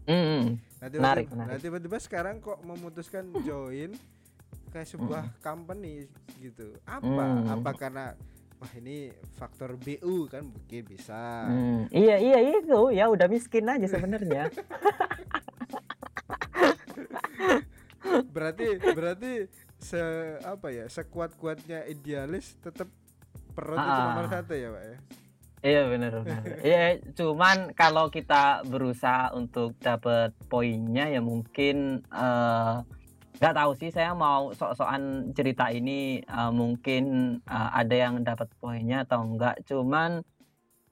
Hmm, 0.07 0.57
Nah, 0.79 0.87
tiba-tiba, 0.89 1.03
menarik. 1.03 1.27
nah, 1.35 1.59
tiba-tiba 1.59 1.99
sekarang 2.01 2.41
kok 2.41 2.63
memutuskan 2.65 3.29
join 3.49 3.93
kayak 4.73 4.89
sebuah 4.89 5.29
company 5.41 6.09
gitu. 6.41 6.73
Apa? 6.89 7.05
Hmm. 7.05 7.53
Apa 7.61 7.71
karena 7.77 8.05
wah 8.57 8.73
ini 8.81 9.13
faktor 9.37 9.77
BU 9.77 10.25
kan 10.33 10.41
mungkin 10.49 10.83
bisa. 10.89 11.45
hmm. 11.45 11.93
Iya 11.93 12.17
iya 12.17 12.39
itu 12.57 12.81
ya 12.97 13.13
udah 13.13 13.29
miskin 13.29 13.69
aja 13.69 13.85
sebenarnya. 13.85 14.49
berarti 18.37 18.67
berarti 18.93 19.33
se 19.81 20.01
apa 20.45 20.69
ya 20.69 20.85
sekuat 20.87 21.41
kuatnya 21.41 21.89
idealis 21.89 22.61
tetap 22.61 22.89
perut 23.57 23.81
itu 23.81 23.89
Ah. 23.89 24.13
nomor 24.13 24.29
satu 24.29 24.53
ya 24.53 24.69
pak 24.71 24.85
ya 24.85 24.99
Iya 25.65 25.83
benar 25.91 26.13
benar. 26.23 26.43
Iya 26.63 26.85
cuman 27.17 27.73
kalau 27.75 28.07
kita 28.07 28.63
berusaha 28.69 29.35
untuk 29.35 29.75
dapat 29.81 30.31
poinnya 30.47 31.11
ya 31.11 31.19
mungkin 31.19 32.05
eh, 32.07 32.75
nggak 33.37 33.57
tahu 33.57 33.73
sih 33.75 33.91
saya 33.91 34.15
mau 34.15 34.55
sok-sokan 34.55 35.33
cerita 35.35 35.73
ini 35.73 36.23
eh, 36.23 36.51
mungkin 36.55 37.05
eh, 37.43 37.71
ada 37.73 37.95
yang 37.97 38.23
dapat 38.23 38.47
poinnya 38.63 39.03
atau 39.03 39.27
enggak. 39.27 39.59
Cuman 39.67 40.23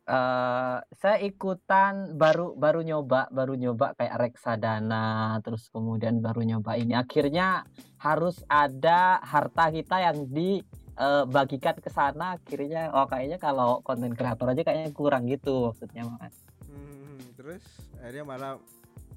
eh 0.05 0.79
saya 1.01 1.17
ikutan 1.25 2.13
baru 2.13 2.53
baru 2.53 2.85
nyoba 2.85 3.33
baru 3.33 3.57
nyoba 3.57 3.97
kayak 3.97 4.21
reksadana 4.21 5.41
terus 5.41 5.73
kemudian 5.73 6.21
baru 6.21 6.45
nyoba 6.45 6.77
ini. 6.77 6.93
Akhirnya 6.93 7.65
harus 7.97 8.45
ada 8.49 9.21
harta 9.25 9.73
kita 9.73 10.05
yang 10.05 10.29
dibagikan 10.29 11.81
ke 11.81 11.89
sana. 11.89 12.37
Akhirnya 12.37 12.93
oh 12.93 13.09
kayaknya 13.09 13.41
kalau 13.41 13.81
konten 13.81 14.13
kreator 14.13 14.53
aja 14.53 14.61
kayaknya 14.61 14.93
kurang 14.93 15.25
gitu 15.25 15.73
maksudnya 15.73 16.05
Mas. 16.05 16.37
Hmm, 16.69 17.21
terus 17.41 17.65
akhirnya 18.05 18.25
malah 18.29 18.53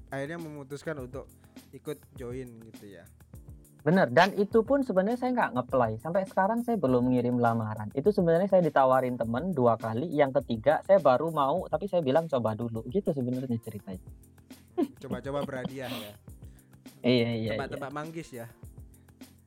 akhirnya 0.08 0.40
memutuskan 0.40 0.96
untuk 1.04 1.28
ikut 1.76 2.00
join 2.16 2.48
gitu 2.64 2.96
ya 2.96 3.04
Bener 3.86 4.10
dan 4.10 4.34
itu 4.34 4.66
pun 4.66 4.82
sebenarnya 4.82 5.18
saya 5.18 5.30
nggak 5.34 5.52
ngeplay 5.54 5.92
sampai 6.02 6.26
sekarang 6.26 6.60
saya 6.66 6.76
belum 6.76 7.10
ngirim 7.14 7.38
lamaran. 7.38 7.88
Itu 7.94 8.10
sebenarnya 8.10 8.50
saya 8.50 8.62
ditawarin 8.62 9.14
temen 9.16 9.54
dua 9.54 9.78
kali 9.78 10.10
yang 10.10 10.34
ketiga 10.34 10.82
saya 10.84 10.98
baru 10.98 11.30
mau 11.30 11.64
tapi 11.70 11.86
saya 11.86 12.02
bilang 12.02 12.26
coba 12.26 12.54
dulu. 12.58 12.82
Gitu 12.90 13.14
sebenarnya 13.14 13.58
ceritanya. 13.62 14.10
Coba-coba 15.02 15.42
berhadiah 15.42 15.90
ya. 15.90 16.12
Iya 17.02 17.10
iya 17.12 17.30
iya. 17.34 17.50
tebak-tebak 17.54 17.90
manggis 17.94 18.30
ya. 18.30 18.46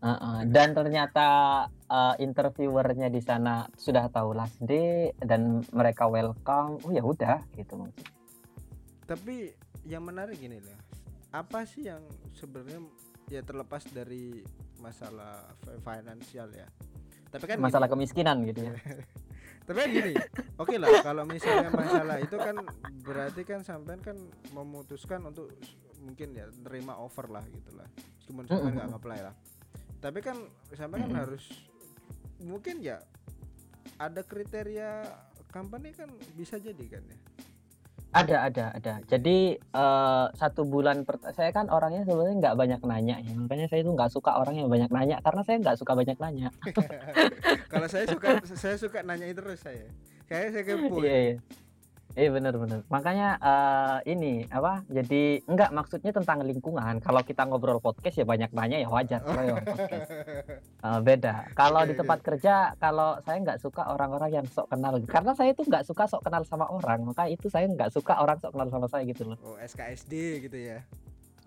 Heeh, 0.02 0.38
dan 0.50 0.74
ternyata 0.74 1.28
uh, 1.86 2.16
interviewernya 2.18 3.14
di 3.14 3.22
sana 3.22 3.70
sudah 3.78 4.10
tahu 4.10 4.34
last 4.34 4.58
day 4.60 5.14
dan 5.22 5.62
mereka 5.72 6.10
welcome. 6.10 6.82
Oh 6.82 6.92
ya 6.92 7.06
udah 7.06 7.40
gitu 7.54 7.86
tapi 9.12 9.52
yang 9.84 10.08
menarik 10.08 10.40
gini 10.40 10.64
loh 10.64 10.80
apa 11.36 11.68
sih 11.68 11.92
yang 11.92 12.00
sebenarnya 12.32 12.80
ya 13.32 13.42
terlepas 13.48 13.88
dari 13.88 14.44
masalah 14.84 15.48
finansial 15.80 16.52
ya. 16.52 16.68
Tapi 17.32 17.48
kan 17.48 17.58
masalah 17.64 17.88
gini, 17.88 17.96
kemiskinan 17.96 18.44
gitu 18.44 18.68
ya. 18.68 18.76
Tapi 19.72 19.78
kan 19.78 19.90
gini 19.94 20.14
oke 20.60 20.68
okay 20.68 20.78
lah 20.82 20.90
kalau 21.00 21.24
misalnya 21.24 21.72
masalah 21.72 22.18
itu 22.20 22.36
kan 22.36 22.60
berarti 23.08 23.42
kan 23.48 23.64
sampean 23.64 24.04
kan 24.04 24.20
memutuskan 24.52 25.24
untuk 25.24 25.48
mungkin 26.02 26.34
ya 26.34 26.50
terima 26.66 26.98
offer 26.98 27.30
lah 27.30 27.46
gitulah 27.46 27.88
meskipun 28.20 28.52
sampean 28.52 28.74
nggak 28.76 28.92
apply 28.92 29.20
lah. 29.24 29.36
Tapi 30.04 30.20
kan 30.20 30.44
sampean 30.76 31.08
kan 31.08 31.14
harus 31.24 31.46
mungkin 32.44 32.84
ya 32.84 33.00
ada 33.96 34.28
kriteria 34.28 35.08
company 35.54 35.94
kan 35.96 36.10
bisa 36.36 36.58
jadi 36.58 36.86
kan 36.90 37.04
ya 37.08 37.18
ada 38.12 38.38
ada 38.52 38.66
ada. 38.76 38.94
Jadi 39.08 39.56
uh, 39.72 40.28
satu 40.36 40.68
bulan 40.68 41.08
per 41.08 41.24
saya 41.32 41.56
kan 41.56 41.72
orangnya 41.72 42.04
sebenarnya 42.04 42.36
nggak 42.44 42.56
banyak 42.60 42.82
nanya 42.84 43.16
ya. 43.24 43.32
Makanya 43.36 43.68
saya 43.72 43.88
itu 43.88 43.92
nggak 43.96 44.12
suka 44.12 44.36
orang 44.36 44.60
yang 44.60 44.68
banyak 44.68 44.92
nanya 44.92 45.18
karena 45.24 45.42
saya 45.48 45.58
nggak 45.64 45.78
suka 45.80 45.96
banyak 45.96 46.18
nanya. 46.20 46.48
Kalau 47.72 47.88
saya 47.88 48.06
suka 48.12 48.44
saya 48.44 48.76
suka 48.76 49.00
nanya 49.08 49.32
terus 49.32 49.64
saya. 49.64 49.88
Kayak 50.28 50.48
saya 50.52 50.64
kepo 50.64 50.96
iya, 51.04 51.16
iya. 51.16 51.36
Iya 52.16 52.30
benar 52.36 52.54
benar. 52.60 52.80
Makanya 52.92 53.40
uh, 53.40 53.98
ini 54.04 54.44
apa? 54.52 54.84
Jadi 54.92 55.40
enggak 55.48 55.72
maksudnya 55.72 56.12
tentang 56.12 56.44
lingkungan. 56.44 57.00
Kalau 57.00 57.22
kita 57.24 57.48
ngobrol 57.48 57.80
podcast 57.80 58.20
ya 58.20 58.26
banyak 58.28 58.52
nanya 58.52 58.84
ya 58.84 58.90
wajar 58.92 59.24
kalau 59.24 59.44
ya 59.48 59.54
podcast. 59.64 60.10
Uh, 60.84 61.00
beda. 61.08 61.48
Kalau 61.56 61.82
di 61.88 61.94
tempat 61.96 62.20
kerja 62.20 62.76
kalau 62.78 63.16
saya 63.24 63.38
nggak 63.40 63.60
suka 63.64 63.88
orang-orang 63.88 64.44
yang 64.44 64.46
sok 64.52 64.68
kenal. 64.68 65.00
Karena 65.08 65.32
saya 65.32 65.56
itu 65.56 65.64
nggak 65.64 65.88
suka 65.88 66.04
sok 66.12 66.22
kenal 66.28 66.44
sama 66.44 66.68
orang. 66.68 67.08
Maka 67.08 67.32
itu 67.32 67.48
saya 67.48 67.68
nggak 67.72 67.96
suka 67.96 68.20
orang 68.20 68.38
sok 68.44 68.52
kenal 68.56 68.68
sama 68.68 68.88
saya 68.92 69.04
gitu 69.08 69.32
loh. 69.32 69.38
Oh 69.44 69.56
SKSD 69.60 70.44
gitu 70.52 70.58
ya. 70.60 70.84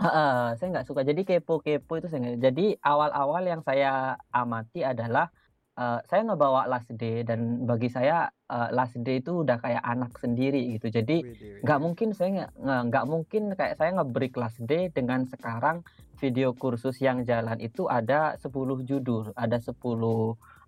Uh, 0.01 0.57
saya 0.59 0.69
nggak 0.75 0.89
suka. 0.89 1.07
Jadi 1.07 1.23
kepo-kepo 1.23 2.01
itu 2.01 2.09
saya. 2.09 2.35
Jadi 2.41 2.75
awal-awal 2.83 3.45
yang 3.47 3.61
saya 3.63 4.19
amati 4.33 4.83
adalah 4.83 5.31
uh, 5.79 5.99
saya 6.07 6.23
ngebawa 6.27 6.67
last 6.71 6.91
day 6.95 7.27
dan 7.27 7.67
bagi 7.67 7.91
saya 7.91 8.31
uh, 8.51 8.69
last 8.71 8.99
day 9.03 9.19
itu 9.19 9.43
udah 9.43 9.59
kayak 9.59 9.83
anak 9.83 10.15
sendiri 10.19 10.79
gitu. 10.79 10.91
Jadi 10.91 11.23
nggak 11.63 11.81
mungkin 11.83 12.15
saya 12.15 12.51
nggak 12.59 13.07
mungkin 13.07 13.55
kayak 13.55 13.79
saya 13.79 13.91
ngebreak 13.99 14.35
last 14.39 14.59
day 14.65 14.91
dengan 14.91 15.27
sekarang 15.27 15.83
video 16.19 16.55
kursus 16.55 17.03
yang 17.03 17.27
jalan 17.27 17.59
itu 17.59 17.91
ada 17.91 18.39
10 18.39 18.49
judul 18.87 19.35
ada 19.35 19.59
10 19.59 19.75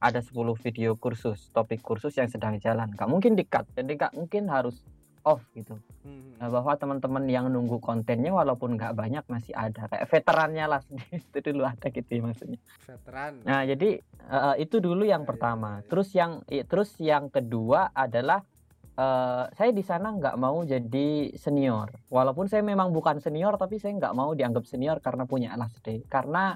ada 0.02 0.20
10 0.20 0.36
video 0.60 0.98
kursus 0.98 1.48
topik 1.54 1.80
kursus 1.80 2.12
yang 2.18 2.28
sedang 2.28 2.58
jalan. 2.58 2.90
Nggak 2.92 3.08
mungkin 3.08 3.32
dikat 3.38 3.64
jadi 3.72 3.92
nggak 3.94 4.12
mungkin 4.14 4.50
harus 4.50 4.82
off 5.26 5.42
gitu. 5.58 5.74
Hmm. 6.06 6.38
nah, 6.38 6.46
bahwa 6.46 6.78
teman-teman 6.78 7.26
yang 7.26 7.50
nunggu 7.50 7.82
kontennya 7.82 8.30
walaupun 8.30 8.78
nggak 8.78 8.94
banyak 8.94 9.24
masih 9.26 9.52
ada. 9.58 9.90
Kayak 9.90 10.06
veterannya 10.06 10.64
lah 10.70 10.80
itu 11.18 11.38
dulu 11.42 11.66
ada 11.66 11.86
gitu 11.90 12.06
ya 12.06 12.22
maksudnya. 12.22 12.60
Veteran. 12.86 13.42
Nah 13.42 13.66
jadi 13.66 13.98
uh, 14.30 14.54
itu 14.54 14.78
dulu 14.78 15.02
yang 15.02 15.26
ya, 15.26 15.28
pertama. 15.28 15.70
ya, 15.70 15.76
ya. 15.82 15.86
terus 15.90 16.08
yang 16.14 16.32
terus 16.46 16.90
yang 17.02 17.26
kedua 17.26 17.90
adalah 17.90 18.46
uh, 18.94 19.50
saya 19.50 19.70
di 19.74 19.82
sana 19.82 20.14
nggak 20.14 20.38
mau 20.38 20.62
jadi 20.62 21.34
senior. 21.34 21.90
Walaupun 22.06 22.46
saya 22.46 22.62
memang 22.62 22.94
bukan 22.94 23.18
senior 23.18 23.58
tapi 23.58 23.82
saya 23.82 23.98
nggak 23.98 24.14
mau 24.14 24.30
dianggap 24.32 24.62
senior 24.62 25.02
karena 25.02 25.26
punya 25.26 25.58
last 25.58 25.82
day 25.82 26.06
karena 26.06 26.54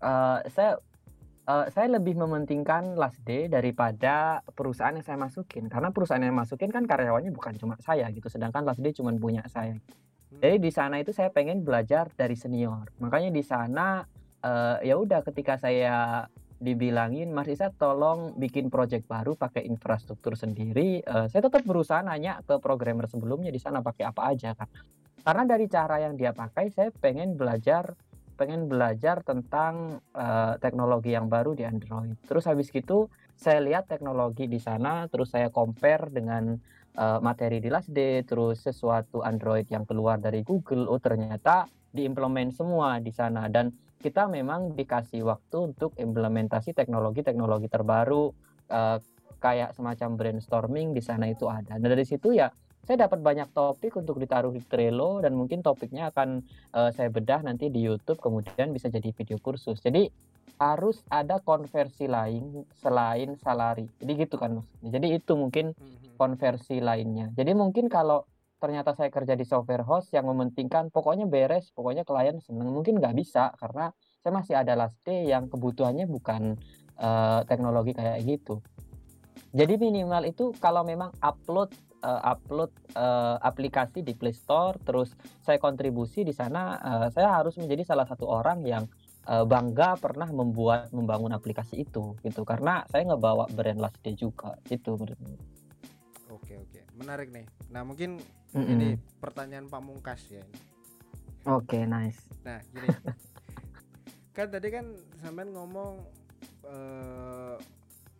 uh, 0.00 0.40
saya 0.48 0.80
uh, 1.48 1.66
saya 1.72 1.88
lebih 1.96 2.14
mementingkan 2.20 2.94
last 3.00 3.18
day 3.24 3.48
daripada 3.48 4.44
perusahaan 4.52 4.92
yang 4.92 5.02
saya 5.02 5.16
masukin. 5.16 5.72
Karena 5.72 5.88
perusahaan 5.88 6.20
yang 6.20 6.36
masukin 6.36 6.68
kan 6.68 6.84
karyawannya 6.84 7.32
bukan 7.32 7.56
cuma 7.56 7.80
saya 7.80 8.06
gitu 8.12 8.28
sedangkan 8.28 8.68
last 8.68 8.84
day 8.84 8.92
cuma 8.92 9.10
punya 9.16 9.42
saya. 9.48 9.80
Hmm. 10.28 10.44
jadi 10.44 10.60
di 10.60 10.68
sana 10.68 11.00
itu 11.00 11.08
saya 11.16 11.32
pengen 11.32 11.64
belajar 11.64 12.12
dari 12.12 12.36
senior. 12.36 12.92
Makanya 13.00 13.32
di 13.32 13.40
sana 13.40 14.04
uh, 14.44 14.76
ya 14.84 15.00
udah 15.00 15.24
ketika 15.24 15.56
saya 15.56 16.28
dibilangin 16.60 17.32
Mas 17.32 17.48
Isa 17.48 17.72
tolong 17.72 18.36
bikin 18.36 18.68
project 18.68 19.08
baru 19.08 19.40
pakai 19.40 19.64
infrastruktur 19.64 20.36
sendiri. 20.36 21.00
Uh, 21.08 21.32
saya 21.32 21.48
tetap 21.48 21.64
berusaha 21.64 22.04
nanya 22.04 22.44
ke 22.44 22.60
programmer 22.60 23.08
sebelumnya 23.08 23.48
di 23.48 23.56
sana 23.56 23.80
pakai 23.80 24.04
apa 24.04 24.20
aja 24.28 24.52
kan 24.52 24.68
karena 25.28 25.44
dari 25.44 25.66
cara 25.68 26.00
yang 26.00 26.16
dia 26.16 26.32
pakai 26.32 26.72
saya 26.72 26.88
pengen 26.88 27.36
belajar 27.36 27.92
pengen 28.38 28.70
belajar 28.70 29.26
tentang 29.26 29.98
uh, 30.14 30.54
teknologi 30.62 31.10
yang 31.10 31.26
baru 31.26 31.58
di 31.58 31.66
Android. 31.66 32.14
Terus 32.22 32.46
habis 32.46 32.70
gitu 32.70 33.10
saya 33.34 33.58
lihat 33.58 33.90
teknologi 33.90 34.46
di 34.46 34.62
sana, 34.62 35.10
terus 35.10 35.34
saya 35.34 35.50
compare 35.50 36.06
dengan 36.08 36.54
uh, 36.94 37.18
materi 37.18 37.58
di 37.58 37.66
Last 37.66 37.90
Day, 37.90 38.22
terus 38.22 38.62
sesuatu 38.62 39.26
Android 39.26 39.66
yang 39.66 39.82
keluar 39.82 40.22
dari 40.22 40.46
Google, 40.46 40.86
oh 40.86 41.02
ternyata 41.02 41.66
diimplement 41.90 42.54
semua 42.54 43.02
di 43.02 43.10
sana 43.10 43.50
dan 43.50 43.74
kita 43.98 44.30
memang 44.30 44.78
dikasih 44.78 45.26
waktu 45.26 45.74
untuk 45.74 45.98
implementasi 45.98 46.70
teknologi-teknologi 46.70 47.66
terbaru 47.66 48.30
uh, 48.70 48.98
kayak 49.42 49.74
semacam 49.74 50.14
brainstorming 50.14 50.94
di 50.94 51.02
sana 51.02 51.30
itu 51.30 51.50
ada. 51.50 51.78
Dan 51.78 51.90
dari 51.90 52.06
situ 52.06 52.30
ya 52.34 52.50
saya 52.88 53.04
dapat 53.04 53.20
banyak 53.20 53.52
topik 53.52 54.00
untuk 54.00 54.16
ditaruh 54.16 54.48
di 54.48 54.64
Trello 54.64 55.20
dan 55.20 55.36
mungkin 55.36 55.60
topiknya 55.60 56.08
akan 56.08 56.40
uh, 56.72 56.88
saya 56.88 57.12
bedah 57.12 57.44
nanti 57.44 57.68
di 57.68 57.84
YouTube 57.84 58.16
kemudian 58.16 58.72
bisa 58.72 58.88
jadi 58.88 59.12
video 59.12 59.36
kursus. 59.36 59.84
Jadi 59.84 60.08
harus 60.56 61.04
ada 61.12 61.36
konversi 61.44 62.08
lain 62.08 62.64
selain 62.80 63.36
salari. 63.36 63.84
Jadi 64.00 64.24
gitu 64.24 64.40
kan 64.40 64.56
maksudnya. 64.56 64.88
Jadi 64.96 65.20
itu 65.20 65.32
mungkin 65.36 65.76
mhm. 65.76 66.16
konversi 66.16 66.80
lainnya. 66.80 67.28
Jadi 67.36 67.52
mungkin 67.52 67.92
kalau 67.92 68.24
ternyata 68.56 68.96
saya 68.96 69.12
kerja 69.12 69.36
di 69.36 69.44
software 69.44 69.84
host 69.84 70.08
yang 70.16 70.24
mementingkan 70.24 70.88
pokoknya 70.88 71.28
beres, 71.28 71.68
pokoknya 71.76 72.08
klien 72.08 72.40
seneng, 72.40 72.72
mungkin 72.72 73.04
nggak 73.04 73.14
bisa 73.20 73.52
karena 73.60 73.92
saya 74.24 74.32
masih 74.32 74.54
ada 74.56 74.72
last 74.72 74.96
day 75.04 75.28
yang 75.28 75.52
kebutuhannya 75.52 76.08
bukan 76.08 76.56
uh, 76.96 77.44
teknologi 77.44 77.92
kayak 77.92 78.24
gitu. 78.24 78.64
Jadi 79.52 79.76
minimal 79.76 80.24
itu 80.24 80.56
kalau 80.56 80.88
memang 80.88 81.12
upload 81.20 81.68
uh, 82.02 82.22
upload 82.24 82.70
uh, 82.94 83.38
aplikasi 83.42 84.02
di 84.02 84.14
Play 84.14 84.34
Store, 84.34 84.78
terus 84.82 85.14
saya 85.42 85.58
kontribusi 85.58 86.22
di 86.22 86.34
sana, 86.34 86.78
uh, 86.78 87.08
saya 87.10 87.32
harus 87.34 87.58
menjadi 87.58 87.94
salah 87.94 88.06
satu 88.06 88.26
orang 88.26 88.62
yang 88.62 88.84
uh, 89.26 89.44
bangga 89.44 89.98
pernah 89.98 90.28
membuat 90.30 90.90
membangun 90.94 91.34
aplikasi 91.34 91.82
itu, 91.82 92.14
gitu. 92.22 92.42
Karena 92.46 92.86
saya 92.90 93.06
ngebawa 93.08 93.50
brand 93.50 93.80
Last 93.82 93.98
Day 94.02 94.14
juga, 94.14 94.58
itu 94.70 94.94
menurut 94.94 95.18
Oke 96.28 96.54
oke, 96.60 96.80
menarik 96.96 97.28
nih. 97.34 97.44
Nah 97.72 97.82
mungkin 97.84 98.20
mm 98.52 98.56
-hmm. 98.56 98.72
ini 98.72 98.88
pertanyaan 99.18 99.66
Pak 99.68 99.82
Mungkas 99.82 100.22
ya. 100.28 100.44
Oke 101.48 101.80
okay, 101.80 101.82
nice. 101.88 102.20
Nah 102.44 102.60
gini, 102.72 102.88
kan 104.36 104.48
tadi 104.48 104.68
kan 104.70 104.86
sampean 105.18 105.50
ngomong 105.50 106.04
uh, 106.68 107.56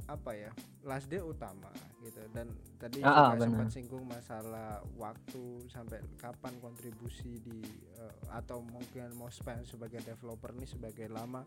apa 0.08 0.30
ya 0.32 0.50
last 0.88 1.12
day 1.12 1.20
utama 1.20 1.68
gitu. 2.02 2.20
Dan 2.30 2.54
tadi 2.78 3.02
ah, 3.02 3.34
juga 3.34 3.46
sempat 3.46 3.68
singgung 3.74 4.04
masalah 4.06 4.82
waktu 4.94 5.66
sampai 5.70 5.98
kapan 6.18 6.54
kontribusi 6.62 7.42
di 7.42 7.60
uh, 7.98 8.38
atau 8.38 8.62
mungkin 8.62 9.14
mau 9.18 9.30
spend 9.30 9.66
sebagai 9.66 10.02
developer 10.02 10.54
nih 10.54 10.68
sebagai 10.68 11.08
lama. 11.10 11.42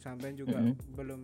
Sampai 0.00 0.36
juga 0.36 0.60
mm 0.60 0.68
-hmm. 0.72 0.94
belum 0.96 1.20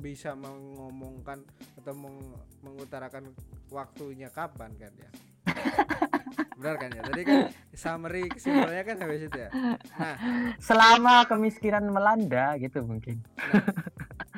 bisa 0.00 0.32
mengomongkan 0.32 1.44
atau 1.76 1.92
meng 1.92 2.16
mengutarakan 2.64 3.34
waktunya 3.68 4.32
kapan 4.32 4.72
kan 4.78 4.92
ya. 4.96 5.10
Benar 6.56 6.76
kan 6.78 6.90
ya? 6.94 7.02
Tadi 7.02 7.22
kan 7.26 7.38
summary 7.74 8.30
kesimpulannya 8.30 8.84
kan 8.86 8.96
sampai 8.96 9.18
situ 9.20 9.38
ya? 9.38 9.50
Nah. 9.52 10.16
Selama 10.62 11.26
kemiskinan 11.26 11.84
melanda 11.90 12.54
gitu 12.56 12.86
mungkin. 12.86 13.20
Nah, 13.36 13.66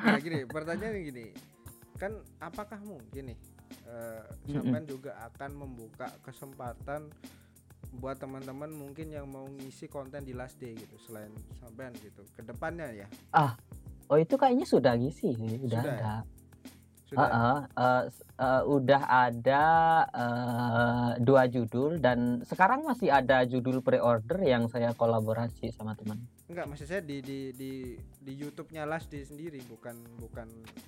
nah 0.01 0.17
gini 0.19 0.43
pertanyaan 0.49 0.99
gini 1.05 1.54
kan 1.95 2.11
apakah 2.43 2.79
mungkin 2.83 3.33
nih 3.33 3.39
uh, 3.87 4.23
sampean 4.45 4.83
mm 4.83 4.83
-hmm. 4.83 4.91
juga 4.91 5.11
akan 5.31 5.51
membuka 5.55 6.07
kesempatan 6.21 7.09
buat 7.95 8.19
teman-teman 8.19 8.67
mungkin 8.75 9.07
yang 9.07 9.27
mau 9.31 9.47
ngisi 9.47 9.87
konten 9.87 10.27
di 10.27 10.35
last 10.35 10.59
day 10.59 10.75
gitu 10.75 10.99
selain 11.07 11.31
sampean 11.63 11.95
gitu 12.03 12.27
ke 12.35 12.43
depannya 12.43 12.91
ya 12.91 13.07
ah 13.31 13.55
oh 14.11 14.19
itu 14.19 14.35
kayaknya 14.35 14.67
sudah 14.67 14.93
ngisi 14.99 15.31
sudah, 15.63 15.79
ada 15.79 15.93
ya? 15.95 16.17
Sudah. 17.05 17.29
Uh, 17.29 17.37
uh, 17.37 17.61
uh, 17.77 18.03
uh, 18.39 18.61
udah 18.67 19.01
ada 19.07 19.63
uh, 20.11 21.09
dua 21.21 21.47
judul 21.47 22.01
dan 22.01 22.43
sekarang 22.43 22.83
masih 22.83 23.11
ada 23.11 23.45
judul 23.47 23.79
pre-order 23.79 24.41
yang 24.43 24.67
saya 24.67 24.91
kolaborasi 24.95 25.71
sama 25.71 25.95
teman. 25.95 26.19
Enggak, 26.45 26.65
maksud 26.69 26.85
saya 26.85 27.01
di 27.01 27.25
di 27.25 27.39
di 27.57 27.71
di 28.21 28.33
YouTube-nya 28.37 28.85
Last 28.85 29.09
Day 29.09 29.25
sendiri 29.25 29.61
bukan 29.65 29.97
bukan. 30.21 30.45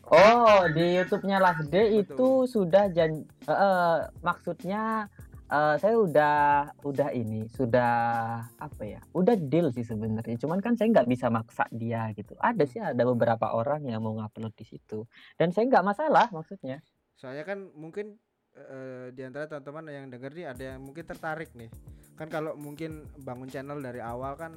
Oh, 0.09 0.69
di 0.69 1.01
YouTube-nya 1.01 1.37
Last 1.41 1.69
Day 1.73 2.01
itu 2.01 2.45
sudah 2.45 2.89
jan 2.93 3.25
uh, 3.49 4.05
maksudnya 4.21 5.09
uh, 5.51 5.75
saya 5.79 5.95
udah 5.95 6.35
udah 6.83 7.09
ini 7.15 7.47
sudah 7.51 7.95
apa 8.59 8.83
ya 8.83 8.99
udah 9.15 9.35
deal 9.35 9.71
sih 9.71 9.83
sebenarnya. 9.83 10.35
Cuman 10.39 10.59
kan 10.59 10.75
saya 10.75 10.91
nggak 10.91 11.09
bisa 11.09 11.27
maksa 11.31 11.65
dia 11.71 12.11
gitu. 12.13 12.35
Ada 12.39 12.63
sih 12.67 12.79
ada 12.83 13.03
beberapa 13.07 13.51
orang 13.55 13.87
yang 13.87 14.03
mau 14.03 14.15
ngupload 14.15 14.53
di 14.55 14.65
situ. 14.67 15.07
Dan 15.39 15.51
saya 15.55 15.67
nggak 15.67 15.85
masalah 15.85 16.27
maksudnya. 16.31 16.83
Soalnya 17.17 17.47
kan 17.47 17.71
mungkin 17.73 18.19
uh, 18.55 19.09
di 19.11 19.21
antara 19.23 19.49
teman-teman 19.49 19.89
yang 19.89 20.05
denger 20.11 20.31
nih 20.35 20.47
ada 20.47 20.63
yang 20.75 20.79
mungkin 20.83 21.03
tertarik 21.07 21.51
nih. 21.55 21.71
Kan 22.17 22.27
kalau 22.27 22.57
mungkin 22.57 23.05
bangun 23.21 23.49
channel 23.49 23.79
dari 23.79 24.01
awal 24.03 24.35
kan 24.35 24.53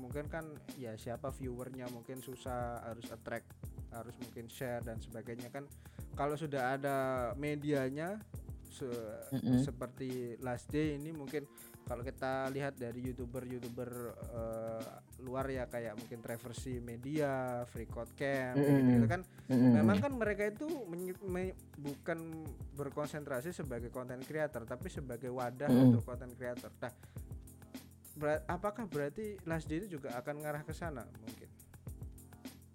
mungkin 0.00 0.26
kan 0.26 0.48
ya 0.80 0.96
siapa 0.96 1.30
viewernya 1.30 1.86
mungkin 1.92 2.18
susah 2.24 2.80
harus 2.82 3.06
attract 3.12 3.46
harus 3.92 4.16
mungkin 4.24 4.48
share 4.48 4.80
dan 4.82 4.98
sebagainya 4.98 5.52
kan. 5.52 5.68
Kalau 6.12 6.36
sudah 6.36 6.76
ada 6.76 6.96
medianya 7.36 8.20
se 8.72 8.88
mm 8.88 9.38
-hmm. 9.38 9.60
seperti 9.60 10.40
last 10.40 10.72
day 10.72 10.96
ini 10.96 11.12
mungkin 11.12 11.44
kalau 11.82 12.02
kita 12.06 12.48
lihat 12.54 12.78
dari 12.78 13.10
youtuber-youtuber 13.10 13.90
uh, 14.32 15.02
luar 15.20 15.50
ya 15.50 15.66
kayak 15.66 15.98
mungkin 15.98 16.22
Traversy 16.22 16.78
Media, 16.78 17.66
Free 17.68 17.90
Code 17.90 18.14
Camp, 18.14 18.54
mm 18.54 18.64
-hmm. 18.64 18.90
gitu, 18.96 19.06
kan, 19.10 19.20
mm 19.26 19.52
-hmm. 19.52 19.72
memang 19.82 19.98
kan 19.98 20.12
mereka 20.14 20.46
itu 20.46 20.66
bukan 21.82 22.18
berkonsentrasi 22.78 23.50
sebagai 23.52 23.90
konten 23.90 24.22
creator, 24.22 24.62
tapi 24.62 24.88
sebagai 24.88 25.28
wadah 25.34 25.68
mm 25.68 25.74
-hmm. 25.74 25.86
untuk 25.90 26.02
konten 26.06 26.30
creator. 26.38 26.70
Nah, 26.80 26.94
ber 28.16 28.40
apakah 28.46 28.86
berarti 28.86 29.36
Last 29.44 29.66
Day 29.66 29.82
itu 29.82 29.98
juga 29.98 30.14
akan 30.16 30.40
ngarah 30.40 30.62
ke 30.62 30.72
sana 30.72 31.02
mungkin? 31.20 31.51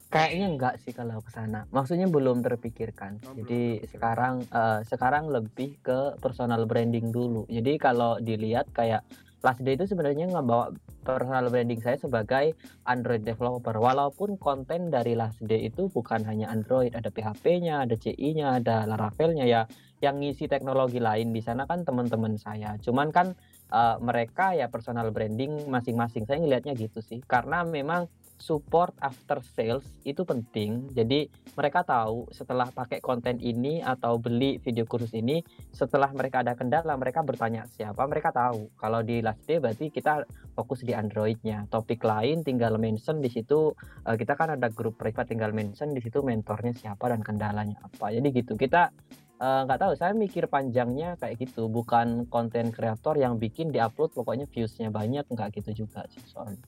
Kayaknya 0.07 0.47
enggak 0.47 0.75
sih 0.79 0.95
kalau 0.95 1.19
ke 1.19 1.31
sana. 1.35 1.67
Maksudnya 1.67 2.07
belum 2.07 2.39
terpikirkan. 2.39 3.19
Oh, 3.27 3.35
Jadi 3.35 3.83
belum 3.83 3.91
sekarang 3.91 4.35
uh, 4.55 4.79
sekarang 4.87 5.27
lebih 5.27 5.83
ke 5.83 6.15
personal 6.23 6.63
branding 6.63 7.11
dulu. 7.11 7.43
Jadi 7.51 7.75
kalau 7.75 8.15
dilihat 8.23 8.71
kayak 8.71 9.03
Last 9.45 9.61
Day 9.61 9.77
itu 9.77 9.85
sebenarnya 9.85 10.31
nggak 10.31 10.47
bawa 10.47 10.73
personal 11.05 11.51
branding 11.51 11.83
saya 11.83 11.99
sebagai 11.99 12.55
Android 12.87 13.21
developer. 13.21 13.75
Walaupun 13.75 14.39
konten 14.39 14.89
dari 14.89 15.13
Last 15.13 15.43
Day 15.43 15.67
itu 15.67 15.91
bukan 15.91 16.23
hanya 16.25 16.49
Android, 16.49 16.95
ada 16.95 17.11
PHP-nya, 17.13 17.85
ada 17.85 17.95
CI-nya, 17.99 18.63
ada 18.63 18.87
Laravel-nya 18.89 19.45
ya. 19.45 19.61
Yang 19.99 20.15
ngisi 20.23 20.45
teknologi 20.49 21.03
lain 21.03 21.35
di 21.35 21.41
sana 21.41 21.67
kan 21.69 21.85
teman-teman 21.85 22.39
saya. 22.39 22.79
Cuman 22.81 23.13
kan 23.13 23.35
uh, 23.75 23.97
mereka 24.01 24.55
ya 24.57 24.71
personal 24.71 25.11
branding 25.11 25.69
masing-masing. 25.69 26.25
Saya 26.25 26.41
ngelihatnya 26.41 26.73
gitu 26.73 27.03
sih. 27.03 27.21
Karena 27.25 27.61
memang 27.61 28.09
support 28.37 28.93
after 29.01 29.41
sales 29.41 29.83
itu 30.05 30.21
penting. 30.23 30.87
Jadi 30.93 31.27
mereka 31.57 31.81
tahu 31.83 32.29
setelah 32.29 32.69
pakai 32.69 33.01
konten 33.01 33.41
ini 33.41 33.81
atau 33.81 34.21
beli 34.21 34.61
video 34.61 34.85
kursus 34.85 35.13
ini, 35.17 35.41
setelah 35.73 36.13
mereka 36.13 36.45
ada 36.45 36.53
kendala, 36.53 36.93
mereka 36.95 37.25
bertanya 37.25 37.65
siapa, 37.65 38.05
mereka 38.05 38.29
tahu. 38.29 38.69
Kalau 38.77 39.01
di 39.01 39.25
last 39.25 39.43
day 39.49 39.57
berarti 39.57 39.89
kita 39.89 40.23
fokus 40.53 40.85
di 40.85 40.93
Androidnya. 40.93 41.65
Topik 41.67 42.01
lain 42.05 42.45
tinggal 42.45 42.77
mention 42.77 43.19
di 43.19 43.29
situ 43.29 43.73
uh, 44.05 44.15
kita 44.15 44.37
kan 44.37 44.53
ada 44.53 44.69
grup 44.69 44.95
private 44.97 45.33
tinggal 45.33 45.51
mention 45.51 45.91
di 45.91 46.01
situ 46.01 46.21
mentornya 46.21 46.73
siapa 46.77 47.09
dan 47.09 47.25
kendalanya 47.25 47.81
apa. 47.81 48.13
Jadi 48.13 48.27
gitu 48.33 48.53
kita 48.57 48.89
eh, 49.37 49.61
nggak 49.65 49.77
uh, 49.77 49.83
tahu 49.85 49.93
saya 49.93 50.13
mikir 50.17 50.49
panjangnya 50.49 51.17
kayak 51.21 51.37
gitu 51.41 51.69
bukan 51.69 52.25
konten 52.29 52.73
kreator 52.73 53.17
yang 53.17 53.37
bikin 53.37 53.69
diupload 53.69 54.13
pokoknya 54.13 54.49
viewsnya 54.49 54.89
banyak 54.89 55.25
nggak 55.29 55.61
gitu 55.61 55.85
juga 55.85 56.05
sih 56.09 56.21
soalnya 56.25 56.61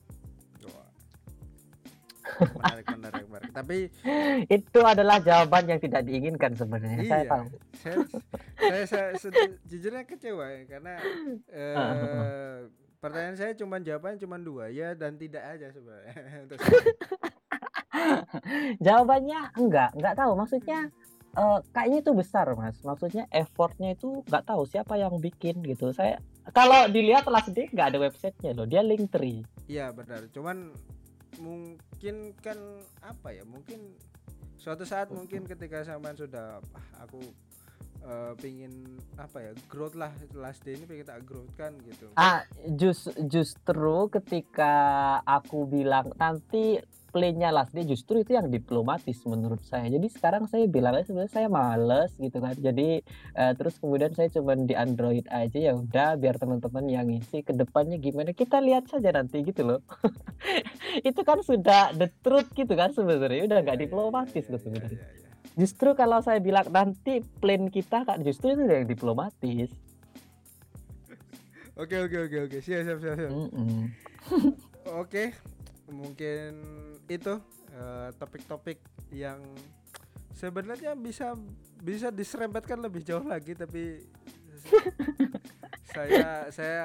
menarik 2.40 2.86
menarik 2.96 3.24
menarik. 3.28 3.50
Tapi 3.52 3.76
itu 4.48 4.80
adalah 4.80 5.20
jawaban 5.20 5.64
yang 5.68 5.80
tidak 5.80 6.02
diinginkan 6.06 6.56
sebenarnya 6.56 7.02
iya, 7.02 7.10
saya 7.10 7.24
tahu. 7.28 7.46
Saya 7.76 7.96
saya, 8.58 8.84
saya 8.86 9.08
sejujurnya 9.18 10.04
kecewa 10.08 10.46
ya 10.48 10.62
karena 10.68 10.94
eh, 11.52 12.56
pertanyaan 13.00 13.36
saya 13.36 13.52
cuma 13.56 13.80
jawabannya 13.80 14.18
cuma 14.20 14.36
dua 14.36 14.68
ya 14.72 14.94
dan 14.96 15.16
tidak 15.16 15.44
aja 15.44 15.72
sebenarnya. 15.72 16.14
Jawabannya 18.86 19.40
enggak 19.58 19.90
enggak 19.98 20.14
tahu. 20.16 20.32
Maksudnya 20.38 20.88
uh, 21.36 21.58
kayaknya 21.74 21.98
itu 22.00 22.12
besar 22.16 22.46
mas. 22.56 22.80
Maksudnya 22.80 23.28
effortnya 23.28 23.92
itu 23.92 24.24
nggak 24.24 24.46
tahu 24.46 24.64
siapa 24.64 24.96
yang 24.96 25.12
bikin 25.18 25.60
gitu. 25.66 25.92
Saya 25.92 26.22
kalau 26.56 26.88
dilihat 26.88 27.28
last 27.28 27.52
day 27.52 27.68
nggak 27.68 27.94
ada 27.94 27.98
websitenya 28.00 28.56
loh 28.56 28.66
dia 28.66 28.82
link 28.82 29.12
tree 29.12 29.44
iya 29.70 29.94
benar. 29.94 30.26
Cuman 30.34 30.74
mungkin 31.40 32.36
kan 32.44 32.58
apa 33.00 33.32
ya 33.32 33.48
mungkin 33.48 33.96
suatu 34.60 34.84
saat 34.84 35.08
mungkin 35.08 35.48
ketika 35.48 35.80
sampean 35.82 36.12
sudah 36.12 36.60
ah, 36.76 36.86
aku 37.08 37.24
uh, 38.04 38.32
pingin 38.36 39.00
apa 39.16 39.40
ya 39.40 39.52
growth 39.72 39.96
lah 39.96 40.12
last 40.36 40.60
day 40.68 40.76
ini 40.76 40.84
pengen 40.84 41.08
tak 41.08 41.24
growth 41.24 41.48
kan 41.56 41.72
gitu. 41.84 42.12
Ah 42.16 42.44
just 42.76 43.08
justru 43.24 44.12
ketika 44.12 44.72
aku 45.24 45.64
bilang 45.64 46.12
nanti 46.20 46.76
playnya 47.10 47.50
Last 47.50 47.74
Day 47.74 47.84
justru 47.84 48.22
itu 48.22 48.32
yang 48.38 48.46
diplomatis 48.48 49.18
menurut 49.26 49.60
saya. 49.66 49.90
Jadi 49.90 50.06
sekarang 50.08 50.46
saya 50.46 50.64
bilang 50.70 50.96
sebenarnya 51.02 51.32
saya 51.34 51.48
males 51.50 52.14
gitu 52.16 52.38
kan. 52.38 52.54
Jadi 52.54 53.02
uh, 53.36 53.52
terus 53.58 53.76
kemudian 53.82 54.14
saya 54.14 54.30
cuma 54.30 54.54
di 54.54 54.72
Android 54.78 55.26
aja 55.28 55.58
ya 55.58 55.74
udah 55.74 56.16
biar 56.16 56.38
teman-teman 56.38 56.86
yang 56.86 57.06
ngisi 57.10 57.42
ke 57.42 57.52
depannya 57.52 57.98
gimana 57.98 58.30
kita 58.30 58.62
lihat 58.62 58.86
saja 58.86 59.10
nanti 59.10 59.42
gitu 59.42 59.66
loh. 59.66 59.80
itu 61.08 61.20
kan 61.26 61.42
sudah 61.42 61.92
the 61.98 62.08
truth 62.22 62.48
gitu 62.54 62.72
kan 62.72 62.94
sebenarnya 62.94 63.50
udah 63.50 63.58
nggak 63.60 63.76
iya, 63.76 63.82
iya, 63.82 63.86
diplomatis 63.90 64.44
loh 64.48 64.60
sebenarnya. 64.62 65.02
Justru 65.58 65.92
kalau 65.98 66.22
saya 66.22 66.38
bilang 66.38 66.70
nanti 66.70 67.20
plan 67.42 67.66
kita 67.68 68.06
kan 68.06 68.22
justru 68.22 68.54
itu 68.54 68.64
yang 68.64 68.86
diplomatis. 68.86 69.68
Oke 71.80 71.96
oke 71.96 72.28
oke 72.28 72.38
oke 72.44 72.58
siap 72.60 72.84
siap 72.84 72.98
siap. 73.00 73.16
siap. 73.16 73.32
Mm 73.32 73.48
-mm. 73.56 73.82
oke 75.00 75.32
mungkin 75.92 76.62
itu 77.10 77.34
eh, 77.74 78.08
topik-topik 78.16 78.78
uh, 78.78 79.12
yang 79.12 79.40
sebenarnya 80.34 80.94
bisa 80.94 81.34
bisa 81.82 82.08
diserempetkan 82.08 82.78
lebih 82.80 83.02
jauh 83.02 83.24
lagi 83.24 83.52
tapi 83.58 84.06
saya 85.94 86.48
saya 86.54 86.84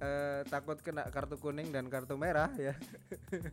uh, 0.00 0.40
takut 0.48 0.80
kena 0.80 1.04
kartu 1.12 1.36
kuning 1.36 1.68
dan 1.72 1.86
kartu 1.92 2.16
merah 2.16 2.50
ya. 2.56 2.74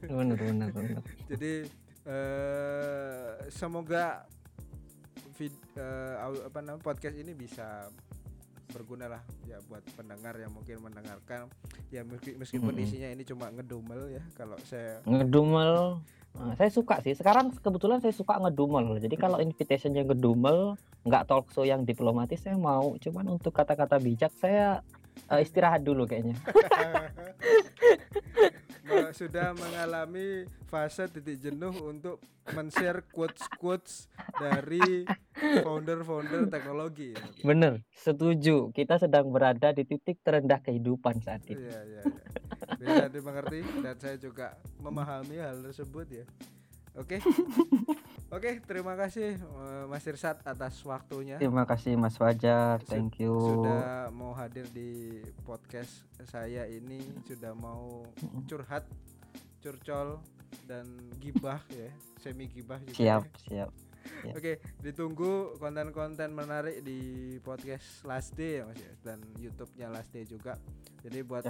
benar 0.08 0.38
benar 0.40 0.70
benar. 0.72 1.04
Jadi 1.28 1.68
uh, 2.08 3.36
semoga 3.52 4.24
vid, 5.36 5.54
uh, 5.76 6.48
apa 6.48 6.60
namanya 6.62 6.84
podcast 6.84 7.18
ini 7.18 7.34
bisa 7.36 7.90
berguna 8.72 9.12
lah 9.12 9.22
ya 9.44 9.60
buat 9.68 9.84
pendengar 9.98 10.38
yang 10.40 10.52
mungkin 10.54 10.80
mendengarkan. 10.80 11.52
Ya 11.92 12.06
meskipun 12.06 12.74
-hmm. 12.74 12.84
isinya 12.84 13.10
ini 13.12 13.24
cuma 13.28 13.52
ngedumel 13.52 14.14
ya 14.14 14.24
kalau 14.38 14.56
saya 14.68 15.04
ngedumel. 15.04 16.00
Nah, 16.34 16.58
saya 16.58 16.74
suka 16.74 16.98
sih. 17.06 17.14
Sekarang 17.14 17.54
kebetulan 17.54 18.02
saya 18.02 18.10
suka 18.16 18.42
ngedumel. 18.42 18.98
Jadi 18.98 19.16
kalau 19.20 19.38
invitationnya 19.38 20.02
ngedumel 20.08 20.80
nggak 21.06 21.30
talk 21.30 21.46
show 21.54 21.68
yang 21.68 21.86
diplomatis 21.86 22.42
saya 22.42 22.58
mau. 22.58 22.98
Cuman 22.98 23.38
untuk 23.38 23.54
kata-kata 23.54 24.02
bijak 24.02 24.34
saya 24.40 24.82
uh, 25.30 25.40
istirahat 25.42 25.82
dulu 25.86 26.10
kayaknya 26.10 26.36
sudah 29.16 29.56
mengalami 29.56 30.44
fase 30.68 31.08
titik 31.08 31.40
jenuh 31.40 31.72
untuk 31.88 32.20
men-share 32.52 33.08
quotes-quotes 33.08 34.12
dari 34.36 35.08
founder-founder 35.64 36.52
teknologi. 36.52 37.16
Bener, 37.40 37.80
setuju. 37.96 38.76
Kita 38.76 39.00
sedang 39.00 39.32
berada 39.32 39.72
di 39.72 39.88
titik 39.88 40.20
terendah 40.20 40.60
kehidupan 40.60 41.24
saat 41.24 41.48
ini. 41.48 41.64
Iya, 41.64 41.80
iya, 41.88 42.02
iya. 42.04 42.26
Bisa 42.76 43.08
dimengerti 43.08 43.64
dan 43.80 43.96
saya 43.96 44.18
juga 44.20 44.60
memahami 44.84 45.40
hal 45.40 45.64
tersebut 45.64 46.08
ya. 46.12 46.26
Oke. 46.94 47.18
Oke, 48.36 48.62
terima 48.66 48.94
kasih 48.98 49.38
uh, 49.38 49.86
Mas 49.90 50.06
Irsat 50.06 50.42
atas 50.46 50.78
waktunya. 50.86 51.38
Terima 51.38 51.66
kasih 51.66 51.98
Mas 51.98 52.18
Fajar. 52.18 52.82
Thank 52.86 53.22
you. 53.22 53.34
Sudah 53.34 54.10
mau 54.14 54.34
hadir 54.34 54.66
di 54.74 55.22
podcast 55.46 56.06
saya 56.26 56.66
ini, 56.70 57.02
sudah 57.26 57.54
mau 57.54 58.06
curhat, 58.50 58.86
curcol 59.62 60.22
dan 60.70 60.86
gibah 61.18 61.62
ya, 61.82 61.90
semi 62.22 62.50
gibah 62.50 62.82
juga. 62.82 62.98
Siap, 62.98 63.24
ya. 63.26 63.70
siap. 63.70 63.72
siap. 63.74 64.36
Oke, 64.36 64.60
ditunggu 64.84 65.56
konten-konten 65.58 66.36
menarik 66.36 66.84
di 66.84 67.00
podcast 67.40 68.04
Last 68.04 68.36
Day 68.36 68.60
ya 68.60 68.64
Mas 68.68 68.80
ya 68.82 68.94
dan 69.02 69.20
YouTube-nya 69.40 69.88
Last 69.90 70.12
Day 70.12 70.28
juga. 70.28 70.60
Jadi 71.02 71.20
buat 71.24 71.44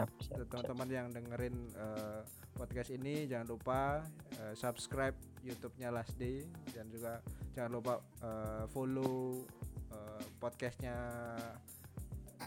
teman-teman 0.51 0.89
yang 0.89 1.07
dengerin 1.09 1.55
uh, 1.77 2.21
podcast 2.53 2.93
ini 2.93 3.25
jangan 3.25 3.47
lupa 3.49 4.05
uh, 4.37 4.53
subscribe 4.53 5.17
YouTube-nya 5.43 5.91
Last 5.91 6.15
Day 6.15 6.41
dan 6.71 6.87
juga 6.87 7.19
jangan 7.51 7.71
lupa 7.75 7.93
uh, 8.23 8.63
follow 8.71 9.43
uh, 9.91 10.23
podcastnya 10.39 10.95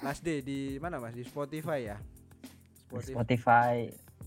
Last 0.01 0.25
Day 0.25 0.41
di 0.41 0.81
mana 0.81 0.97
mas 0.97 1.13
di 1.13 1.23
Spotify 1.23 1.93
ya 1.93 1.97
Spotify, 2.89 3.13
Spotify. 3.13 3.75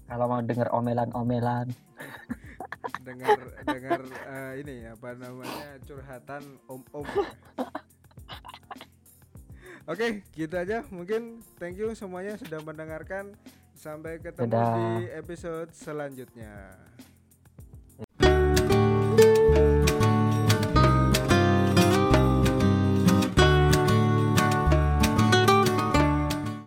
kalau 0.05 0.26
mau 0.30 0.41
dengar 0.45 0.70
omelan-omelan 0.70 1.67
dengar 3.07 3.39
dengar 3.65 3.99
uh, 4.30 4.53
ini 4.53 4.86
apa 4.86 5.17
namanya 5.17 5.82
curhatan 5.84 6.43
om-om 6.70 7.05
Oke, 9.89 10.22
gitu 10.38 10.53
aja. 10.53 10.86
Mungkin 10.93 11.41
thank 11.57 11.74
you 11.74 11.97
semuanya 11.97 12.38
sudah 12.38 12.61
mendengarkan. 12.61 13.34
Sampai 13.74 14.22
ketemu 14.22 14.53
Dadah. 14.53 14.78
di 15.01 15.09
episode 15.17 15.74
selanjutnya. 15.74 16.78